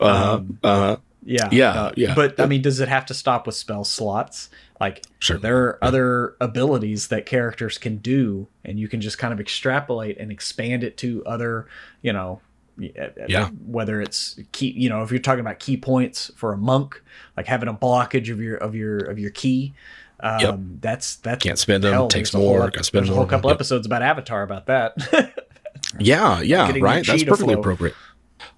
uh-huh, 0.00 0.34
Um, 0.36 0.58
uh-huh. 0.62 0.96
Yeah, 1.24 1.48
Yeah, 1.52 1.72
uh, 1.72 1.92
yeah. 1.96 2.14
But 2.14 2.38
I 2.40 2.46
mean, 2.46 2.62
does 2.62 2.80
it 2.80 2.88
have 2.88 3.04
to 3.06 3.14
stop 3.14 3.46
with 3.46 3.54
spell 3.56 3.84
slots? 3.84 4.48
Like, 4.80 5.04
Sure. 5.18 5.36
there 5.38 5.58
are 5.58 5.78
other 5.82 6.36
abilities 6.40 7.08
that 7.08 7.26
characters 7.26 7.76
can 7.78 7.98
do, 7.98 8.48
and 8.64 8.80
you 8.80 8.88
can 8.88 9.00
just 9.02 9.18
kind 9.18 9.32
of 9.32 9.38
extrapolate 9.38 10.16
and 10.18 10.32
expand 10.32 10.82
it 10.82 10.96
to 10.98 11.22
other, 11.26 11.66
you 12.02 12.12
know, 12.14 12.40
uh, 12.98 13.08
Yeah. 13.28 13.50
Whether 13.66 14.00
it's 14.00 14.40
ki, 14.52 14.70
you 14.74 14.88
know, 14.88 15.02
if 15.02 15.10
you're 15.10 15.20
talking 15.20 15.40
about 15.40 15.58
ki 15.58 15.76
points 15.76 16.30
for 16.34 16.54
a 16.54 16.56
monk, 16.56 17.02
like 17.36 17.46
having 17.46 17.68
a 17.68 17.74
blockage 17.74 18.32
of 18.32 18.40
your 18.40 18.56
of 18.56 18.74
your 18.74 18.96
of 18.98 19.18
your 19.18 19.30
ki. 19.30 19.74
Um, 20.20 20.40
Yep. 20.40 20.58
That's 20.80 21.16
that's 21.16 21.42
Can't 21.44 21.58
spend 21.58 21.84
'em, 21.84 22.08
takes 22.08 22.32
whole 22.32 22.42
more, 22.42 22.70
gotta 22.70 22.84
spend 22.84 23.04
there's 23.04 23.10
a 23.10 23.12
whole 23.14 23.24
more, 23.24 23.28
couple 23.30 23.50
yep. 23.50 23.56
episodes 23.56 23.86
about 23.86 24.00
Avatar 24.02 24.42
about 24.42 24.66
that. 24.66 25.46
Yeah, 25.98 26.40
yeah, 26.40 26.70
right. 26.80 27.04
That's 27.04 27.24
perfectly 27.24 27.54
flow. 27.54 27.60
appropriate. 27.60 27.94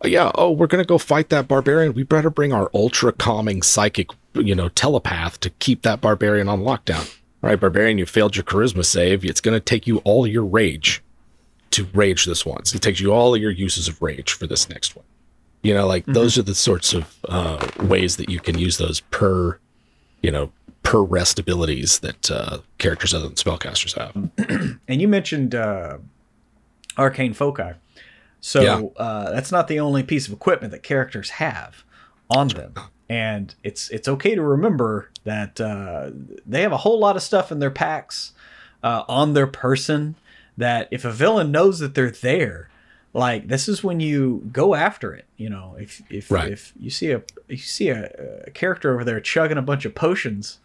Uh, 0.04 0.08
yeah. 0.08 0.30
Oh, 0.34 0.50
we're 0.50 0.66
gonna 0.66 0.84
go 0.84 0.98
fight 0.98 1.28
that 1.30 1.48
barbarian. 1.48 1.94
We 1.94 2.02
better 2.02 2.30
bring 2.30 2.52
our 2.52 2.70
ultra 2.74 3.12
calming 3.12 3.62
psychic, 3.62 4.08
you 4.34 4.54
know, 4.54 4.68
telepath 4.68 5.40
to 5.40 5.50
keep 5.50 5.82
that 5.82 6.00
barbarian 6.00 6.48
on 6.48 6.60
lockdown. 6.60 7.08
All 7.42 7.50
right, 7.50 7.58
barbarian, 7.60 7.98
you 7.98 8.06
failed 8.06 8.36
your 8.36 8.44
charisma 8.44 8.84
save. 8.84 9.24
It's 9.24 9.40
gonna 9.40 9.60
take 9.60 9.86
you 9.86 9.98
all 9.98 10.26
your 10.26 10.44
rage 10.44 11.02
to 11.70 11.84
rage 11.94 12.24
this 12.26 12.44
once. 12.46 12.74
It 12.74 12.82
takes 12.82 13.00
you 13.00 13.12
all 13.12 13.36
your 13.36 13.50
uses 13.50 13.88
of 13.88 14.00
rage 14.02 14.32
for 14.32 14.46
this 14.46 14.68
next 14.68 14.94
one. 14.94 15.04
You 15.62 15.74
know, 15.74 15.86
like 15.86 16.04
those 16.06 16.36
are 16.38 16.42
the 16.42 16.54
sorts 16.54 16.92
of 16.92 17.16
uh, 17.28 17.66
ways 17.80 18.16
that 18.16 18.28
you 18.28 18.40
can 18.40 18.58
use 18.58 18.78
those 18.78 19.00
per, 19.00 19.58
you 20.20 20.30
know, 20.30 20.52
per 20.82 21.00
rest 21.00 21.38
abilities 21.38 22.00
that 22.00 22.30
uh, 22.30 22.58
characters 22.78 23.14
other 23.14 23.26
than 23.26 23.36
spellcasters 23.36 23.96
have. 23.96 24.78
and 24.88 25.00
you 25.00 25.06
mentioned 25.08 25.54
uh, 25.54 25.98
arcane 26.98 27.32
foci 27.32 27.72
so 28.40 28.60
Yeah. 28.60 28.82
uh, 29.02 29.30
that's 29.30 29.52
not 29.52 29.68
the 29.68 29.78
only 29.80 30.02
piece 30.02 30.26
of 30.26 30.32
equipment 30.34 30.72
that 30.72 30.82
characters 30.82 31.30
have 31.30 31.84
on 32.28 32.48
them 32.48 32.74
and 33.12 33.54
it's 33.62 33.82
it's 33.90 34.08
okay 34.08 34.34
to 34.34 34.42
remember 34.42 35.10
that 35.24 35.60
uh, 35.60 36.10
they 36.52 36.62
have 36.62 36.72
a 36.72 36.78
whole 36.84 36.98
lot 36.98 37.16
of 37.16 37.22
stuff 37.22 37.52
in 37.52 37.58
their 37.58 37.70
packs 37.70 38.32
uh, 38.82 39.02
on 39.08 39.34
their 39.34 39.46
person 39.46 40.14
that 40.56 40.88
if 40.90 41.04
a 41.04 41.12
villain 41.12 41.50
knows 41.50 41.78
that 41.80 41.94
they're 41.94 42.10
there 42.10 42.68
like 43.14 43.48
this 43.48 43.68
is 43.68 43.84
when 43.84 44.00
you 44.00 44.48
go 44.52 44.74
after 44.74 45.12
it 45.14 45.26
you 45.36 45.50
know 45.50 45.76
if 45.78 46.00
if 46.10 46.30
Right. 46.30 46.50
if 46.52 46.72
you 46.80 46.90
see 46.90 47.10
a 47.12 47.22
you 47.48 47.56
see 47.58 47.88
a, 47.90 48.10
a 48.46 48.50
character 48.50 48.94
over 48.94 49.04
there 49.04 49.20
chugging 49.20 49.58
a 49.58 49.62
bunch 49.62 49.84
of 49.84 49.94
potions 49.94 50.58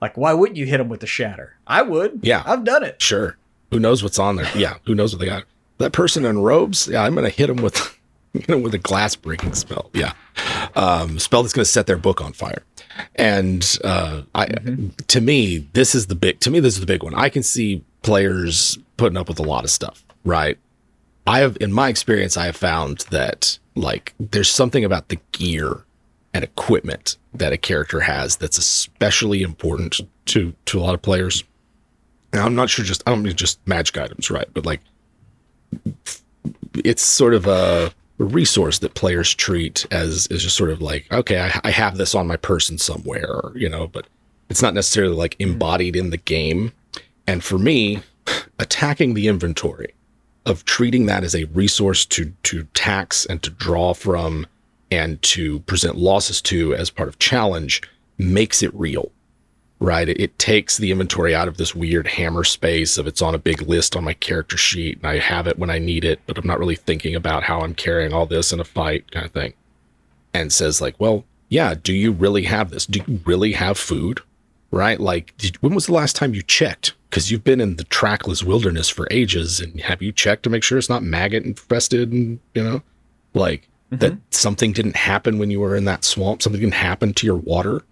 like 0.00 0.16
why 0.16 0.32
wouldn't 0.34 0.58
you 0.58 0.66
hit 0.66 0.80
him 0.80 0.88
with 0.90 1.00
the 1.00 1.06
shatter 1.06 1.56
i 1.66 1.80
would 1.82 2.20
Yeah. 2.22 2.42
i've 2.46 2.64
done 2.64 2.84
it 2.84 3.00
Sure. 3.00 3.36
Who 3.72 3.80
knows 3.80 4.00
what's 4.02 4.18
on 4.20 4.36
there? 4.36 4.48
Yeah. 4.54 4.74
Who 4.86 4.94
knows 4.94 5.12
what 5.12 5.18
they 5.20 5.26
got? 5.26 5.42
That 5.78 5.92
person 5.92 6.24
in 6.24 6.38
robes. 6.38 6.86
Yeah, 6.86 7.02
I'm 7.02 7.16
gonna 7.16 7.28
hit 7.30 7.50
him 7.50 7.56
with, 7.56 7.95
with 8.48 8.74
a 8.74 8.78
glass 8.78 9.16
breaking 9.16 9.54
spell. 9.54 9.90
Yeah, 9.92 10.12
um, 10.74 11.18
spell 11.18 11.42
that's 11.42 11.52
gonna 11.52 11.64
set 11.64 11.86
their 11.86 11.96
book 11.96 12.20
on 12.20 12.32
fire. 12.32 12.62
And 13.14 13.78
uh, 13.84 14.22
I, 14.34 14.46
to 15.08 15.20
me, 15.20 15.58
this 15.72 15.94
is 15.94 16.06
the 16.06 16.14
big. 16.14 16.40
To 16.40 16.50
me, 16.50 16.60
this 16.60 16.74
is 16.74 16.80
the 16.80 16.86
big 16.86 17.02
one. 17.02 17.14
I 17.14 17.28
can 17.28 17.42
see 17.42 17.84
players 18.02 18.78
putting 18.96 19.16
up 19.16 19.28
with 19.28 19.38
a 19.38 19.42
lot 19.42 19.64
of 19.64 19.70
stuff. 19.70 20.04
Right. 20.24 20.58
I 21.26 21.40
have, 21.40 21.56
in 21.60 21.72
my 21.72 21.88
experience, 21.88 22.36
I 22.36 22.46
have 22.46 22.56
found 22.56 23.00
that 23.10 23.58
like 23.74 24.14
there's 24.18 24.50
something 24.50 24.84
about 24.84 25.08
the 25.08 25.18
gear 25.32 25.84
and 26.32 26.44
equipment 26.44 27.16
that 27.34 27.52
a 27.52 27.58
character 27.58 28.00
has 28.00 28.36
that's 28.36 28.58
especially 28.58 29.42
important 29.42 30.00
to 30.26 30.54
to 30.66 30.78
a 30.78 30.82
lot 30.82 30.94
of 30.94 31.02
players. 31.02 31.44
And 32.32 32.42
I'm 32.42 32.54
not 32.54 32.70
sure 32.70 32.84
just 32.84 33.02
I 33.06 33.10
don't 33.10 33.22
mean 33.22 33.34
just 33.34 33.66
magic 33.66 33.98
items, 33.98 34.30
right? 34.30 34.48
But 34.52 34.66
like 34.66 34.80
it's 36.74 37.02
sort 37.02 37.34
of 37.34 37.46
a 37.46 37.92
resource 38.24 38.78
that 38.78 38.94
players 38.94 39.34
treat 39.34 39.86
as 39.90 40.26
is 40.28 40.42
just 40.42 40.56
sort 40.56 40.70
of 40.70 40.80
like, 40.80 41.10
okay, 41.12 41.40
I, 41.40 41.60
I 41.64 41.70
have 41.70 41.96
this 41.96 42.14
on 42.14 42.26
my 42.26 42.36
person 42.36 42.78
somewhere, 42.78 43.40
you 43.54 43.68
know, 43.68 43.86
but 43.86 44.06
it's 44.48 44.62
not 44.62 44.74
necessarily 44.74 45.14
like 45.14 45.36
mm-hmm. 45.38 45.52
embodied 45.52 45.96
in 45.96 46.10
the 46.10 46.16
game. 46.16 46.72
And 47.26 47.42
for 47.44 47.58
me, 47.58 48.00
attacking 48.58 49.14
the 49.14 49.28
inventory 49.28 49.94
of 50.44 50.64
treating 50.64 51.06
that 51.06 51.24
as 51.24 51.34
a 51.34 51.44
resource 51.44 52.06
to 52.06 52.32
to 52.44 52.64
tax 52.74 53.26
and 53.26 53.42
to 53.42 53.50
draw 53.50 53.92
from 53.92 54.46
and 54.90 55.20
to 55.20 55.58
present 55.60 55.96
losses 55.96 56.40
to 56.40 56.74
as 56.74 56.88
part 56.90 57.08
of 57.08 57.18
challenge 57.18 57.82
makes 58.18 58.62
it 58.62 58.72
real 58.72 59.10
right? 59.78 60.08
It, 60.08 60.20
it 60.20 60.38
takes 60.38 60.76
the 60.76 60.90
inventory 60.90 61.34
out 61.34 61.48
of 61.48 61.56
this 61.56 61.74
weird 61.74 62.06
hammer 62.06 62.44
space 62.44 62.98
of 62.98 63.06
it's 63.06 63.22
on 63.22 63.34
a 63.34 63.38
big 63.38 63.62
list 63.62 63.96
on 63.96 64.04
my 64.04 64.14
character 64.14 64.56
sheet 64.56 64.98
and 64.98 65.06
I 65.06 65.18
have 65.18 65.46
it 65.46 65.58
when 65.58 65.70
I 65.70 65.78
need 65.78 66.04
it, 66.04 66.20
but 66.26 66.38
I'm 66.38 66.46
not 66.46 66.58
really 66.58 66.76
thinking 66.76 67.14
about 67.14 67.44
how 67.44 67.60
I'm 67.60 67.74
carrying 67.74 68.12
all 68.12 68.26
this 68.26 68.52
in 68.52 68.60
a 68.60 68.64
fight 68.64 69.10
kind 69.10 69.26
of 69.26 69.32
thing. 69.32 69.54
And 70.32 70.52
says 70.52 70.80
like, 70.80 70.98
well, 70.98 71.24
yeah, 71.48 71.74
do 71.74 71.92
you 71.92 72.12
really 72.12 72.42
have 72.44 72.70
this? 72.70 72.86
Do 72.86 73.00
you 73.06 73.20
really 73.24 73.52
have 73.52 73.78
food? 73.78 74.20
Right? 74.70 74.98
Like, 74.98 75.36
did, 75.38 75.56
when 75.62 75.74
was 75.74 75.86
the 75.86 75.94
last 75.94 76.16
time 76.16 76.34
you 76.34 76.42
checked? 76.42 76.94
Because 77.08 77.30
you've 77.30 77.44
been 77.44 77.60
in 77.60 77.76
the 77.76 77.84
trackless 77.84 78.42
wilderness 78.42 78.88
for 78.88 79.06
ages, 79.10 79.60
and 79.60 79.80
have 79.80 80.02
you 80.02 80.12
checked 80.12 80.42
to 80.42 80.50
make 80.50 80.64
sure 80.64 80.76
it's 80.76 80.88
not 80.88 81.04
maggot 81.04 81.44
infested? 81.44 82.12
And 82.12 82.40
you 82.54 82.62
know, 82.62 82.82
like 83.32 83.68
that 83.90 84.18
something 84.30 84.72
didn't 84.72 84.96
happen 84.96 85.38
when 85.38 85.50
you 85.50 85.60
were 85.60 85.76
in 85.76 85.84
that 85.84 86.04
swamp. 86.04 86.42
Something 86.42 86.60
didn't 86.60 86.74
happen 86.74 87.14
to 87.14 87.26
your 87.26 87.36
water. 87.36 87.82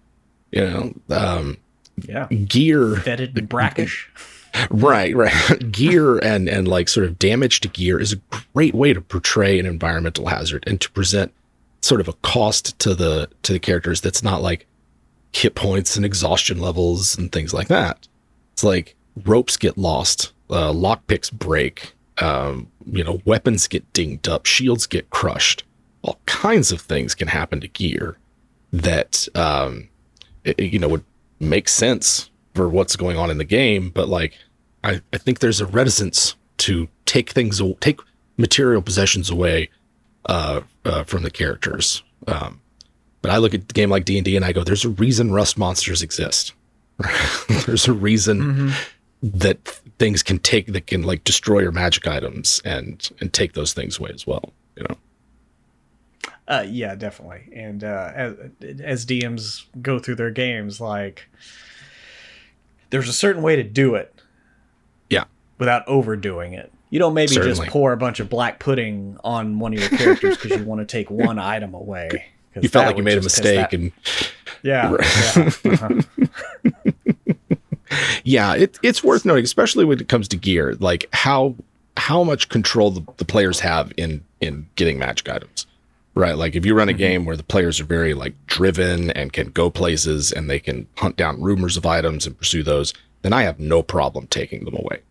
You 0.51 0.61
know, 0.61 0.93
um, 1.15 1.57
Yeah. 2.01 2.27
gear 2.27 2.95
Vetted 2.95 3.37
and 3.37 3.47
brackish. 3.47 4.09
right, 4.69 5.15
right. 5.15 5.71
gear 5.71 6.17
and 6.19 6.47
and 6.49 6.67
like 6.67 6.89
sort 6.89 7.05
of 7.05 7.19
damage 7.19 7.61
to 7.61 7.67
gear 7.67 7.99
is 7.99 8.13
a 8.13 8.21
great 8.53 8.73
way 8.73 8.93
to 8.93 9.01
portray 9.01 9.59
an 9.59 9.65
environmental 9.65 10.27
hazard 10.27 10.63
and 10.67 10.79
to 10.81 10.91
present 10.91 11.33
sort 11.81 12.01
of 12.01 12.07
a 12.07 12.13
cost 12.13 12.77
to 12.79 12.95
the 12.95 13.29
to 13.43 13.53
the 13.53 13.59
characters 13.59 14.01
that's 14.01 14.23
not 14.23 14.41
like 14.41 14.65
hit 15.33 15.55
points 15.55 15.95
and 15.95 16.05
exhaustion 16.05 16.59
levels 16.59 17.17
and 17.17 17.31
things 17.31 17.53
like 17.53 17.67
that. 17.67 18.07
It's 18.53 18.63
like 18.63 18.95
ropes 19.25 19.57
get 19.57 19.77
lost, 19.77 20.31
uh, 20.49 20.71
lockpicks 20.71 21.31
break, 21.31 21.93
um, 22.19 22.71
you 22.85 23.03
know, 23.03 23.21
weapons 23.25 23.67
get 23.67 23.91
dinged 23.93 24.27
up, 24.27 24.45
shields 24.45 24.87
get 24.87 25.09
crushed. 25.09 25.63
All 26.03 26.19
kinds 26.25 26.71
of 26.71 26.79
things 26.79 27.15
can 27.15 27.27
happen 27.27 27.59
to 27.61 27.67
gear 27.67 28.17
that 28.71 29.27
um, 29.35 29.89
it, 30.43 30.59
you 30.59 30.79
know 30.79 30.87
would 30.87 31.03
make 31.39 31.69
sense 31.69 32.29
for 32.53 32.69
what's 32.69 32.95
going 32.95 33.17
on 33.17 33.29
in 33.29 33.37
the 33.37 33.43
game, 33.43 33.89
but 33.89 34.07
like 34.07 34.33
I, 34.83 35.01
I 35.11 35.17
think 35.17 35.39
there's 35.39 35.61
a 35.61 35.65
reticence 35.65 36.35
to 36.57 36.87
take 37.05 37.31
things 37.31 37.61
take 37.81 37.99
material 38.37 38.81
possessions 38.81 39.29
away 39.29 39.69
uh, 40.25 40.61
uh, 40.85 41.03
from 41.03 41.23
the 41.23 41.31
characters. 41.31 42.03
Um, 42.27 42.61
but 43.21 43.31
I 43.31 43.37
look 43.37 43.53
at 43.53 43.67
the 43.67 43.73
game 43.73 43.89
like 43.89 44.05
D 44.05 44.17
and 44.17 44.25
D 44.25 44.35
and 44.35 44.45
I 44.45 44.51
go, 44.51 44.63
"There's 44.63 44.85
a 44.85 44.89
reason 44.89 45.31
rust 45.31 45.57
monsters 45.57 46.01
exist. 46.01 46.53
there's 47.65 47.87
a 47.87 47.93
reason 47.93 48.39
mm-hmm. 48.41 48.69
that 49.37 49.65
things 49.99 50.23
can 50.23 50.39
take 50.39 50.67
that 50.67 50.87
can 50.87 51.03
like 51.03 51.23
destroy 51.23 51.59
your 51.59 51.71
magic 51.71 52.07
items 52.07 52.61
and 52.63 53.09
and 53.19 53.33
take 53.33 53.53
those 53.53 53.73
things 53.73 53.99
away 53.99 54.11
as 54.13 54.25
well. 54.25 54.53
You 54.77 54.83
know." 54.83 54.97
Uh, 56.47 56.65
yeah, 56.67 56.95
definitely. 56.95 57.49
And 57.53 57.83
uh, 57.83 58.11
as, 58.13 58.35
as 58.79 59.05
DMs 59.05 59.65
go 59.81 59.97
through 59.97 60.15
their 60.15 60.29
games, 60.29 60.79
like 60.79 61.27
there's 62.91 63.09
a 63.09 63.13
certain 63.13 63.41
way 63.41 63.55
to 63.55 63.63
do 63.63 63.95
it. 63.95 64.13
Yeah. 65.09 65.25
Without 65.57 65.87
overdoing 65.87 66.53
it. 66.53 66.71
You 66.91 66.99
don't 66.99 67.13
maybe 67.13 67.33
Certainly. 67.33 67.55
just 67.55 67.69
pour 67.69 67.93
a 67.93 67.97
bunch 67.97 68.19
of 68.19 68.29
black 68.29 68.59
pudding 68.59 69.17
on 69.23 69.59
one 69.59 69.73
of 69.73 69.79
your 69.79 69.89
characters 69.89 70.37
because 70.37 70.57
you 70.57 70.63
want 70.63 70.79
to 70.79 70.85
take 70.85 71.09
one 71.09 71.39
item 71.39 71.73
away. 71.73 72.09
You 72.61 72.69
felt 72.69 72.85
like 72.85 72.95
you 72.95 73.03
made 73.03 73.17
a 73.17 73.21
mistake, 73.21 73.73
and 73.73 73.91
yeah, 74.63 74.95
yeah. 75.35 75.49
Uh-huh. 75.65 76.01
yeah 78.23 78.53
it, 78.53 78.79
it's 78.81 79.03
worth 79.03 79.25
noting, 79.25 79.43
especially 79.43 79.83
when 79.83 79.99
it 79.99 80.07
comes 80.07 80.29
to 80.29 80.37
gear, 80.37 80.75
like 80.79 81.09
how 81.11 81.55
how 81.97 82.23
much 82.23 82.47
control 82.47 82.91
the, 82.91 83.05
the 83.17 83.25
players 83.25 83.59
have 83.59 83.91
in 83.97 84.23
in 84.39 84.67
getting 84.75 84.97
magic 84.97 85.27
items 85.27 85.67
right? 86.15 86.37
Like 86.37 86.55
if 86.55 86.65
you 86.65 86.73
run 86.73 86.89
a 86.89 86.93
mm-hmm. 86.93 86.97
game 86.97 87.25
where 87.25 87.37
the 87.37 87.43
players 87.43 87.79
are 87.79 87.85
very 87.85 88.13
like 88.13 88.33
driven 88.47 89.11
and 89.11 89.33
can 89.33 89.49
go 89.49 89.69
places 89.69 90.31
and 90.31 90.49
they 90.49 90.59
can 90.59 90.87
hunt 90.97 91.17
down 91.17 91.41
rumors 91.41 91.77
of 91.77 91.85
items 91.85 92.25
and 92.25 92.37
pursue 92.37 92.63
those, 92.63 92.93
then 93.21 93.33
I 93.33 93.43
have 93.43 93.59
no 93.59 93.83
problem 93.83 94.27
taking 94.27 94.65
them 94.65 94.75
away, 94.75 95.01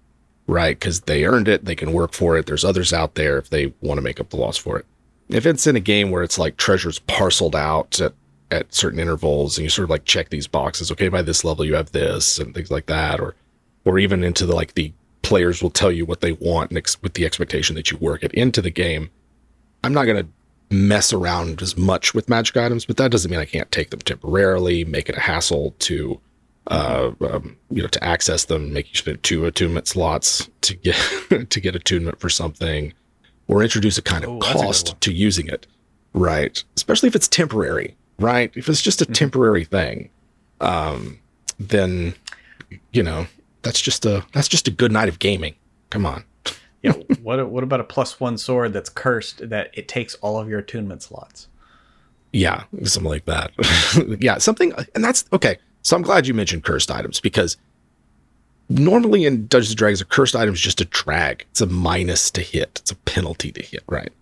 right? 0.47 0.79
Because 0.79 1.03
they 1.03 1.25
earned 1.25 1.49
it, 1.49 1.65
they 1.65 1.75
can 1.75 1.93
work 1.93 2.15
for 2.15 2.37
it. 2.37 2.47
There's 2.47 2.65
others 2.65 2.93
out 2.93 3.15
there 3.15 3.39
if 3.39 3.51
they 3.51 3.73
want 3.81 3.99
to 3.99 4.03
make 4.03 4.19
up 4.19 4.31
the 4.31 4.37
loss 4.37 4.57
for 4.57 4.79
it. 4.79 4.87
If 5.29 5.47
it's 5.47 5.67
in 5.67 5.77
a 5.77 5.81
game 5.81 6.11
where 6.11 6.23
it's 6.23 6.39
like 6.39 6.57
treasures 6.57 6.99
parceled 7.01 7.57
out 7.57 8.01
at 8.01 8.15
at 8.51 8.73
certain 8.73 9.01
intervals 9.01 9.57
and 9.57 9.65
you 9.65 9.69
sort 9.69 9.85
of 9.85 9.91
like 9.91 10.05
check 10.05 10.29
these 10.29 10.47
boxes, 10.47 10.93
okay, 10.93 11.09
by 11.09 11.23
this 11.23 11.45
level 11.45 11.65
you 11.65 11.75
have 11.75 11.93
this 11.93 12.39
and 12.39 12.55
things 12.55 12.71
like 12.71 12.87
that, 12.87 13.21
or 13.21 13.35
or 13.85 13.99
even 13.99 14.23
into 14.23 14.47
the 14.47 14.55
like 14.55 14.75
the 14.75 14.93
players 15.23 15.63
will 15.63 15.71
tell 15.71 15.91
you 15.91 16.05
what 16.05 16.21
they 16.21 16.33
want 16.33 16.77
ex- 16.77 17.03
with 17.03 17.15
the 17.15 17.25
expectation 17.25 17.75
that 17.75 17.91
you 17.91 17.97
work 17.99 18.23
it 18.23 18.33
into 18.33 18.63
the 18.63 18.71
game. 18.71 19.11
I'm 19.83 19.95
not 19.95 20.05
going 20.05 20.25
to 20.25 20.31
mess 20.71 21.13
around 21.13 21.63
as 21.63 21.77
much 21.77 22.15
with 22.15 22.29
magic 22.29 22.57
items, 22.57 22.85
but 22.85 22.97
that 22.97 23.11
doesn't 23.11 23.31
mean 23.31 23.41
I 23.41 23.45
can't 23.45 23.71
take 23.71 23.91
them 23.91 24.01
temporarily, 24.01 24.85
make 24.85 25.09
it 25.09 25.17
a 25.17 25.21
hassle 25.21 25.75
to, 25.81 26.21
uh, 26.69 27.13
um, 27.21 27.57
you 27.71 27.83
know, 27.83 27.89
to 27.89 28.03
access 28.05 28.47
them, 28.47 28.73
make 28.73 28.91
you 28.91 28.97
spend 28.97 29.23
two 29.23 29.45
attunement 29.47 29.87
slots 29.87 30.49
to 30.63 30.75
get 30.75 30.97
to 31.51 31.61
get 31.61 31.77
attunement 31.77 32.21
for 32.21 32.29
something, 32.29 32.93
or 33.49 33.63
introduce 33.63 33.99
a 33.99 34.03
kind 34.03 34.25
of 34.25 34.31
Ooh, 34.31 34.39
cost 34.41 35.01
to 35.01 35.13
using 35.13 35.49
it, 35.49 35.67
right? 36.13 36.63
Especially 36.77 37.09
if 37.09 37.15
it's 37.15 37.29
temporary, 37.29 37.97
right? 38.19 38.51
If 38.55 38.69
it's 38.69 38.83
just 38.83 39.01
a 39.01 39.05
mm-hmm. 39.05 39.13
temporary 39.13 39.65
thing, 39.65 40.11
um, 40.61 41.19
then 41.59 42.15
you 42.93 43.03
know 43.03 43.27
that's 43.63 43.81
just 43.81 44.05
a 44.07 44.25
that's 44.33 44.49
just 44.49 44.67
a 44.67 44.71
good 44.71 44.93
night 44.93 45.09
of 45.09 45.19
gaming. 45.19 45.55
Come 45.91 46.07
on 46.07 46.25
yeah. 46.85 46.93
What 47.23 47.49
what 47.49 47.65
about 47.65 47.81
a 47.81 47.85
plus 47.85 48.21
one 48.21 48.37
sword 48.37 48.75
that's 48.75 48.91
cursed 48.91 49.49
that 49.49 49.71
it 49.73 49.89
takes 49.89 50.15
all 50.17 50.39
of 50.39 50.49
your 50.49 50.59
attunement 50.59 51.03
slots? 51.03 51.49
Yeah, 52.33 52.65
something 52.83 53.11
like 53.11 53.25
that. 53.25 53.53
yeah, 54.21 54.39
something, 54.39 54.75
and 54.95 55.03
that's 55.03 55.25
okay. 55.33 55.57
So 55.83 55.97
I'm 55.97 56.03
glad 56.03 56.27
you 56.27 56.35
mentioned 56.35 56.65
cursed 56.65 56.91
items 56.91 57.21
because 57.21 57.57
normally 58.69 59.25
in 59.25 59.47
Dungeons 59.47 59.71
and 59.71 59.79
Dragons, 59.79 60.01
a 60.01 60.05
cursed 60.05 60.37
item 60.37 60.53
is 60.53 60.61
just 60.61 60.81
a 60.81 60.85
drag. 60.87 61.47
It's 61.51 61.61
a 61.61 61.67
minus 61.67 62.31
to 62.33 62.41
hit. 62.41 62.81
It's 62.83 62.91
a 62.91 62.97
penalty 62.97 63.53
to 63.53 63.63
hit. 63.63 63.85
Right. 63.87 64.13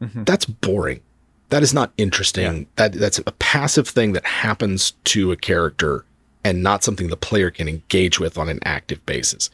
Mm-hmm. 0.00 0.24
That's 0.24 0.44
boring. 0.44 1.00
That 1.48 1.62
is 1.62 1.74
not 1.74 1.92
interesting. 1.96 2.58
Yeah. 2.58 2.64
That 2.76 2.92
that's 2.92 3.18
a 3.18 3.32
passive 3.32 3.88
thing 3.88 4.12
that 4.12 4.24
happens 4.24 4.92
to 5.04 5.32
a 5.32 5.36
character 5.36 6.04
and 6.44 6.62
not 6.62 6.84
something 6.84 7.08
the 7.08 7.16
player 7.16 7.50
can 7.50 7.68
engage 7.68 8.20
with 8.20 8.36
on 8.36 8.48
an 8.48 8.60
active 8.64 9.04
basis. 9.06 9.50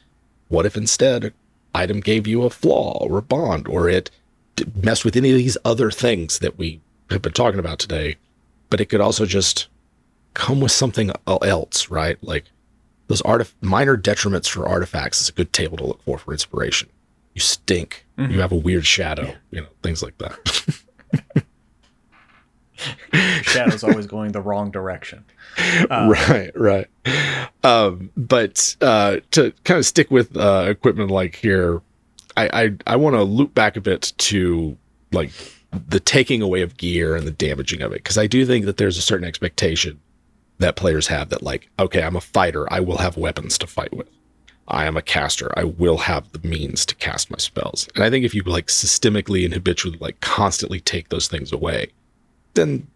What 0.48 0.66
if 0.66 0.76
instead 0.76 1.32
item 1.74 2.00
gave 2.00 2.26
you 2.26 2.44
a 2.44 2.50
flaw 2.50 2.98
or 3.06 3.18
a 3.18 3.22
bond, 3.22 3.68
or 3.68 3.88
it 3.88 4.10
messed 4.82 5.04
with 5.04 5.16
any 5.16 5.30
of 5.30 5.36
these 5.36 5.56
other 5.64 5.90
things 5.90 6.40
that 6.40 6.58
we 6.58 6.80
have 7.10 7.22
been 7.22 7.32
talking 7.32 7.60
about 7.60 7.78
today. 7.78 8.16
But 8.70 8.80
it 8.80 8.86
could 8.86 9.00
also 9.00 9.24
just 9.24 9.68
come 10.34 10.60
with 10.60 10.72
something 10.72 11.10
else, 11.26 11.90
right? 11.90 12.22
Like 12.22 12.44
those 13.06 13.22
artif- 13.22 13.54
minor 13.60 13.96
detriments 13.96 14.48
for 14.48 14.68
artifacts 14.68 15.20
is 15.20 15.28
a 15.28 15.32
good 15.32 15.52
table 15.52 15.76
to 15.78 15.86
look 15.86 16.02
for 16.02 16.18
for 16.18 16.32
inspiration. 16.32 16.88
You 17.34 17.40
stink. 17.40 18.04
Mm-hmm. 18.18 18.32
You 18.32 18.40
have 18.40 18.52
a 18.52 18.56
weird 18.56 18.86
shadow. 18.86 19.26
Yeah. 19.26 19.36
You 19.50 19.60
know 19.62 19.68
things 19.82 20.02
like 20.02 20.18
that. 20.18 21.44
Shadow's 23.42 23.84
always 23.84 24.06
going 24.06 24.32
the 24.32 24.40
wrong 24.40 24.70
direction. 24.70 25.24
Um, 25.90 26.10
right, 26.28 26.50
right. 26.54 26.86
Um, 27.64 28.10
but 28.16 28.76
uh, 28.80 29.18
to 29.32 29.52
kind 29.64 29.78
of 29.78 29.86
stick 29.86 30.10
with 30.10 30.36
uh, 30.36 30.66
equipment 30.68 31.10
like 31.10 31.36
here, 31.36 31.82
I 32.36 32.62
I, 32.64 32.70
I 32.86 32.96
want 32.96 33.16
to 33.16 33.22
loop 33.22 33.54
back 33.54 33.76
a 33.76 33.80
bit 33.80 34.12
to 34.18 34.76
like 35.12 35.30
the 35.88 36.00
taking 36.00 36.42
away 36.42 36.62
of 36.62 36.76
gear 36.76 37.14
and 37.14 37.26
the 37.26 37.32
damaging 37.32 37.82
of 37.82 37.92
it 37.92 38.02
because 38.02 38.18
I 38.18 38.26
do 38.26 38.46
think 38.46 38.64
that 38.64 38.76
there's 38.76 38.98
a 38.98 39.02
certain 39.02 39.26
expectation 39.26 40.00
that 40.58 40.76
players 40.76 41.06
have 41.08 41.28
that 41.28 41.42
like 41.42 41.68
okay 41.78 42.02
I'm 42.02 42.16
a 42.16 42.20
fighter 42.20 42.70
I 42.72 42.80
will 42.80 42.96
have 42.98 43.16
weapons 43.16 43.58
to 43.58 43.66
fight 43.66 43.94
with 43.94 44.08
I 44.66 44.86
am 44.86 44.96
a 44.96 45.02
caster 45.02 45.52
I 45.58 45.64
will 45.64 45.98
have 45.98 46.32
the 46.32 46.46
means 46.46 46.86
to 46.86 46.94
cast 46.94 47.30
my 47.30 47.36
spells 47.36 47.88
and 47.94 48.02
I 48.02 48.10
think 48.10 48.24
if 48.24 48.34
you 48.34 48.42
like 48.42 48.68
systemically 48.68 49.44
and 49.44 49.52
habitually 49.52 49.98
like 50.00 50.20
constantly 50.20 50.80
take 50.80 51.10
those 51.10 51.28
things 51.28 51.52
away 51.52 51.88
then 52.58 52.86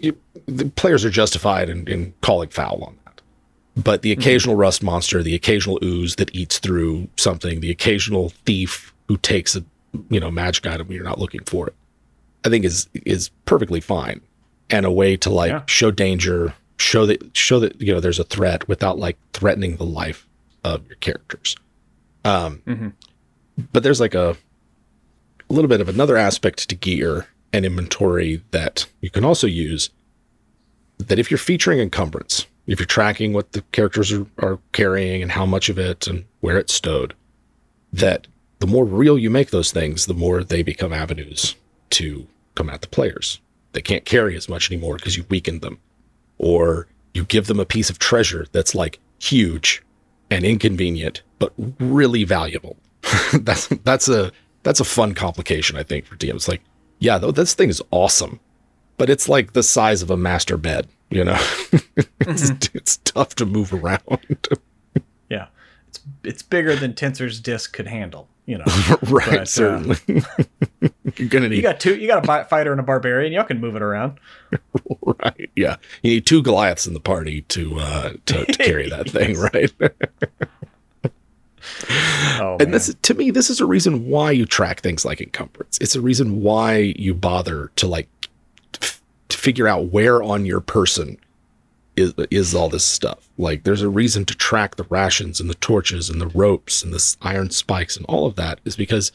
you, 0.00 0.16
the 0.46 0.66
players 0.70 1.04
are 1.04 1.10
justified 1.10 1.68
in, 1.68 1.86
in, 1.88 2.14
calling 2.20 2.48
foul 2.48 2.82
on 2.84 2.98
that. 3.04 3.20
But 3.76 4.02
the 4.02 4.12
occasional 4.12 4.54
mm-hmm. 4.54 4.62
rust 4.62 4.82
monster, 4.82 5.22
the 5.22 5.34
occasional 5.34 5.78
ooze 5.82 6.16
that 6.16 6.34
eats 6.34 6.58
through 6.58 7.08
something, 7.16 7.60
the 7.60 7.70
occasional 7.70 8.30
thief 8.44 8.92
who 9.08 9.16
takes 9.18 9.54
a 9.54 9.64
you 10.10 10.20
know 10.20 10.30
magic 10.30 10.66
item 10.66 10.88
when 10.88 10.94
you're 10.94 11.04
not 11.04 11.18
looking 11.18 11.42
for 11.44 11.68
it, 11.68 11.74
I 12.44 12.48
think 12.48 12.64
is 12.64 12.88
is 13.04 13.30
perfectly 13.44 13.80
fine 13.80 14.20
and 14.70 14.86
a 14.86 14.90
way 14.90 15.16
to 15.18 15.30
like 15.30 15.50
yeah. 15.50 15.62
show 15.66 15.90
danger, 15.90 16.54
show 16.78 17.06
that 17.06 17.36
show 17.36 17.60
that 17.60 17.80
you 17.80 17.92
know 17.92 18.00
there's 18.00 18.18
a 18.18 18.24
threat 18.24 18.66
without 18.68 18.98
like 18.98 19.18
threatening 19.32 19.76
the 19.76 19.84
life 19.84 20.26
of 20.64 20.86
your 20.86 20.96
characters. 20.96 21.56
Um, 22.24 22.62
mm-hmm. 22.66 22.88
but 23.72 23.84
there's 23.84 24.00
like 24.00 24.14
a, 24.14 24.30
a 24.30 25.52
little 25.52 25.68
bit 25.68 25.80
of 25.80 25.88
another 25.88 26.16
aspect 26.16 26.68
to 26.70 26.74
gear 26.74 27.28
and 27.52 27.64
inventory 27.64 28.42
that 28.50 28.86
you 29.00 29.10
can 29.10 29.24
also 29.24 29.46
use 29.46 29.90
that 30.98 31.18
if 31.18 31.30
you're 31.30 31.38
featuring 31.38 31.78
encumbrance, 31.78 32.46
if 32.66 32.78
you're 32.78 32.86
tracking 32.86 33.32
what 33.32 33.52
the 33.52 33.62
characters 33.72 34.12
are, 34.12 34.26
are 34.38 34.58
carrying 34.72 35.22
and 35.22 35.32
how 35.32 35.46
much 35.46 35.68
of 35.68 35.78
it 35.78 36.06
and 36.06 36.24
where 36.40 36.58
it's 36.58 36.74
stowed, 36.74 37.14
that 37.92 38.26
the 38.58 38.66
more 38.66 38.84
real 38.84 39.18
you 39.18 39.30
make 39.30 39.50
those 39.50 39.72
things, 39.72 40.06
the 40.06 40.14
more 40.14 40.42
they 40.42 40.62
become 40.62 40.92
avenues 40.92 41.54
to 41.90 42.26
come 42.54 42.70
at 42.70 42.80
the 42.80 42.88
players. 42.88 43.40
They 43.72 43.82
can't 43.82 44.04
carry 44.04 44.36
as 44.36 44.48
much 44.48 44.70
anymore 44.70 44.96
because 44.96 45.16
you 45.16 45.24
weakened 45.28 45.60
them. 45.60 45.78
Or 46.38 46.88
you 47.14 47.24
give 47.24 47.46
them 47.46 47.60
a 47.60 47.66
piece 47.66 47.90
of 47.90 47.98
treasure 47.98 48.46
that's 48.52 48.74
like 48.74 48.98
huge 49.18 49.82
and 50.30 50.44
inconvenient, 50.44 51.22
but 51.38 51.52
really 51.78 52.24
valuable. 52.24 52.76
that's 53.34 53.68
that's 53.84 54.08
a 54.08 54.32
that's 54.62 54.80
a 54.80 54.84
fun 54.84 55.14
complication, 55.14 55.76
I 55.76 55.82
think, 55.82 56.06
for 56.06 56.16
DMs. 56.16 56.48
Like 56.48 56.62
yeah, 56.98 57.18
though 57.18 57.30
this 57.30 57.54
thing 57.54 57.68
is 57.68 57.82
awesome, 57.90 58.40
but 58.96 59.10
it's 59.10 59.28
like 59.28 59.52
the 59.52 59.62
size 59.62 60.02
of 60.02 60.10
a 60.10 60.16
master 60.16 60.56
bed. 60.56 60.88
You 61.10 61.24
know, 61.24 61.34
it's, 62.20 62.50
mm-hmm. 62.50 62.76
it's 62.76 62.96
tough 62.98 63.34
to 63.36 63.46
move 63.46 63.72
around. 63.72 64.48
yeah, 65.30 65.46
it's 65.88 66.00
it's 66.24 66.42
bigger 66.42 66.74
than 66.74 66.94
Tenser's 66.94 67.40
disc 67.40 67.72
could 67.72 67.86
handle. 67.86 68.28
You 68.46 68.58
know, 68.58 68.64
right? 69.08 69.30
But, 69.30 69.40
uh, 69.40 69.44
certainly. 69.44 69.96
Uh, 70.08 70.88
You're 71.16 71.28
gonna 71.28 71.48
need. 71.48 71.56
You 71.56 71.62
got 71.62 71.80
two. 71.80 71.96
You 71.96 72.06
got 72.06 72.28
a 72.28 72.44
fighter 72.44 72.70
and 72.70 72.80
a 72.80 72.84
barbarian. 72.84 73.32
Y'all 73.32 73.44
can 73.44 73.60
move 73.60 73.76
it 73.76 73.82
around. 73.82 74.18
right. 75.02 75.50
Yeah. 75.56 75.76
You 76.02 76.12
need 76.12 76.26
two 76.26 76.42
Goliaths 76.42 76.86
in 76.86 76.94
the 76.94 77.00
party 77.00 77.42
to 77.42 77.78
uh, 77.78 78.12
to, 78.26 78.44
to 78.44 78.52
carry 78.52 78.88
that 78.88 79.10
thing. 79.10 79.36
Right. 79.36 79.72
Oh, 82.38 82.58
and 82.60 82.74
this 82.74 82.94
to 82.94 83.14
me, 83.14 83.30
this 83.30 83.48
is 83.48 83.60
a 83.60 83.66
reason 83.66 84.08
why 84.08 84.30
you 84.30 84.44
track 84.44 84.80
things 84.80 85.06
like 85.06 85.22
encumbrance. 85.22 85.78
It's 85.80 85.96
a 85.96 86.02
reason 86.02 86.42
why 86.42 86.94
you 86.98 87.14
bother 87.14 87.70
to 87.76 87.86
like 87.86 88.08
f- 88.74 89.00
to 89.30 89.38
figure 89.38 89.66
out 89.66 89.86
where 89.90 90.22
on 90.22 90.44
your 90.44 90.60
person 90.60 91.16
is 91.96 92.12
is 92.30 92.54
all 92.54 92.68
this 92.68 92.84
stuff. 92.84 93.28
Like 93.38 93.64
there's 93.64 93.80
a 93.80 93.88
reason 93.88 94.26
to 94.26 94.34
track 94.34 94.76
the 94.76 94.84
rations 94.90 95.40
and 95.40 95.48
the 95.48 95.54
torches 95.54 96.10
and 96.10 96.20
the 96.20 96.28
ropes 96.28 96.82
and 96.82 96.92
the 96.92 97.16
iron 97.22 97.50
spikes 97.50 97.96
and 97.96 98.04
all 98.06 98.26
of 98.26 98.36
that 98.36 98.60
is 98.66 98.76
because 98.76 99.12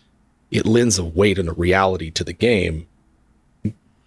it 0.50 0.66
lends 0.66 0.98
a 0.98 1.06
weight 1.06 1.38
and 1.38 1.50
a 1.50 1.54
reality 1.54 2.10
to 2.12 2.24
the 2.24 2.34
game 2.34 2.88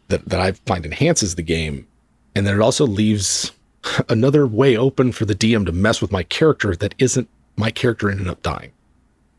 that, 0.09 0.29
that 0.29 0.41
I 0.41 0.53
find 0.53 0.85
enhances 0.85 1.35
the 1.35 1.43
game. 1.43 1.87
And 2.35 2.47
then 2.47 2.55
it 2.55 2.61
also 2.61 2.87
leaves 2.87 3.53
another 4.09 4.47
way 4.47 4.77
open 4.77 5.13
for 5.13 5.25
the 5.25 5.35
DM 5.35 5.67
to 5.67 5.73
mess 5.73 6.01
with 6.01 6.13
my 6.13 6.23
character 6.23 6.77
that 6.77 6.95
isn't 6.99 7.29
my 7.57 7.71
character 7.71 8.11
ended 8.11 8.29
up 8.29 8.43
dying, 8.43 8.73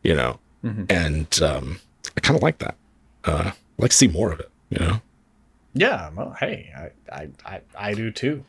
you 0.04 0.15
know? 0.15 0.39
Mm-hmm. 0.63 0.86
And 0.89 1.41
um, 1.41 1.80
I 2.17 2.19
kind 2.21 2.36
of 2.36 2.43
like 2.43 2.60
that. 2.60 2.75
Uh, 3.23 3.51
I 3.51 3.54
like 3.78 3.91
to 3.91 3.97
see 3.97 4.08
more 4.08 4.32
of 4.32 4.39
it, 4.39 4.49
you 4.69 4.80
know? 4.80 5.01
Yeah. 5.73 6.10
Well, 6.15 6.36
hey, 6.39 6.71
I, 6.75 7.15
I, 7.15 7.30
I, 7.45 7.62
I 7.78 7.93
do 7.93 8.12
too. 8.12 8.45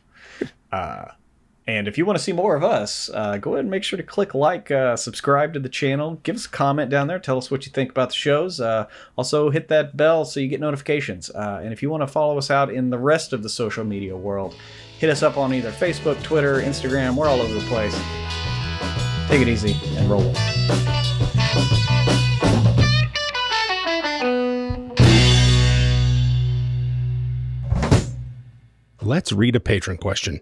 Uh, 0.71 1.05
and 1.67 1.89
if 1.89 1.97
you 1.97 2.05
want 2.05 2.17
to 2.17 2.23
see 2.23 2.31
more 2.31 2.55
of 2.55 2.63
us, 2.63 3.09
uh, 3.13 3.37
go 3.37 3.53
ahead 3.53 3.65
and 3.65 3.69
make 3.69 3.83
sure 3.83 3.97
to 3.97 4.03
click 4.03 4.33
like, 4.33 4.71
uh, 4.71 4.95
subscribe 4.95 5.53
to 5.53 5.59
the 5.59 5.67
channel, 5.67 6.17
give 6.23 6.37
us 6.37 6.45
a 6.45 6.49
comment 6.49 6.89
down 6.89 7.07
there, 7.07 7.19
tell 7.19 7.37
us 7.37 7.51
what 7.51 7.65
you 7.65 7.73
think 7.73 7.89
about 7.91 8.09
the 8.09 8.15
shows. 8.15 8.61
Uh, 8.61 8.87
also, 9.17 9.49
hit 9.49 9.67
that 9.67 9.97
bell 9.97 10.23
so 10.23 10.39
you 10.39 10.47
get 10.47 10.61
notifications. 10.61 11.29
Uh, 11.29 11.59
and 11.61 11.73
if 11.73 11.83
you 11.83 11.89
want 11.89 12.03
to 12.03 12.07
follow 12.07 12.37
us 12.37 12.49
out 12.49 12.71
in 12.71 12.89
the 12.89 12.97
rest 12.97 13.33
of 13.33 13.43
the 13.43 13.49
social 13.49 13.83
media 13.83 14.15
world, 14.15 14.55
hit 14.97 15.09
us 15.09 15.21
up 15.21 15.37
on 15.37 15.53
either 15.53 15.71
Facebook, 15.71 16.21
Twitter, 16.23 16.61
Instagram. 16.61 17.15
We're 17.15 17.27
all 17.27 17.41
over 17.41 17.53
the 17.53 17.59
place. 17.67 17.95
Take 19.27 19.41
it 19.41 19.47
easy 19.49 19.75
and 19.97 20.09
roll. 20.09 20.33
Let's 29.01 29.31
read 29.31 29.55
a 29.55 29.59
patron 29.59 29.97
question. 29.97 30.41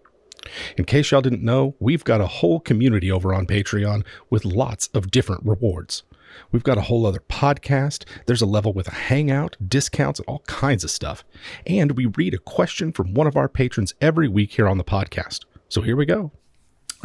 In 0.77 0.85
case 0.85 1.11
y'all 1.11 1.21
didn't 1.21 1.43
know, 1.43 1.75
we've 1.79 2.03
got 2.03 2.21
a 2.21 2.27
whole 2.27 2.59
community 2.59 3.11
over 3.11 3.33
on 3.33 3.47
Patreon 3.47 4.05
with 4.29 4.45
lots 4.45 4.87
of 4.93 5.11
different 5.11 5.45
rewards. 5.45 6.03
We've 6.51 6.63
got 6.63 6.77
a 6.77 6.81
whole 6.81 7.05
other 7.05 7.21
podcast. 7.29 8.05
There's 8.25 8.41
a 8.41 8.45
level 8.45 8.73
with 8.73 8.87
a 8.87 8.95
hangout, 8.95 9.55
discounts, 9.67 10.19
and 10.19 10.27
all 10.27 10.39
kinds 10.47 10.83
of 10.83 10.91
stuff. 10.91 11.23
And 11.65 11.91
we 11.93 12.05
read 12.05 12.33
a 12.33 12.39
question 12.39 12.91
from 12.91 13.13
one 13.13 13.27
of 13.27 13.35
our 13.35 13.49
patrons 13.49 13.93
every 14.01 14.27
week 14.27 14.53
here 14.53 14.67
on 14.67 14.77
the 14.77 14.83
podcast. 14.83 15.45
So 15.69 15.81
here 15.81 15.95
we 15.95 16.05
go. 16.05 16.31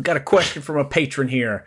We 0.01 0.05
got 0.05 0.17
a 0.17 0.21
question 0.21 0.63
from 0.63 0.79
a 0.79 0.85
patron 0.87 1.29
here. 1.29 1.67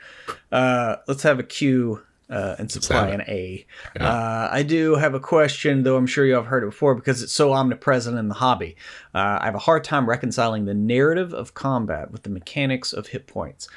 Uh, 0.52 0.96
let's 1.08 1.22
have 1.22 1.38
a 1.38 1.44
cue 1.44 2.02
uh, 2.32 2.56
and 2.58 2.72
supply 2.72 3.10
an 3.10 3.22
A. 3.28 3.64
Yeah. 3.96 4.10
Uh, 4.10 4.50
I 4.52 4.64
do 4.64 4.96
have 4.96 5.14
a 5.14 5.20
question, 5.20 5.84
though 5.84 5.98
I'm 5.98 6.08
sure 6.08 6.26
you 6.26 6.34
have 6.34 6.48
heard 6.48 6.64
it 6.64 6.72
before 6.72 6.96
because 6.96 7.22
it's 7.22 7.32
so 7.32 7.54
omnipresent 7.54 8.18
in 8.18 8.30
the 8.30 8.34
hobby. 8.34 8.76
Uh, 9.14 9.38
I 9.40 9.46
have 9.46 9.54
a 9.54 9.60
hard 9.60 9.84
time 9.84 10.10
reconciling 10.10 10.66
the 10.66 10.74
narrative 10.74 11.32
of 11.32 11.54
combat 11.54 12.10
with 12.10 12.24
the 12.24 12.32
mechanics 12.32 12.92
of 12.92 13.06
hit 13.06 13.28
points. 13.28 13.68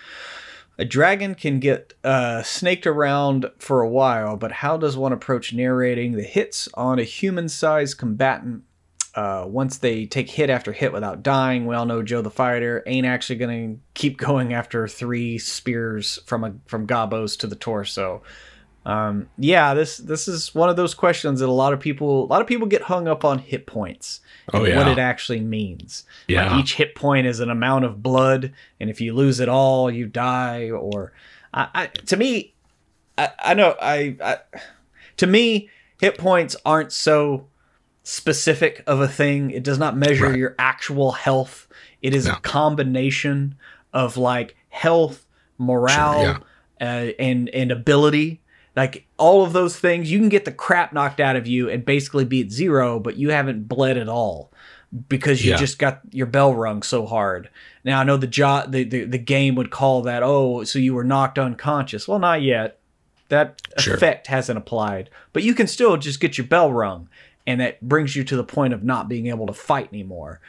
A 0.79 0.87
dragon 0.87 1.35
can 1.35 1.61
get 1.61 1.93
uh, 2.03 2.43
snaked 2.43 2.87
around 2.87 3.51
for 3.59 3.83
a 3.83 3.89
while, 3.91 4.39
but 4.39 4.53
how 4.53 4.79
does 4.79 4.97
one 4.97 5.13
approach 5.13 5.53
narrating 5.53 6.13
the 6.13 6.23
hits 6.23 6.67
on 6.73 6.99
a 6.99 7.05
human 7.05 7.51
sized 7.51 7.99
combatant 7.99 8.63
uh, 9.17 9.47
once 9.49 9.79
they 9.79 10.05
take 10.05 10.29
hit 10.29 10.51
after 10.51 10.73
hit 10.73 10.93
without 10.93 11.23
dying, 11.23 11.67
we 11.67 11.75
all 11.75 11.87
know 11.87 12.03
Joe 12.03 12.21
the 12.21 12.31
fighter 12.31 12.83
ain't 12.87 13.07
actually 13.07 13.37
going 13.37 13.75
to 13.75 13.81
keep 13.95 14.17
going 14.19 14.53
after 14.53 14.87
three 14.87 15.39
spears 15.39 16.19
from 16.27 16.45
a 16.45 16.55
from 16.67 16.85
gobbos 16.85 17.37
to 17.39 17.47
the 17.47 17.57
torso. 17.57 18.23
Um, 18.85 19.29
yeah, 19.39 19.75
this 19.75 19.97
this 19.97 20.29
is 20.29 20.55
one 20.55 20.69
of 20.69 20.77
those 20.77 20.95
questions 20.95 21.41
that 21.41 21.49
a 21.49 21.53
lot 21.53 21.73
of 21.73 21.81
people 21.81 22.25
a 22.25 22.29
lot 22.29 22.43
of 22.43 22.47
people 22.47 22.67
get 22.69 22.83
hung 22.83 23.09
up 23.09 23.25
on 23.25 23.39
hit 23.39 23.67
points 23.67 24.21
oh, 24.53 24.65
yeah. 24.65 24.77
what 24.77 24.87
it 24.87 24.99
actually 24.99 25.41
means. 25.41 26.05
Yeah, 26.29 26.53
like 26.53 26.61
each 26.61 26.75
hit 26.75 26.95
point 26.95 27.27
is 27.27 27.41
an 27.41 27.51
amount 27.51 27.87
of 27.87 28.03
blood, 28.03 28.53
and 28.79 28.91
if 28.91 29.01
you 29.01 29.15
lose 29.15 29.41
it 29.41 29.49
all, 29.49 29.91
you 29.91 30.07
die. 30.07 30.71
Or 30.71 31.13
I, 31.55 31.69
I 31.75 31.87
to 31.87 32.17
me, 32.19 32.55
I, 33.17 33.31
I 33.39 33.55
know 33.55 33.77
I, 33.81 34.17
I 34.23 34.37
to 35.17 35.27
me 35.27 35.71
hit 36.01 36.19
points 36.19 36.55
aren't 36.65 36.93
so 36.93 37.49
specific 38.07 38.85
of 38.87 39.01
a 39.01 39.09
thing. 39.09 39.51
It 39.51 39.65
does 39.65 39.79
not 39.81 39.97
measure 39.97 40.29
right. 40.29 40.39
your 40.39 40.55
actual 40.61 41.11
health. 41.11 41.67
It 42.03 42.15
is 42.15 42.27
no. 42.27 42.35
a 42.35 42.37
combination 42.37 43.57
of 43.93 44.17
like 44.17 44.57
health, 44.69 45.27
morale, 45.59 46.23
sure, 46.23 46.41
yeah. 46.81 46.87
uh, 46.89 47.13
and 47.19 47.49
and 47.49 47.73
ability. 47.73 48.41
Like 48.77 49.07
all 49.17 49.43
of 49.43 49.53
those 49.53 49.77
things, 49.77 50.13
you 50.13 50.21
can 50.21 50.29
get 50.29 50.45
the 50.45 50.53
crap 50.53 50.93
knocked 50.93 51.19
out 51.19 51.35
of 51.35 51.49
you 51.49 51.69
and 51.69 51.85
basically 51.85 52.25
be 52.25 52.43
at 52.43 52.53
zero, 52.53 53.01
but 53.01 53.17
you 53.17 53.31
haven't 53.31 53.67
bled 53.67 53.97
at 53.97 54.09
all 54.09 54.53
because 55.09 55.45
you 55.45 55.53
yeah. 55.53 55.57
just 55.57 55.79
got 55.79 56.01
your 56.13 56.27
bell 56.27 56.55
rung 56.55 56.83
so 56.83 57.07
hard. 57.07 57.51
Now 57.85 58.01
I 58.01 58.05
know 58.05 58.17
the, 58.19 58.29
jo- 58.29 58.67
the, 58.69 58.85
the 58.85 59.05
the 59.05 59.19
game 59.19 59.57
would 59.57 59.71
call 59.71 60.03
that 60.03 60.23
oh, 60.23 60.63
so 60.63 60.79
you 60.79 60.95
were 60.95 61.05
knocked 61.05 61.41
unconscious. 61.41 62.07
Well, 62.07 62.21
not 62.21 62.43
yet. 62.43 62.79
That 63.29 63.61
sure. 63.79 63.95
effect 63.95 64.29
hasn't 64.29 64.57
applied, 64.57 65.11
but 65.33 65.43
you 65.43 65.53
can 65.53 65.67
still 65.67 65.97
just 65.97 66.21
get 66.21 66.39
your 66.39 66.47
bell 66.47 66.73
rung 66.73 67.09
and 67.47 67.61
that 67.61 67.81
brings 67.81 68.17
you 68.17 68.25
to 68.25 68.37
the 68.37 68.45
point 68.45 68.75
of 68.75 68.83
not 68.83 69.09
being 69.09 69.27
able 69.29 69.47
to 69.47 69.53
fight 69.53 69.89
anymore. 69.93 70.41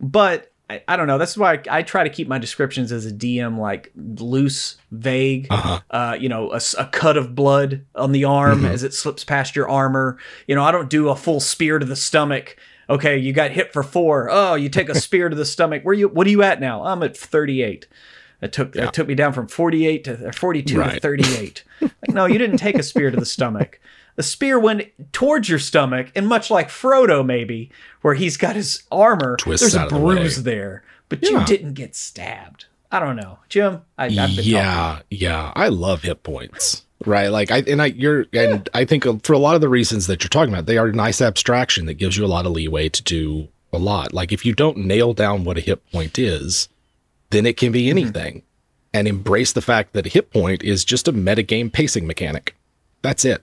But 0.00 0.52
I, 0.72 0.82
I 0.88 0.96
don't 0.96 1.06
know. 1.06 1.18
That's 1.18 1.36
why 1.36 1.54
I, 1.54 1.62
I, 1.78 1.82
try 1.82 2.04
to 2.04 2.10
keep 2.10 2.28
my 2.28 2.38
descriptions 2.38 2.92
as 2.92 3.04
a 3.04 3.12
DM 3.12 3.58
like 3.58 3.92
loose, 3.94 4.76
vague. 4.90 5.46
Uh-huh. 5.50 5.80
Uh, 5.90 6.16
you 6.18 6.28
know, 6.28 6.52
a, 6.52 6.60
a, 6.78 6.86
cut 6.86 7.16
of 7.16 7.34
blood 7.34 7.84
on 7.94 8.12
the 8.12 8.24
arm 8.24 8.58
mm-hmm. 8.58 8.66
as 8.66 8.82
it 8.82 8.94
slips 8.94 9.24
past 9.24 9.54
your 9.54 9.68
armor. 9.68 10.18
You 10.46 10.54
know, 10.54 10.64
I 10.64 10.70
don't 10.70 10.88
do 10.88 11.08
a 11.08 11.16
full 11.16 11.40
spear 11.40 11.78
to 11.78 11.86
the 11.86 11.96
stomach. 11.96 12.56
Okay, 12.88 13.18
you 13.18 13.32
got 13.32 13.50
hit 13.50 13.72
for 13.72 13.82
four. 13.82 14.28
Oh, 14.30 14.54
you 14.54 14.68
take 14.68 14.88
a 14.88 14.94
spear 14.98 15.28
to 15.28 15.36
the 15.36 15.44
stomach. 15.44 15.82
Where 15.82 15.94
you? 15.94 16.08
What 16.08 16.26
are 16.26 16.30
you 16.30 16.42
at 16.42 16.60
now? 16.60 16.84
I'm 16.84 17.02
at 17.02 17.16
38. 17.16 17.86
It 18.40 18.52
took 18.52 18.74
yeah. 18.74 18.84
it 18.84 18.92
took 18.92 19.06
me 19.06 19.14
down 19.14 19.32
from 19.32 19.46
48 19.46 20.04
to 20.04 20.32
42 20.32 20.78
right. 20.78 20.94
to 20.94 21.00
38. 21.00 21.64
like, 21.80 21.92
no, 22.08 22.26
you 22.26 22.38
didn't 22.38 22.56
take 22.56 22.76
a 22.76 22.82
spear 22.82 23.10
to 23.10 23.16
the 23.16 23.26
stomach 23.26 23.78
the 24.22 24.28
spear 24.28 24.56
went 24.56 24.88
towards 25.12 25.48
your 25.48 25.58
stomach, 25.58 26.12
and 26.14 26.28
much 26.28 26.48
like 26.48 26.68
Frodo, 26.68 27.26
maybe 27.26 27.72
where 28.02 28.14
he's 28.14 28.36
got 28.36 28.54
his 28.54 28.84
armor, 28.92 29.36
Twists 29.36 29.72
there's 29.72 29.92
a 29.92 29.92
bruise 29.92 30.36
the 30.36 30.42
there, 30.42 30.84
but 31.08 31.20
yeah. 31.22 31.30
you 31.40 31.44
didn't 31.44 31.72
get 31.72 31.96
stabbed. 31.96 32.66
I 32.92 33.00
don't 33.00 33.16
know, 33.16 33.40
Jim. 33.48 33.82
I, 33.98 34.06
yeah, 34.06 35.00
yeah. 35.10 35.52
I 35.56 35.70
love 35.70 36.02
hit 36.02 36.22
points, 36.22 36.86
right? 37.04 37.28
Like 37.28 37.50
I 37.50 37.64
and 37.66 37.82
I, 37.82 37.86
you're 37.86 38.26
and 38.32 38.68
I 38.72 38.84
think 38.84 39.24
for 39.24 39.32
a 39.32 39.38
lot 39.38 39.56
of 39.56 39.60
the 39.60 39.68
reasons 39.68 40.06
that 40.06 40.22
you're 40.22 40.28
talking 40.28 40.54
about, 40.54 40.66
they 40.66 40.78
are 40.78 40.86
a 40.86 40.92
nice 40.92 41.20
abstraction 41.20 41.86
that 41.86 41.94
gives 41.94 42.16
you 42.16 42.24
a 42.24 42.26
lot 42.26 42.46
of 42.46 42.52
leeway 42.52 42.90
to 42.90 43.02
do 43.02 43.48
a 43.72 43.78
lot. 43.78 44.12
Like 44.12 44.30
if 44.30 44.46
you 44.46 44.54
don't 44.54 44.76
nail 44.76 45.14
down 45.14 45.42
what 45.42 45.58
a 45.58 45.60
hit 45.60 45.84
point 45.90 46.16
is, 46.16 46.68
then 47.30 47.44
it 47.44 47.56
can 47.56 47.72
be 47.72 47.88
mm-hmm. 47.88 47.98
anything. 47.98 48.34
Mm-hmm. 48.36 48.46
And 48.94 49.08
embrace 49.08 49.52
the 49.52 49.62
fact 49.62 49.94
that 49.94 50.06
a 50.06 50.10
hit 50.10 50.30
point 50.30 50.62
is 50.62 50.84
just 50.84 51.08
a 51.08 51.12
metagame 51.12 51.72
pacing 51.72 52.06
mechanic. 52.06 52.54
That's 53.00 53.24
it. 53.24 53.42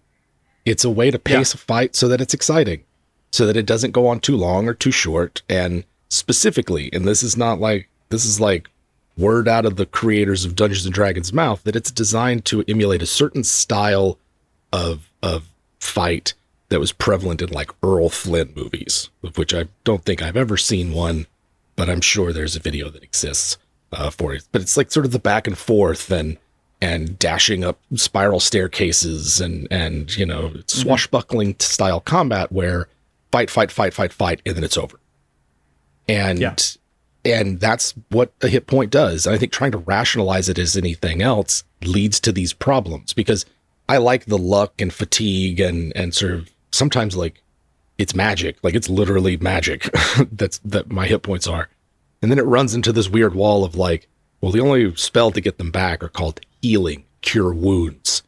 It's 0.65 0.83
a 0.83 0.89
way 0.89 1.11
to 1.11 1.19
pace 1.19 1.53
yeah. 1.53 1.57
a 1.57 1.61
fight 1.61 1.95
so 1.95 2.07
that 2.07 2.21
it's 2.21 2.33
exciting, 2.33 2.83
so 3.31 3.45
that 3.45 3.57
it 3.57 3.65
doesn't 3.65 3.91
go 3.91 4.07
on 4.07 4.19
too 4.19 4.35
long 4.35 4.67
or 4.67 4.73
too 4.73 4.91
short. 4.91 5.41
And 5.49 5.83
specifically, 6.09 6.89
and 6.93 7.05
this 7.05 7.23
is 7.23 7.37
not 7.37 7.59
like, 7.59 7.89
this 8.09 8.25
is 8.25 8.39
like 8.39 8.69
word 9.17 9.47
out 9.47 9.65
of 9.65 9.75
the 9.75 9.85
creators 9.85 10.45
of 10.45 10.55
Dungeons 10.55 10.85
and 10.85 10.93
Dragons' 10.93 11.33
mouth 11.33 11.63
that 11.63 11.75
it's 11.75 11.91
designed 11.91 12.45
to 12.45 12.63
emulate 12.67 13.01
a 13.01 13.07
certain 13.07 13.43
style 13.43 14.17
of, 14.71 15.09
of 15.21 15.49
fight 15.79 16.33
that 16.69 16.79
was 16.79 16.91
prevalent 16.91 17.41
in 17.41 17.49
like 17.49 17.71
Errol 17.83 18.09
Flynn 18.09 18.53
movies, 18.55 19.09
of 19.23 19.37
which 19.37 19.53
I 19.53 19.65
don't 19.83 20.05
think 20.05 20.21
I've 20.21 20.37
ever 20.37 20.55
seen 20.55 20.93
one, 20.93 21.25
but 21.75 21.89
I'm 21.89 22.01
sure 22.01 22.31
there's 22.31 22.55
a 22.55 22.61
video 22.61 22.89
that 22.89 23.03
exists 23.03 23.57
uh, 23.91 24.09
for 24.09 24.33
it. 24.33 24.47
But 24.51 24.61
it's 24.61 24.77
like 24.77 24.91
sort 24.91 25.05
of 25.05 25.11
the 25.11 25.19
back 25.19 25.47
and 25.47 25.57
forth 25.57 26.11
and 26.11 26.37
and 26.81 27.19
dashing 27.19 27.63
up 27.63 27.79
spiral 27.95 28.39
staircases 28.39 29.41
and 29.41 29.67
and 29.69 30.15
you 30.17 30.25
know 30.25 30.53
swashbuckling 30.67 31.55
style 31.59 31.99
combat 31.99 32.51
where 32.51 32.87
fight 33.31 33.49
fight 33.49 33.71
fight 33.71 33.93
fight 33.93 34.13
fight 34.13 34.41
and 34.45 34.55
then 34.55 34.63
it's 34.63 34.77
over. 34.77 34.99
And 36.07 36.39
yeah. 36.39 36.55
and 37.25 37.59
that's 37.59 37.93
what 38.09 38.33
a 38.41 38.47
hit 38.47 38.67
point 38.67 38.91
does. 38.91 39.25
And 39.25 39.35
i 39.35 39.37
think 39.37 39.51
trying 39.51 39.71
to 39.71 39.77
rationalize 39.77 40.49
it 40.49 40.57
as 40.57 40.77
anything 40.77 41.21
else 41.21 41.63
leads 41.83 42.19
to 42.21 42.31
these 42.31 42.53
problems 42.53 43.13
because 43.13 43.45
i 43.87 43.97
like 43.97 44.25
the 44.25 44.37
luck 44.37 44.81
and 44.81 44.93
fatigue 44.93 45.59
and 45.59 45.93
and 45.95 46.13
sort 46.13 46.33
of 46.33 46.49
sometimes 46.71 47.15
like 47.15 47.41
it's 47.99 48.15
magic. 48.15 48.57
Like 48.63 48.73
it's 48.73 48.89
literally 48.89 49.37
magic 49.37 49.89
that's 50.31 50.59
that 50.59 50.89
my 50.89 51.05
hit 51.05 51.21
points 51.21 51.45
are. 51.47 51.69
And 52.21 52.31
then 52.31 52.39
it 52.39 52.45
runs 52.45 52.73
into 52.73 52.91
this 52.91 53.09
weird 53.09 53.35
wall 53.35 53.63
of 53.63 53.75
like 53.75 54.07
well 54.41 54.51
the 54.51 54.61
only 54.61 54.95
spell 54.95 55.31
to 55.31 55.41
get 55.41 55.59
them 55.59 55.69
back 55.69 56.03
are 56.03 56.09
called 56.09 56.39
healing, 56.61 57.05
cure 57.21 57.53
wounds. 57.53 58.23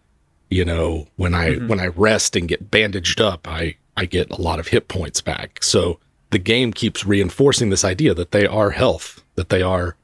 You 0.49 0.65
know, 0.65 1.07
when 1.15 1.33
I 1.33 1.51
mm-hmm. 1.51 1.67
when 1.67 1.79
I 1.79 1.87
rest 1.87 2.35
and 2.35 2.47
get 2.47 2.71
bandaged 2.71 3.21
up, 3.21 3.47
I 3.47 3.75
I 3.95 4.05
get 4.05 4.29
a 4.31 4.41
lot 4.41 4.59
of 4.59 4.67
hit 4.67 4.87
points 4.87 5.21
back. 5.21 5.63
So 5.63 5.99
the 6.31 6.39
game 6.39 6.73
keeps 6.73 7.05
reinforcing 7.05 7.69
this 7.69 7.85
idea 7.85 8.13
that 8.13 8.31
they 8.31 8.45
are 8.45 8.71
health, 8.71 9.23
that 9.35 9.49
they 9.49 9.61
are 9.61 9.95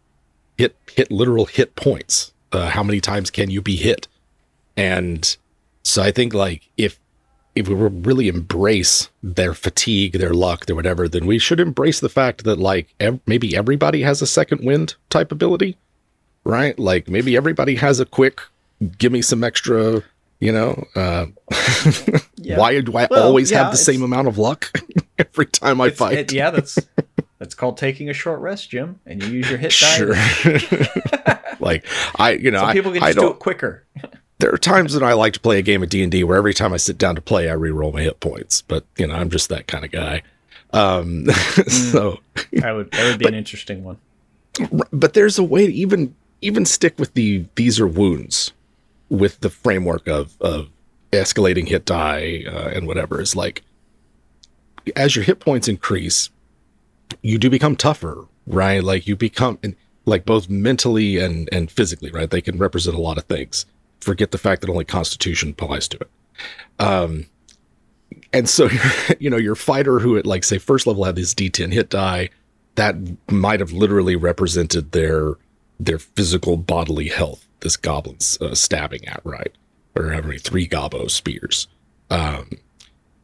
hit 0.58 0.76
hit 0.92 1.12
literal 1.12 1.46
hit 1.46 1.76
points. 1.76 2.34
Uh, 2.52 2.70
how 2.70 2.84
many 2.84 3.02
times 3.02 3.30
can 3.30 3.50
you 3.50 3.62
be 3.62 3.76
hit? 3.76 4.08
And 4.78 5.36
so 5.84 6.02
I 6.02 6.12
think 6.12 6.34
like 6.34 6.70
if 6.78 7.00
if 7.56 7.68
we 7.68 7.74
really 7.74 8.28
embrace 8.28 9.10
their 9.24 9.54
fatigue, 9.56 10.14
their 10.14 10.34
luck, 10.34 10.68
their 10.68 10.76
whatever, 10.76 11.10
then 11.10 11.26
we 11.26 11.40
should 11.40 11.60
embrace 11.60 12.00
the 12.00 12.10
fact 12.10 12.44
that 12.44 12.60
like 12.60 12.94
ev- 13.00 13.20
maybe 13.26 13.58
everybody 13.58 14.04
has 14.04 14.22
a 14.22 14.28
second 14.28 14.64
wind 14.64 14.96
type 15.10 15.32
ability, 15.32 15.76
right? 16.48 16.78
Like 16.80 17.08
maybe 17.10 17.36
everybody 17.36 17.76
has 17.76 18.00
a 18.00 18.06
quick, 18.06 18.40
give 18.98 19.12
me 19.12 19.22
some 19.22 19.44
extra, 19.44 20.02
you 20.40 20.52
know. 20.52 20.86
Uh, 20.96 21.28
Yeah. 22.40 22.60
why 22.60 22.80
do 22.80 22.96
I 22.96 23.08
Well, 23.12 23.24
always 23.28 23.52
yeah, 23.52 23.64
have 23.64 23.72
the 23.72 23.78
same 23.78 24.02
amount 24.04 24.28
of 24.30 24.38
luck 24.38 24.72
every 25.20 25.48
time 25.48 25.82
I 25.82 25.90
fight? 25.90 26.18
it- 26.18 26.32
yeah, 26.34 26.50
that's 26.52 26.78
that's 27.40 27.54
called 27.54 27.78
taking 27.78 28.10
a 28.10 28.14
short 28.14 28.40
rest, 28.40 28.70
Jim, 28.70 29.00
and 29.06 29.22
you 29.22 29.30
use 29.30 29.50
your 29.50 29.58
hit 29.60 29.76
die. 29.80 29.98
Sure. 29.98 30.16
like 31.60 31.86
I, 32.16 32.32
you 32.40 32.52
know, 32.52 32.60
Some 32.60 32.70
I, 32.70 32.74
people 32.74 32.94
can 32.94 33.04
I 33.04 33.08
just 33.08 33.18
do 33.18 33.22
don't. 33.26 33.36
it 33.36 33.40
quicker. 33.40 33.84
there 34.40 34.54
are 34.54 34.58
times 34.58 34.94
that 34.94 35.04
I 35.04 35.14
like 35.14 35.34
to 35.34 35.40
play 35.40 35.60
a 35.60 35.62
game 35.62 35.84
of 35.84 35.90
D 35.90 36.02
and 36.04 36.12
D 36.12 36.24
where 36.24 36.38
every 36.38 36.54
time 36.54 36.72
I 36.74 36.78
sit 36.78 36.98
down 36.98 37.16
to 37.16 37.22
play, 37.22 37.50
I 37.50 37.54
re-roll 37.54 37.92
my 37.92 38.02
hit 38.02 38.20
points. 38.22 38.62
But 38.62 38.86
you 38.98 39.08
know, 39.08 39.16
I'm 39.16 39.30
just 39.30 39.50
that 39.50 39.68
kind 39.68 39.84
of 39.84 39.92
guy. 39.92 40.22
Um, 40.74 41.26
so, 41.68 42.20
That 42.54 42.72
would 42.74 42.92
that 42.92 43.04
would 43.10 43.20
be 43.20 43.28
an 43.28 43.34
interesting 43.36 43.84
one. 43.84 43.98
but 44.94 45.14
there's 45.14 45.38
a 45.38 45.44
way 45.44 45.66
to 45.68 45.74
even 45.74 46.16
even 46.42 46.66
stick 46.66 46.98
with 47.00 47.14
the 47.14 47.46
these 47.56 47.80
are 47.80 47.88
wounds 47.88 48.54
with 49.10 49.40
the 49.40 49.50
framework 49.50 50.08
of 50.08 50.36
of 50.42 50.70
escalating 51.12 51.68
hit 51.68 51.86
die 51.86 52.44
uh, 52.48 52.70
and 52.70 52.86
whatever 52.86 53.22
is 53.22 53.36
like 53.36 53.64
as 54.96 55.16
your 55.16 55.26
hit 55.26 55.40
points 55.40 55.68
increase, 55.68 56.30
you 57.22 57.38
do 57.38 57.50
become 57.50 57.76
tougher, 57.76 58.26
right? 58.46 58.84
Like 58.84 59.08
you 59.08 59.16
become 59.16 59.60
like 60.06 60.26
both 60.26 60.50
mentally 60.50 61.18
and 61.18 61.50
and 61.52 61.70
physically, 61.70 62.12
right? 62.12 62.30
They 62.30 62.42
can 62.42 62.58
represent 62.58 62.96
a 62.96 63.02
lot 63.02 63.18
of 63.18 63.26
things. 63.26 63.66
Forget 64.00 64.32
the 64.32 64.38
fact 64.38 64.62
that 64.62 64.70
only 64.70 64.86
Constitution 64.86 65.50
applies 65.50 65.88
to 65.90 65.98
it. 65.98 66.10
Um, 66.80 67.26
and 68.32 68.48
so 68.48 68.70
you 69.20 69.30
know 69.30 69.38
your 69.38 69.56
fighter 69.56 70.00
who 70.00 70.18
at 70.18 70.26
like 70.26 70.44
say 70.44 70.58
first 70.58 70.88
level 70.88 71.04
had 71.04 71.16
this 71.16 71.34
D10 71.34 71.74
hit 71.74 71.90
die 71.90 72.30
that 72.76 72.96
might 73.32 73.60
have 73.60 73.72
literally 73.72 74.16
represented 74.16 74.92
their 74.92 75.34
their 75.80 76.00
physical 76.00 76.58
bodily 76.58 77.10
health. 77.10 77.46
This 77.62 77.78
goblin's 77.78 78.38
uh, 78.42 78.56
stabbing 78.56 79.08
at 79.08 79.22
right 79.24 79.52
or 79.96 80.12
having 80.12 80.38
three 80.38 80.68
gobbo 80.68 81.10
spears, 81.10 81.68
um, 82.10 82.52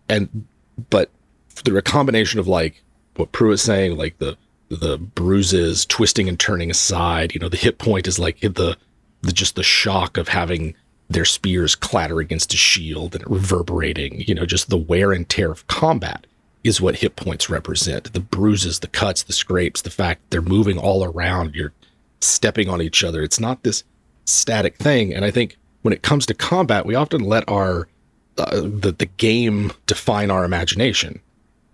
and 0.09 0.45
but 0.89 1.11
through 1.49 1.77
a 1.77 1.83
combination 1.83 2.39
of 2.39 2.47
like 2.47 2.83
what 3.15 3.31
Pruitt's 3.31 3.61
saying, 3.61 3.97
like 3.97 4.17
the 4.17 4.37
the 4.69 4.97
bruises 4.97 5.85
twisting 5.85 6.27
and 6.27 6.39
turning 6.39 6.71
aside, 6.71 7.33
you 7.33 7.39
know, 7.39 7.49
the 7.49 7.57
hit 7.57 7.77
point 7.77 8.07
is 8.07 8.17
like 8.17 8.39
the 8.39 8.77
the 9.21 9.31
just 9.31 9.55
the 9.55 9.63
shock 9.63 10.17
of 10.17 10.29
having 10.29 10.75
their 11.09 11.25
spears 11.25 11.75
clatter 11.75 12.19
against 12.19 12.53
a 12.53 12.57
shield 12.57 13.15
and 13.15 13.29
reverberating, 13.29 14.21
you 14.21 14.33
know, 14.33 14.45
just 14.45 14.69
the 14.69 14.77
wear 14.77 15.11
and 15.11 15.29
tear 15.29 15.51
of 15.51 15.67
combat 15.67 16.25
is 16.63 16.81
what 16.81 16.97
hit 16.97 17.15
points 17.15 17.49
represent. 17.49 18.13
The 18.13 18.19
bruises, 18.19 18.79
the 18.79 18.87
cuts, 18.87 19.23
the 19.23 19.33
scrapes, 19.33 19.81
the 19.81 19.89
fact 19.89 20.21
they're 20.29 20.41
moving 20.41 20.77
all 20.77 21.03
around, 21.03 21.55
you're 21.55 21.73
stepping 22.23 22.69
on 22.69 22.81
each 22.81 23.03
other. 23.03 23.21
It's 23.21 23.39
not 23.39 23.63
this 23.63 23.83
static 24.25 24.77
thing. 24.77 25.13
And 25.13 25.25
I 25.25 25.31
think 25.31 25.57
when 25.81 25.93
it 25.93 26.01
comes 26.01 26.25
to 26.27 26.33
combat, 26.33 26.85
we 26.85 26.95
often 26.95 27.21
let 27.21 27.47
our 27.49 27.87
uh, 28.37 28.61
the 28.61 28.91
the 28.97 29.05
game 29.05 29.71
define 29.85 30.31
our 30.31 30.43
imagination, 30.43 31.19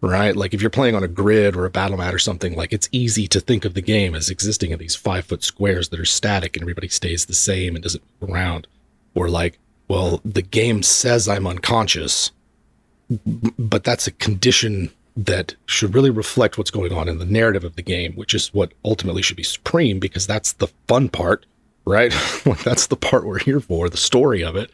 right? 0.02 0.36
Like 0.36 0.54
if 0.54 0.62
you're 0.62 0.70
playing 0.70 0.96
on 0.96 1.04
a 1.04 1.08
grid 1.08 1.56
or 1.56 1.66
a 1.66 1.70
battle 1.70 1.98
mat 1.98 2.14
or 2.14 2.20
something, 2.20 2.56
like 2.56 2.74
it's 2.74 2.90
easy 2.92 3.28
to 3.30 3.40
think 3.40 3.64
of 3.64 3.76
the 3.76 3.82
game 3.82 4.14
as 4.14 4.30
existing 4.30 4.72
in 4.72 4.80
these 4.80 4.96
five 4.96 5.26
foot 5.26 5.44
squares 5.44 5.90
that 5.90 6.00
are 6.00 6.06
static 6.06 6.56
and 6.56 6.64
everybody 6.64 6.90
stays 6.90 7.26
the 7.26 7.34
same 7.34 7.76
and 7.76 7.84
doesn't 7.84 8.04
move 8.20 8.32
around. 8.32 8.68
Or 9.16 9.30
like, 9.30 9.58
well, 9.88 10.20
the 10.26 10.42
game 10.42 10.84
says 10.84 11.30
I'm 11.30 11.48
unconscious, 11.48 12.32
but 13.58 13.84
that's 13.84 14.08
a 14.08 14.12
condition 14.12 14.92
that 15.26 15.54
should 15.66 15.94
really 15.94 16.10
reflect 16.10 16.58
what's 16.58 16.72
going 16.72 16.94
on 16.94 17.10
in 17.10 17.18
the 17.20 17.26
narrative 17.26 17.66
of 17.66 17.76
the 17.76 17.82
game, 17.82 18.14
which 18.14 18.34
is 18.34 18.54
what 18.54 18.72
ultimately 18.86 19.22
should 19.22 19.36
be 19.36 19.44
supreme 19.44 20.00
because 20.00 20.26
that's 20.26 20.54
the 20.54 20.68
fun 20.88 21.10
part, 21.10 21.46
right? 21.86 22.14
that's 22.64 22.88
the 22.88 22.96
part 22.96 23.26
we're 23.26 23.40
here 23.40 23.60
for, 23.60 23.90
the 23.90 23.98
story 23.98 24.42
of 24.42 24.56
it. 24.56 24.72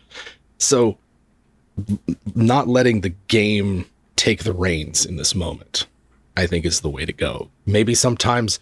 So 0.60 0.98
not 2.36 2.68
letting 2.68 3.02
the 3.02 3.16
game 3.28 3.86
take 4.16 4.44
the 4.44 4.54
reins 4.54 5.04
in 5.04 5.16
this 5.16 5.34
moment, 5.34 5.88
I 6.38 6.46
think 6.46 6.64
is 6.64 6.82
the 6.82 6.90
way 6.90 7.06
to 7.06 7.14
go. 7.14 7.50
Maybe 7.66 7.96
sometimes 7.96 8.60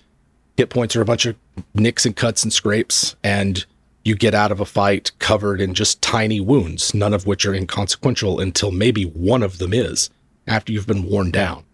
hit 0.56 0.70
points 0.70 0.96
are 0.96 1.02
a 1.02 1.06
bunch 1.06 1.26
of 1.26 1.36
nicks 1.74 2.06
and 2.06 2.16
cuts 2.16 2.44
and 2.44 2.54
scrapes, 2.54 3.18
and 3.26 3.66
you 4.06 4.16
get 4.16 4.34
out 4.34 4.54
of 4.54 4.62
a 4.62 4.66
fight 4.66 5.12
covered 5.20 5.60
in 5.60 5.74
just 5.74 6.02
tiny 6.02 6.40
wounds, 6.40 6.94
none 6.94 7.14
of 7.14 7.28
which 7.28 7.46
are 7.46 7.54
inconsequential 7.54 8.40
until 8.40 8.72
maybe 8.72 9.04
one 9.04 9.44
of 9.44 9.58
them 9.58 9.74
is 9.74 10.10
after 10.48 10.72
you've 10.72 10.88
been 10.88 11.04
worn 11.04 11.30
down. 11.30 11.66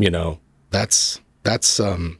You 0.00 0.10
know, 0.10 0.40
that's 0.70 1.20
that's 1.42 1.78
um 1.78 2.18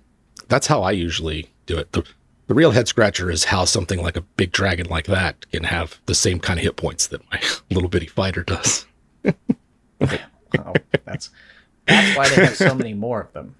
that's 0.48 0.66
how 0.66 0.82
I 0.82 0.90
usually 0.90 1.50
do 1.64 1.78
it. 1.78 1.90
The 1.92 2.04
the 2.46 2.52
real 2.52 2.72
head 2.72 2.88
scratcher 2.88 3.30
is 3.30 3.44
how 3.44 3.64
something 3.64 4.02
like 4.02 4.16
a 4.16 4.20
big 4.20 4.52
dragon 4.52 4.86
like 4.86 5.06
that 5.06 5.50
can 5.50 5.64
have 5.64 5.98
the 6.04 6.14
same 6.14 6.40
kind 6.40 6.58
of 6.58 6.64
hit 6.64 6.76
points 6.76 7.06
that 7.06 7.22
my 7.32 7.40
little 7.70 7.88
bitty 7.88 8.06
fighter 8.06 8.42
does. 8.42 8.84
Oh, 9.24 10.74
that's 11.06 11.30
that's 11.86 12.16
why 12.16 12.28
they 12.28 12.44
have 12.44 12.56
so 12.56 12.74
many 12.74 12.92
more 12.92 13.22
of 13.22 13.32
them. 13.32 13.54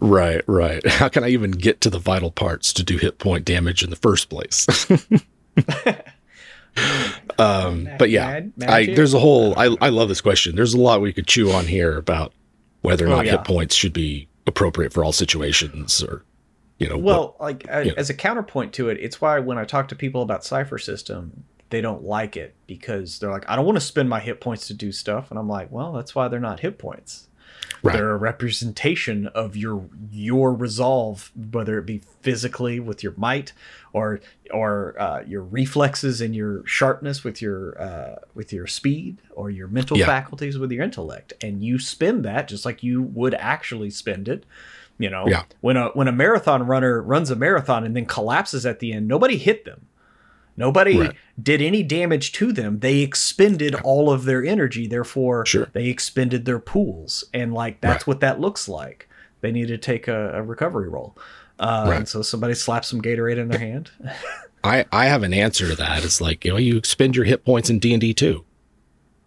Right, 0.00 0.42
right. 0.46 0.86
How 0.86 1.08
can 1.08 1.24
I 1.24 1.30
even 1.30 1.50
get 1.50 1.80
to 1.80 1.90
the 1.90 1.98
vital 1.98 2.30
parts 2.30 2.72
to 2.74 2.84
do 2.84 2.96
hit 2.96 3.18
point 3.18 3.44
damage 3.44 3.82
in 3.82 3.90
the 3.90 3.96
first 3.96 4.28
place? 4.28 4.68
um, 7.38 7.88
but 7.98 8.10
yeah, 8.10 8.42
I, 8.68 8.86
there's 8.86 9.14
a 9.14 9.18
whole. 9.18 9.58
I, 9.58 9.74
I 9.80 9.88
love 9.88 10.08
this 10.08 10.20
question. 10.20 10.54
There's 10.54 10.74
a 10.74 10.80
lot 10.80 11.00
we 11.00 11.12
could 11.12 11.26
chew 11.26 11.50
on 11.50 11.66
here 11.66 11.96
about 11.96 12.32
whether 12.82 13.06
or 13.06 13.08
Oh, 13.08 13.16
not 13.16 13.24
yeah. 13.26 13.32
hit 13.32 13.44
points 13.44 13.74
should 13.74 13.92
be 13.92 14.28
appropriate 14.46 14.92
for 14.92 15.04
all 15.04 15.12
situations, 15.12 16.02
or 16.02 16.24
you 16.78 16.88
know, 16.88 16.96
what- 16.96 17.04
Well, 17.04 17.36
like 17.40 17.66
uh, 17.72 17.78
yeah. 17.86 17.92
as 17.96 18.10
a 18.10 18.14
counterpoint 18.14 18.72
to 18.74 18.88
it, 18.88 18.98
it's 19.00 19.20
why 19.20 19.38
when 19.38 19.56
I 19.58 19.64
talk 19.64 19.88
to 19.88 19.94
people 19.96 20.22
about 20.22 20.44
Cypher 20.44 20.78
System, 20.78 21.44
they 21.70 21.80
don't 21.80 22.02
like 22.04 22.36
it 22.36 22.54
because 22.66 23.18
they're 23.18 23.30
like, 23.30 23.48
I 23.48 23.56
don't 23.56 23.64
want 23.64 23.76
to 23.76 23.80
spend 23.84 24.10
my 24.10 24.20
hit 24.20 24.40
points 24.40 24.66
to 24.66 24.74
do 24.74 24.92
stuff, 24.92 25.30
and 25.30 25.38
I'm 25.38 25.48
like, 25.48 25.70
well, 25.70 25.92
that's 25.92 26.14
why 26.14 26.28
they're 26.28 26.40
not 26.40 26.60
hit 26.60 26.78
points. 26.78 27.28
Right. 27.84 27.94
They're 27.96 28.10
a 28.12 28.16
representation 28.16 29.26
of 29.28 29.56
your 29.56 29.86
your 30.12 30.54
resolve, 30.54 31.32
whether 31.50 31.78
it 31.78 31.86
be 31.86 32.02
physically 32.20 32.78
with 32.78 33.02
your 33.02 33.12
might, 33.16 33.52
or 33.92 34.20
or 34.52 34.94
uh, 35.00 35.22
your 35.26 35.42
reflexes 35.42 36.20
and 36.20 36.34
your 36.34 36.64
sharpness 36.66 37.24
with 37.24 37.42
your 37.42 37.80
uh, 37.82 38.16
with 38.34 38.52
your 38.52 38.66
speed, 38.68 39.18
or 39.32 39.50
your 39.50 39.66
mental 39.66 39.98
Yeah. 39.98 40.06
faculties 40.06 40.58
with 40.58 40.70
your 40.70 40.84
intellect, 40.84 41.32
and 41.42 41.64
you 41.64 41.78
spend 41.80 42.24
that 42.24 42.46
just 42.46 42.64
like 42.64 42.82
you 42.84 43.02
would 43.02 43.34
actually 43.34 43.90
spend 43.90 44.28
it. 44.28 44.44
You 44.98 45.10
know, 45.10 45.26
Yeah. 45.26 45.42
when 45.60 45.76
a 45.76 45.88
when 45.88 46.06
a 46.06 46.12
marathon 46.12 46.64
runner 46.66 47.02
runs 47.02 47.30
a 47.30 47.36
marathon 47.36 47.84
and 47.84 47.96
then 47.96 48.06
collapses 48.06 48.64
at 48.64 48.78
the 48.78 48.92
end, 48.92 49.08
nobody 49.08 49.36
hit 49.38 49.64
them. 49.64 49.86
Nobody 50.56 50.98
Right. 50.98 51.12
did 51.42 51.62
any 51.62 51.82
damage 51.82 52.32
to 52.32 52.52
them. 52.52 52.80
They 52.80 52.98
expended 52.98 53.74
all 53.76 54.10
of 54.10 54.24
their 54.24 54.44
energy, 54.44 54.86
therefore 54.86 55.46
Sure. 55.46 55.68
they 55.72 55.86
expended 55.86 56.44
their 56.44 56.58
pools, 56.58 57.24
and 57.32 57.54
like 57.54 57.80
that's 57.80 58.02
Right. 58.02 58.06
what 58.06 58.20
that 58.20 58.40
looks 58.40 58.68
like. 58.68 59.08
They 59.40 59.50
need 59.50 59.68
to 59.68 59.78
take 59.78 60.08
a, 60.08 60.32
a 60.34 60.42
recovery 60.42 60.88
roll, 60.88 61.16
uh, 61.58 61.86
Right. 61.88 61.96
and 61.98 62.08
so 62.08 62.22
somebody 62.22 62.54
slaps 62.54 62.88
some 62.88 63.00
Gatorade 63.02 63.38
in 63.38 63.48
their 63.48 63.58
hand. 63.58 63.90
I 64.64 64.84
I 64.92 65.06
have 65.06 65.22
an 65.24 65.34
answer 65.34 65.66
to 65.68 65.74
that. 65.76 66.04
It's 66.04 66.20
like 66.20 66.44
you 66.44 66.52
know, 66.52 66.58
you 66.58 66.76
expend 66.76 67.16
your 67.16 67.24
hit 67.24 67.44
points 67.44 67.68
in 67.70 67.78
D 67.80 67.92
and 67.94 68.00
D 68.00 68.12
too. 68.14 68.44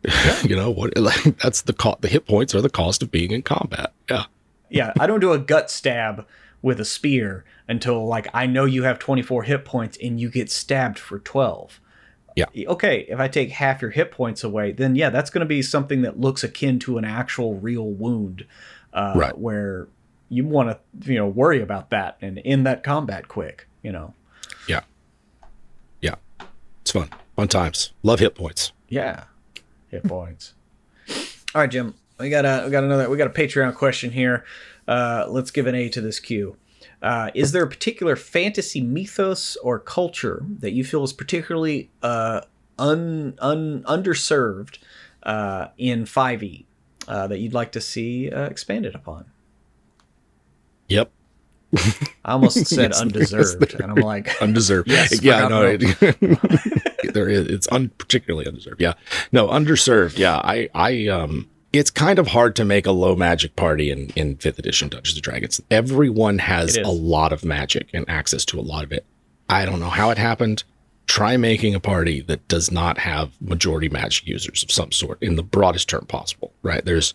you 0.43 0.55
know 0.55 0.69
what? 0.69 0.95
Like, 0.97 1.37
that's 1.39 1.63
the 1.63 1.73
co- 1.73 1.97
the 2.01 2.07
hit 2.07 2.27
points 2.27 2.53
are 2.53 2.61
the 2.61 2.69
cost 2.69 3.01
of 3.01 3.11
being 3.11 3.31
in 3.31 3.41
combat. 3.41 3.91
Yeah. 4.09 4.25
yeah, 4.69 4.93
I 4.99 5.07
don't 5.07 5.19
do 5.19 5.31
a 5.33 5.39
gut 5.39 5.71
stab 5.71 6.25
with 6.65 6.79
a 6.79 6.85
spear 6.85 7.45
until 7.67 8.07
like 8.07 8.27
I 8.33 8.47
know 8.47 8.65
you 8.65 8.81
have 8.83 8.97
24 8.97 9.43
hit 9.43 9.63
points 9.65 9.99
and 10.01 10.19
you 10.19 10.29
get 10.31 10.49
stabbed 10.49 10.97
for 10.97 11.19
12. 11.19 11.79
Yeah. 12.35 12.45
Okay, 12.67 13.05
if 13.07 13.19
I 13.19 13.27
take 13.27 13.51
half 13.51 13.81
your 13.83 13.91
hit 13.91 14.11
points 14.11 14.43
away, 14.43 14.71
then 14.71 14.95
yeah, 14.95 15.11
that's 15.11 15.29
going 15.29 15.41
to 15.41 15.45
be 15.45 15.61
something 15.61 16.01
that 16.01 16.19
looks 16.19 16.43
akin 16.43 16.79
to 16.79 16.97
an 16.97 17.05
actual 17.05 17.53
real 17.59 17.85
wound, 17.87 18.45
uh, 18.93 19.13
Right. 19.15 19.37
where 19.37 19.87
you 20.27 20.43
want 20.43 20.69
to 20.71 21.11
you 21.11 21.19
know 21.19 21.27
worry 21.27 21.61
about 21.61 21.91
that 21.91 22.17
and 22.19 22.41
end 22.43 22.65
that 22.65 22.83
combat 22.83 23.27
quick. 23.27 23.67
You 23.83 23.91
know. 23.91 24.13
Yeah. 24.67 24.81
Yeah. 26.01 26.15
It's 26.81 26.91
fun. 26.91 27.09
Fun 27.35 27.47
times. 27.47 27.93
Love 28.01 28.19
hit 28.19 28.33
points. 28.33 28.71
Yeah, 28.89 29.25
hit 29.89 30.03
points. 30.03 30.55
All 31.53 31.61
right, 31.61 31.69
Jim. 31.69 31.93
We 32.19 32.29
got 32.29 32.43
a 32.45 32.63
we 32.65 32.71
got 32.71 32.83
another 32.83 33.09
we 33.09 33.17
got 33.17 33.27
a 33.27 33.29
Patreon 33.41 33.75
question 33.75 34.11
here. 34.11 34.43
Uh, 34.87 35.25
let's 35.29 35.51
give 35.51 35.67
an 35.67 35.75
A 35.75 35.89
to 35.89 36.01
this 36.01 36.19
Q. 36.19 36.57
Uh, 37.01 37.29
is 37.35 37.51
there 37.51 37.63
a 37.63 37.67
particular 37.67 38.15
fantasy 38.15 38.81
mythos 38.81 39.57
or 39.57 39.79
culture 39.79 40.43
that 40.59 40.71
you 40.71 40.83
feel 40.83 41.03
is 41.03 41.13
particularly 41.13 41.89
uh, 42.01 42.41
un, 42.79 43.35
un 43.39 43.83
underserved 43.83 44.79
uh, 45.23 45.67
in 45.77 46.03
5e 46.05 46.65
uh, 47.07 47.27
that 47.27 47.39
you'd 47.39 47.53
like 47.53 47.71
to 47.73 47.81
see 47.81 48.29
uh, 48.31 48.45
expanded 48.45 48.95
upon? 48.95 49.25
Yep. 50.87 51.11
I 52.23 52.31
almost 52.33 52.65
said 52.67 52.91
Yes, 52.91 53.01
undeserved, 53.01 53.71
yes, 53.71 53.81
and 53.81 53.91
I'm 53.91 53.95
like, 54.03 54.41
Undeserved. 54.41 54.89
Yes, 54.89 55.21
yeah, 55.21 55.47
no. 55.47 55.63
it- 55.79 57.13
there 57.13 57.29
is 57.29 57.47
it's 57.47 57.67
un, 57.71 57.89
particularly 57.97 58.47
undeserved. 58.47 58.81
Yeah, 58.81 58.93
no, 59.31 59.47
underserved. 59.47 60.17
Yeah, 60.17 60.37
I 60.37 60.69
I 60.73 61.07
um, 61.07 61.49
it's 61.77 61.91
kind 61.91 62.19
of 62.19 62.27
hard 62.27 62.55
to 62.57 62.65
make 62.65 62.85
a 62.85 62.91
low 62.91 63.15
magic 63.15 63.55
party 63.55 63.91
in 63.91 64.11
in 64.15 64.37
fifth 64.37 64.59
edition 64.59 64.89
Dungeons 64.89 65.15
and 65.15 65.23
Dragons. 65.23 65.61
Everyone 65.71 66.37
has 66.39 66.77
a 66.77 66.89
lot 66.89 67.33
of 67.33 67.43
magic 67.45 67.89
and 67.93 68.07
access 68.09 68.45
to 68.45 68.59
a 68.59 68.61
lot 68.61 68.83
of 68.83 68.91
it. 68.91 69.05
I 69.49 69.65
don't 69.65 69.79
know 69.79 69.89
how 69.89 70.09
it 70.09 70.17
happened. 70.17 70.63
Try 71.07 71.37
making 71.37 71.75
a 71.75 71.79
party 71.79 72.21
that 72.21 72.47
does 72.47 72.71
not 72.71 72.97
have 72.97 73.31
majority 73.41 73.89
magic 73.89 74.27
users 74.27 74.63
of 74.63 74.71
some 74.71 74.91
sort 74.91 75.21
in 75.21 75.35
the 75.35 75.43
broadest 75.43 75.89
term 75.89 76.05
possible. 76.07 76.51
Right? 76.63 76.83
There's 76.83 77.13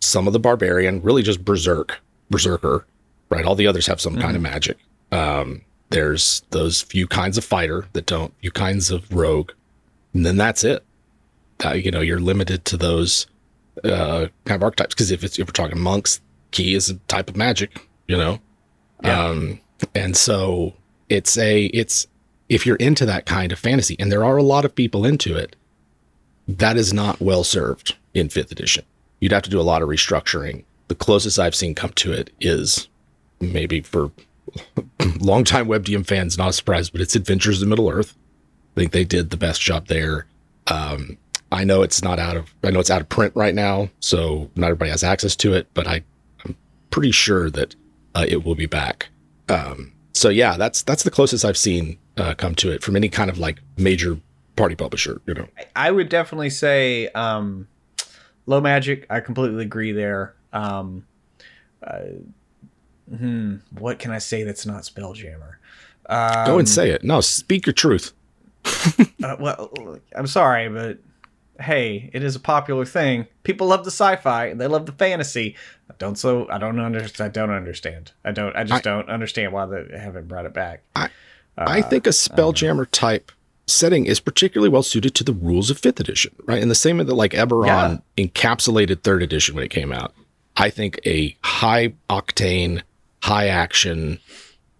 some 0.00 0.26
of 0.26 0.32
the 0.32 0.40
barbarian, 0.40 1.02
really 1.02 1.22
just 1.22 1.44
berserk, 1.44 2.00
berserker. 2.30 2.86
Right? 3.28 3.44
All 3.44 3.54
the 3.54 3.66
others 3.66 3.86
have 3.86 4.00
some 4.00 4.14
mm-hmm. 4.14 4.22
kind 4.22 4.36
of 4.36 4.42
magic. 4.42 4.78
Um, 5.12 5.62
there's 5.90 6.42
those 6.50 6.82
few 6.82 7.06
kinds 7.06 7.36
of 7.36 7.44
fighter 7.44 7.86
that 7.92 8.06
don't, 8.06 8.32
few 8.40 8.50
kinds 8.50 8.90
of 8.90 9.12
rogue, 9.12 9.52
and 10.14 10.24
then 10.24 10.36
that's 10.36 10.64
it. 10.64 10.84
Uh, 11.64 11.72
you 11.72 11.90
know, 11.90 12.00
you're 12.00 12.20
limited 12.20 12.64
to 12.64 12.76
those 12.76 13.26
uh, 13.84 14.28
kind 14.44 14.56
of 14.56 14.62
archetypes. 14.62 14.94
Because 14.94 15.10
if 15.10 15.24
it's 15.24 15.38
if 15.38 15.46
we're 15.46 15.52
talking 15.52 15.78
monks, 15.80 16.20
ki 16.50 16.74
is 16.74 16.90
a 16.90 16.94
type 17.08 17.28
of 17.28 17.36
magic. 17.36 17.86
You 18.06 18.16
know, 18.16 18.40
yeah. 19.02 19.24
um, 19.24 19.60
and 19.94 20.16
so 20.16 20.74
it's 21.08 21.38
a 21.38 21.66
it's 21.66 22.06
if 22.48 22.66
you're 22.66 22.76
into 22.76 23.06
that 23.06 23.26
kind 23.26 23.52
of 23.52 23.58
fantasy, 23.58 23.96
and 23.98 24.10
there 24.10 24.24
are 24.24 24.36
a 24.36 24.42
lot 24.42 24.64
of 24.64 24.74
people 24.74 25.04
into 25.04 25.36
it, 25.36 25.56
that 26.48 26.76
is 26.76 26.92
not 26.92 27.20
well 27.20 27.44
served 27.44 27.96
in 28.14 28.28
fifth 28.28 28.50
edition. 28.50 28.84
You'd 29.20 29.32
have 29.32 29.42
to 29.42 29.50
do 29.50 29.60
a 29.60 29.62
lot 29.62 29.82
of 29.82 29.88
restructuring. 29.88 30.64
The 30.88 30.94
closest 30.94 31.38
I've 31.38 31.54
seen 31.54 31.74
come 31.74 31.92
to 31.96 32.12
it 32.12 32.30
is 32.40 32.88
maybe 33.40 33.80
for 33.82 34.10
longtime 35.20 35.66
WebDM 35.66 36.06
fans, 36.06 36.36
not 36.36 36.50
a 36.50 36.52
surprise, 36.52 36.90
but 36.90 37.00
it's 37.00 37.14
Adventures 37.14 37.62
in 37.62 37.68
Middle 37.68 37.88
Earth. 37.88 38.16
I 38.76 38.80
think 38.80 38.92
they 38.92 39.04
did 39.04 39.30
the 39.30 39.36
best 39.36 39.60
job 39.60 39.86
there. 39.86 40.26
Um, 40.66 41.18
I 41.52 41.64
know 41.64 41.82
it's 41.82 42.02
not 42.02 42.18
out 42.18 42.36
of 42.36 42.54
I 42.62 42.70
know 42.70 42.80
it's 42.80 42.90
out 42.90 43.00
of 43.00 43.08
print 43.08 43.34
right 43.34 43.54
now, 43.54 43.90
so 44.00 44.50
not 44.54 44.66
everybody 44.66 44.90
has 44.90 45.02
access 45.02 45.34
to 45.36 45.52
it, 45.54 45.66
but 45.74 45.86
I, 45.86 46.02
I'm 46.44 46.56
pretty 46.90 47.10
sure 47.10 47.50
that 47.50 47.74
uh, 48.14 48.24
it 48.28 48.44
will 48.44 48.54
be 48.54 48.66
back. 48.66 49.08
Um, 49.48 49.92
so 50.12 50.28
yeah, 50.28 50.56
that's 50.56 50.82
that's 50.82 51.02
the 51.02 51.10
closest 51.10 51.44
I've 51.44 51.56
seen 51.56 51.98
uh, 52.16 52.34
come 52.34 52.54
to 52.56 52.70
it 52.70 52.82
from 52.82 52.96
any 52.96 53.08
kind 53.08 53.30
of 53.30 53.38
like 53.38 53.60
major 53.76 54.18
party 54.56 54.76
publisher. 54.76 55.20
You 55.26 55.34
know, 55.34 55.48
I 55.74 55.90
would 55.90 56.08
definitely 56.08 56.50
say 56.50 57.08
um, 57.08 57.66
low 58.46 58.60
magic. 58.60 59.06
I 59.10 59.20
completely 59.20 59.62
agree 59.64 59.92
there. 59.92 60.34
Um, 60.52 61.06
uh, 61.82 62.00
hmm, 63.08 63.56
what 63.78 63.98
can 63.98 64.12
I 64.12 64.18
say 64.18 64.44
that's 64.44 64.66
not 64.66 64.82
Spelljammer? 64.82 65.54
Um, 66.06 66.46
Go 66.46 66.58
and 66.58 66.68
say 66.68 66.90
it. 66.90 67.02
No, 67.02 67.20
speak 67.20 67.66
your 67.66 67.72
truth. 67.72 68.12
uh, 69.24 69.36
well, 69.38 69.98
I'm 70.14 70.26
sorry, 70.26 70.68
but 70.68 70.98
hey, 71.60 72.10
it 72.12 72.22
is 72.22 72.36
a 72.36 72.40
popular 72.40 72.84
thing. 72.84 73.26
People 73.42 73.68
love 73.68 73.84
the 73.84 73.90
sci-fi 73.90 74.46
and 74.46 74.60
they 74.60 74.66
love 74.66 74.86
the 74.86 74.92
fantasy. 74.92 75.56
I 75.88 75.94
don't 75.98 76.16
so 76.16 76.48
I 76.50 76.58
don't 76.58 76.78
understand. 76.80 77.28
I 77.28 77.30
don't 77.30 77.50
understand. 77.50 78.12
I 78.24 78.32
don't. 78.32 78.54
I 78.56 78.64
just 78.64 78.86
I, 78.86 78.90
don't 78.90 79.08
understand 79.08 79.52
why 79.52 79.66
they 79.66 79.98
haven't 79.98 80.28
brought 80.28 80.46
it 80.46 80.54
back. 80.54 80.82
I, 80.96 81.04
uh, 81.04 81.08
I 81.66 81.82
think 81.82 82.06
a 82.06 82.10
Spelljammer 82.10 82.86
type 82.90 83.32
setting 83.66 84.06
is 84.06 84.20
particularly 84.20 84.68
well 84.68 84.82
suited 84.82 85.14
to 85.14 85.24
the 85.24 85.32
rules 85.32 85.70
of 85.70 85.78
fifth 85.78 86.00
edition, 86.00 86.34
right? 86.44 86.62
In 86.62 86.68
the 86.68 86.74
same 86.74 86.98
way 86.98 87.04
that 87.04 87.14
like 87.14 87.32
Eberron 87.32 88.02
yeah. 88.16 88.26
encapsulated 88.26 89.02
third 89.02 89.22
edition 89.22 89.54
when 89.54 89.64
it 89.64 89.70
came 89.70 89.92
out. 89.92 90.14
I 90.56 90.70
think 90.70 91.00
a 91.06 91.36
high 91.42 91.94
octane 92.08 92.82
high 93.22 93.48
action, 93.48 94.18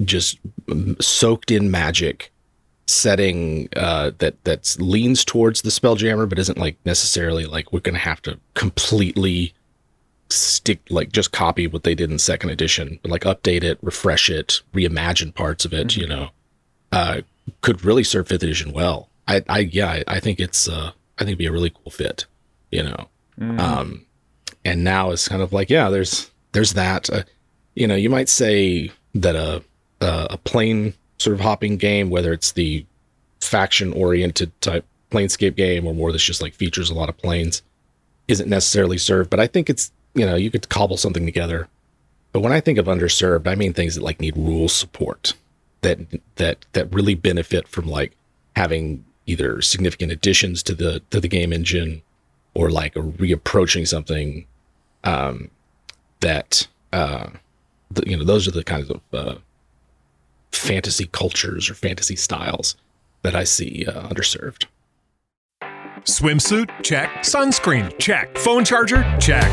just 0.04 0.38
soaked 1.00 1.50
in 1.50 1.70
magic 1.70 2.32
setting 2.90 3.68
uh, 3.76 4.12
that 4.18 4.42
that 4.44 4.76
leans 4.78 5.24
towards 5.24 5.62
the 5.62 5.70
Spelljammer, 5.70 6.28
but 6.28 6.38
isn't 6.38 6.58
like 6.58 6.76
necessarily 6.84 7.46
like 7.46 7.72
we're 7.72 7.80
gonna 7.80 7.98
have 7.98 8.22
to 8.22 8.38
completely 8.54 9.54
stick 10.28 10.80
like 10.90 11.10
just 11.12 11.32
copy 11.32 11.66
what 11.66 11.82
they 11.82 11.94
did 11.94 12.10
in 12.10 12.18
second 12.18 12.50
edition, 12.50 12.98
but 13.02 13.10
like 13.10 13.22
update 13.22 13.62
it, 13.62 13.78
refresh 13.82 14.30
it, 14.30 14.60
reimagine 14.72 15.34
parts 15.34 15.64
of 15.64 15.72
it. 15.72 15.88
Mm-hmm. 15.88 16.00
You 16.00 16.06
know, 16.08 16.28
uh, 16.92 17.20
could 17.60 17.84
really 17.84 18.04
serve 18.04 18.28
fifth 18.28 18.42
edition 18.42 18.72
well. 18.72 19.08
I, 19.28 19.42
I 19.48 19.58
yeah, 19.60 19.88
I, 19.88 20.04
I 20.06 20.20
think 20.20 20.40
it's 20.40 20.68
uh, 20.68 20.92
I 21.18 21.18
think 21.18 21.28
it'd 21.30 21.38
be 21.38 21.46
a 21.46 21.52
really 21.52 21.70
cool 21.70 21.90
fit. 21.90 22.26
You 22.70 22.84
know, 22.84 23.08
mm. 23.38 23.58
um, 23.58 24.06
and 24.64 24.84
now 24.84 25.10
it's 25.10 25.28
kind 25.28 25.42
of 25.42 25.52
like 25.52 25.70
yeah, 25.70 25.90
there's 25.90 26.30
there's 26.52 26.74
that. 26.74 27.10
Uh, 27.10 27.22
you 27.74 27.86
know, 27.86 27.94
you 27.94 28.10
might 28.10 28.28
say 28.28 28.90
that 29.14 29.36
a 29.36 29.62
a, 30.00 30.28
a 30.30 30.38
plane 30.38 30.94
sort 31.20 31.34
of 31.34 31.40
hopping 31.40 31.76
game, 31.76 32.10
whether 32.10 32.32
it's 32.32 32.52
the 32.52 32.84
faction 33.40 33.92
oriented 33.92 34.58
type 34.60 34.84
planescape 35.10 35.56
game 35.56 35.86
or 35.86 35.94
more 35.94 36.12
that's 36.12 36.24
just 36.24 36.42
like 36.42 36.54
features 36.54 36.90
a 36.90 36.94
lot 36.94 37.08
of 37.08 37.16
planes, 37.18 37.62
isn't 38.28 38.48
necessarily 38.48 38.98
served. 38.98 39.30
But 39.30 39.40
I 39.40 39.46
think 39.46 39.68
it's 39.68 39.92
you 40.14 40.26
know 40.26 40.36
you 40.36 40.50
could 40.50 40.68
cobble 40.68 40.96
something 40.96 41.26
together. 41.26 41.68
But 42.32 42.40
when 42.40 42.52
I 42.52 42.60
think 42.60 42.78
of 42.78 42.86
underserved, 42.86 43.46
I 43.46 43.54
mean 43.54 43.72
things 43.72 43.94
that 43.96 44.04
like 44.04 44.20
need 44.20 44.36
rule 44.36 44.68
support 44.68 45.34
that 45.82 45.98
that 46.36 46.64
that 46.72 46.92
really 46.94 47.14
benefit 47.14 47.68
from 47.68 47.86
like 47.86 48.16
having 48.56 49.04
either 49.26 49.60
significant 49.62 50.12
additions 50.12 50.62
to 50.64 50.74
the 50.74 51.00
to 51.10 51.20
the 51.20 51.28
game 51.28 51.52
engine 51.52 52.02
or 52.54 52.70
like 52.70 52.94
reapproaching 52.94 53.86
something 53.86 54.46
um, 55.04 55.50
that 56.20 56.66
uh, 56.92 57.28
the, 57.90 58.08
you 58.08 58.16
know, 58.16 58.24
those 58.24 58.46
are 58.48 58.52
the 58.52 58.64
kinds 58.64 58.90
of 58.90 59.00
uh, 59.12 59.34
fantasy 60.52 61.06
cultures 61.06 61.70
or 61.70 61.74
fantasy 61.74 62.16
styles 62.16 62.76
that 63.22 63.34
I 63.34 63.44
see 63.44 63.86
uh, 63.86 64.08
underserved. 64.08 64.66
Swimsuit? 66.04 66.70
Check. 66.82 67.10
Sunscreen? 67.18 67.96
Check. 67.98 68.36
Phone 68.38 68.64
charger? 68.64 69.02
Check. 69.20 69.50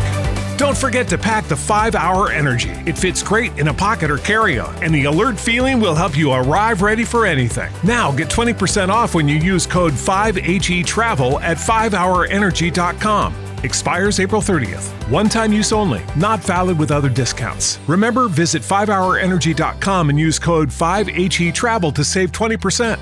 Don't 0.57 0.77
forget 0.77 1.07
to 1.09 1.17
pack 1.17 1.45
the 1.45 1.55
5 1.55 1.93
Hour 1.93 2.31
Energy. 2.31 2.71
It 2.87 2.97
fits 2.97 3.21
great 3.21 3.57
in 3.59 3.67
a 3.67 3.73
pocket 3.73 4.09
or 4.09 4.17
carry 4.17 4.57
on, 4.57 4.73
and 4.83 4.93
the 4.93 5.03
alert 5.05 5.39
feeling 5.39 5.79
will 5.79 5.93
help 5.93 6.17
you 6.17 6.31
arrive 6.31 6.81
ready 6.81 7.03
for 7.03 7.25
anything. 7.27 7.71
Now 7.83 8.11
get 8.11 8.29
20% 8.29 8.89
off 8.89 9.13
when 9.13 9.27
you 9.27 9.35
use 9.35 9.67
code 9.67 9.93
5HE 9.93 10.85
Travel 10.85 11.39
at 11.41 11.57
5hourenergy.com. 11.57 13.46
Expires 13.63 14.19
April 14.19 14.41
30th. 14.41 14.87
One 15.11 15.29
time 15.29 15.53
use 15.53 15.71
only, 15.71 16.01
not 16.15 16.39
valid 16.39 16.77
with 16.77 16.91
other 16.91 17.09
discounts. 17.09 17.79
Remember, 17.87 18.27
visit 18.27 18.61
5hourenergy.com 18.63 20.09
and 20.09 20.19
use 20.19 20.39
code 20.39 20.69
5HE 20.69 21.53
Travel 21.53 21.91
to 21.91 22.03
save 22.03 22.31
20%. 22.31 22.99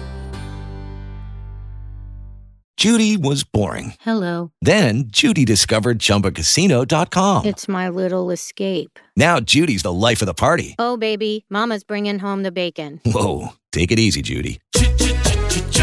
Judy 2.77 3.15
was 3.15 3.43
boring. 3.45 3.93
Hello. 4.01 4.51
Then 4.61 5.05
Judy 5.07 5.45
discovered 5.45 5.97
chumbacasino.com. 5.97 7.45
It's 7.45 7.67
my 7.69 7.87
little 7.87 8.31
escape. 8.31 8.99
Now 9.15 9.39
Judy's 9.39 9.83
the 9.83 9.93
life 9.93 10.21
of 10.21 10.25
the 10.25 10.33
party. 10.33 10.75
Oh, 10.77 10.97
baby, 10.97 11.45
Mama's 11.49 11.85
bringing 11.85 12.19
home 12.19 12.43
the 12.43 12.51
bacon. 12.51 12.99
Whoa. 13.05 13.53
Take 13.71 13.91
it 13.91 13.99
easy, 13.99 14.21
Judy. 14.21 14.59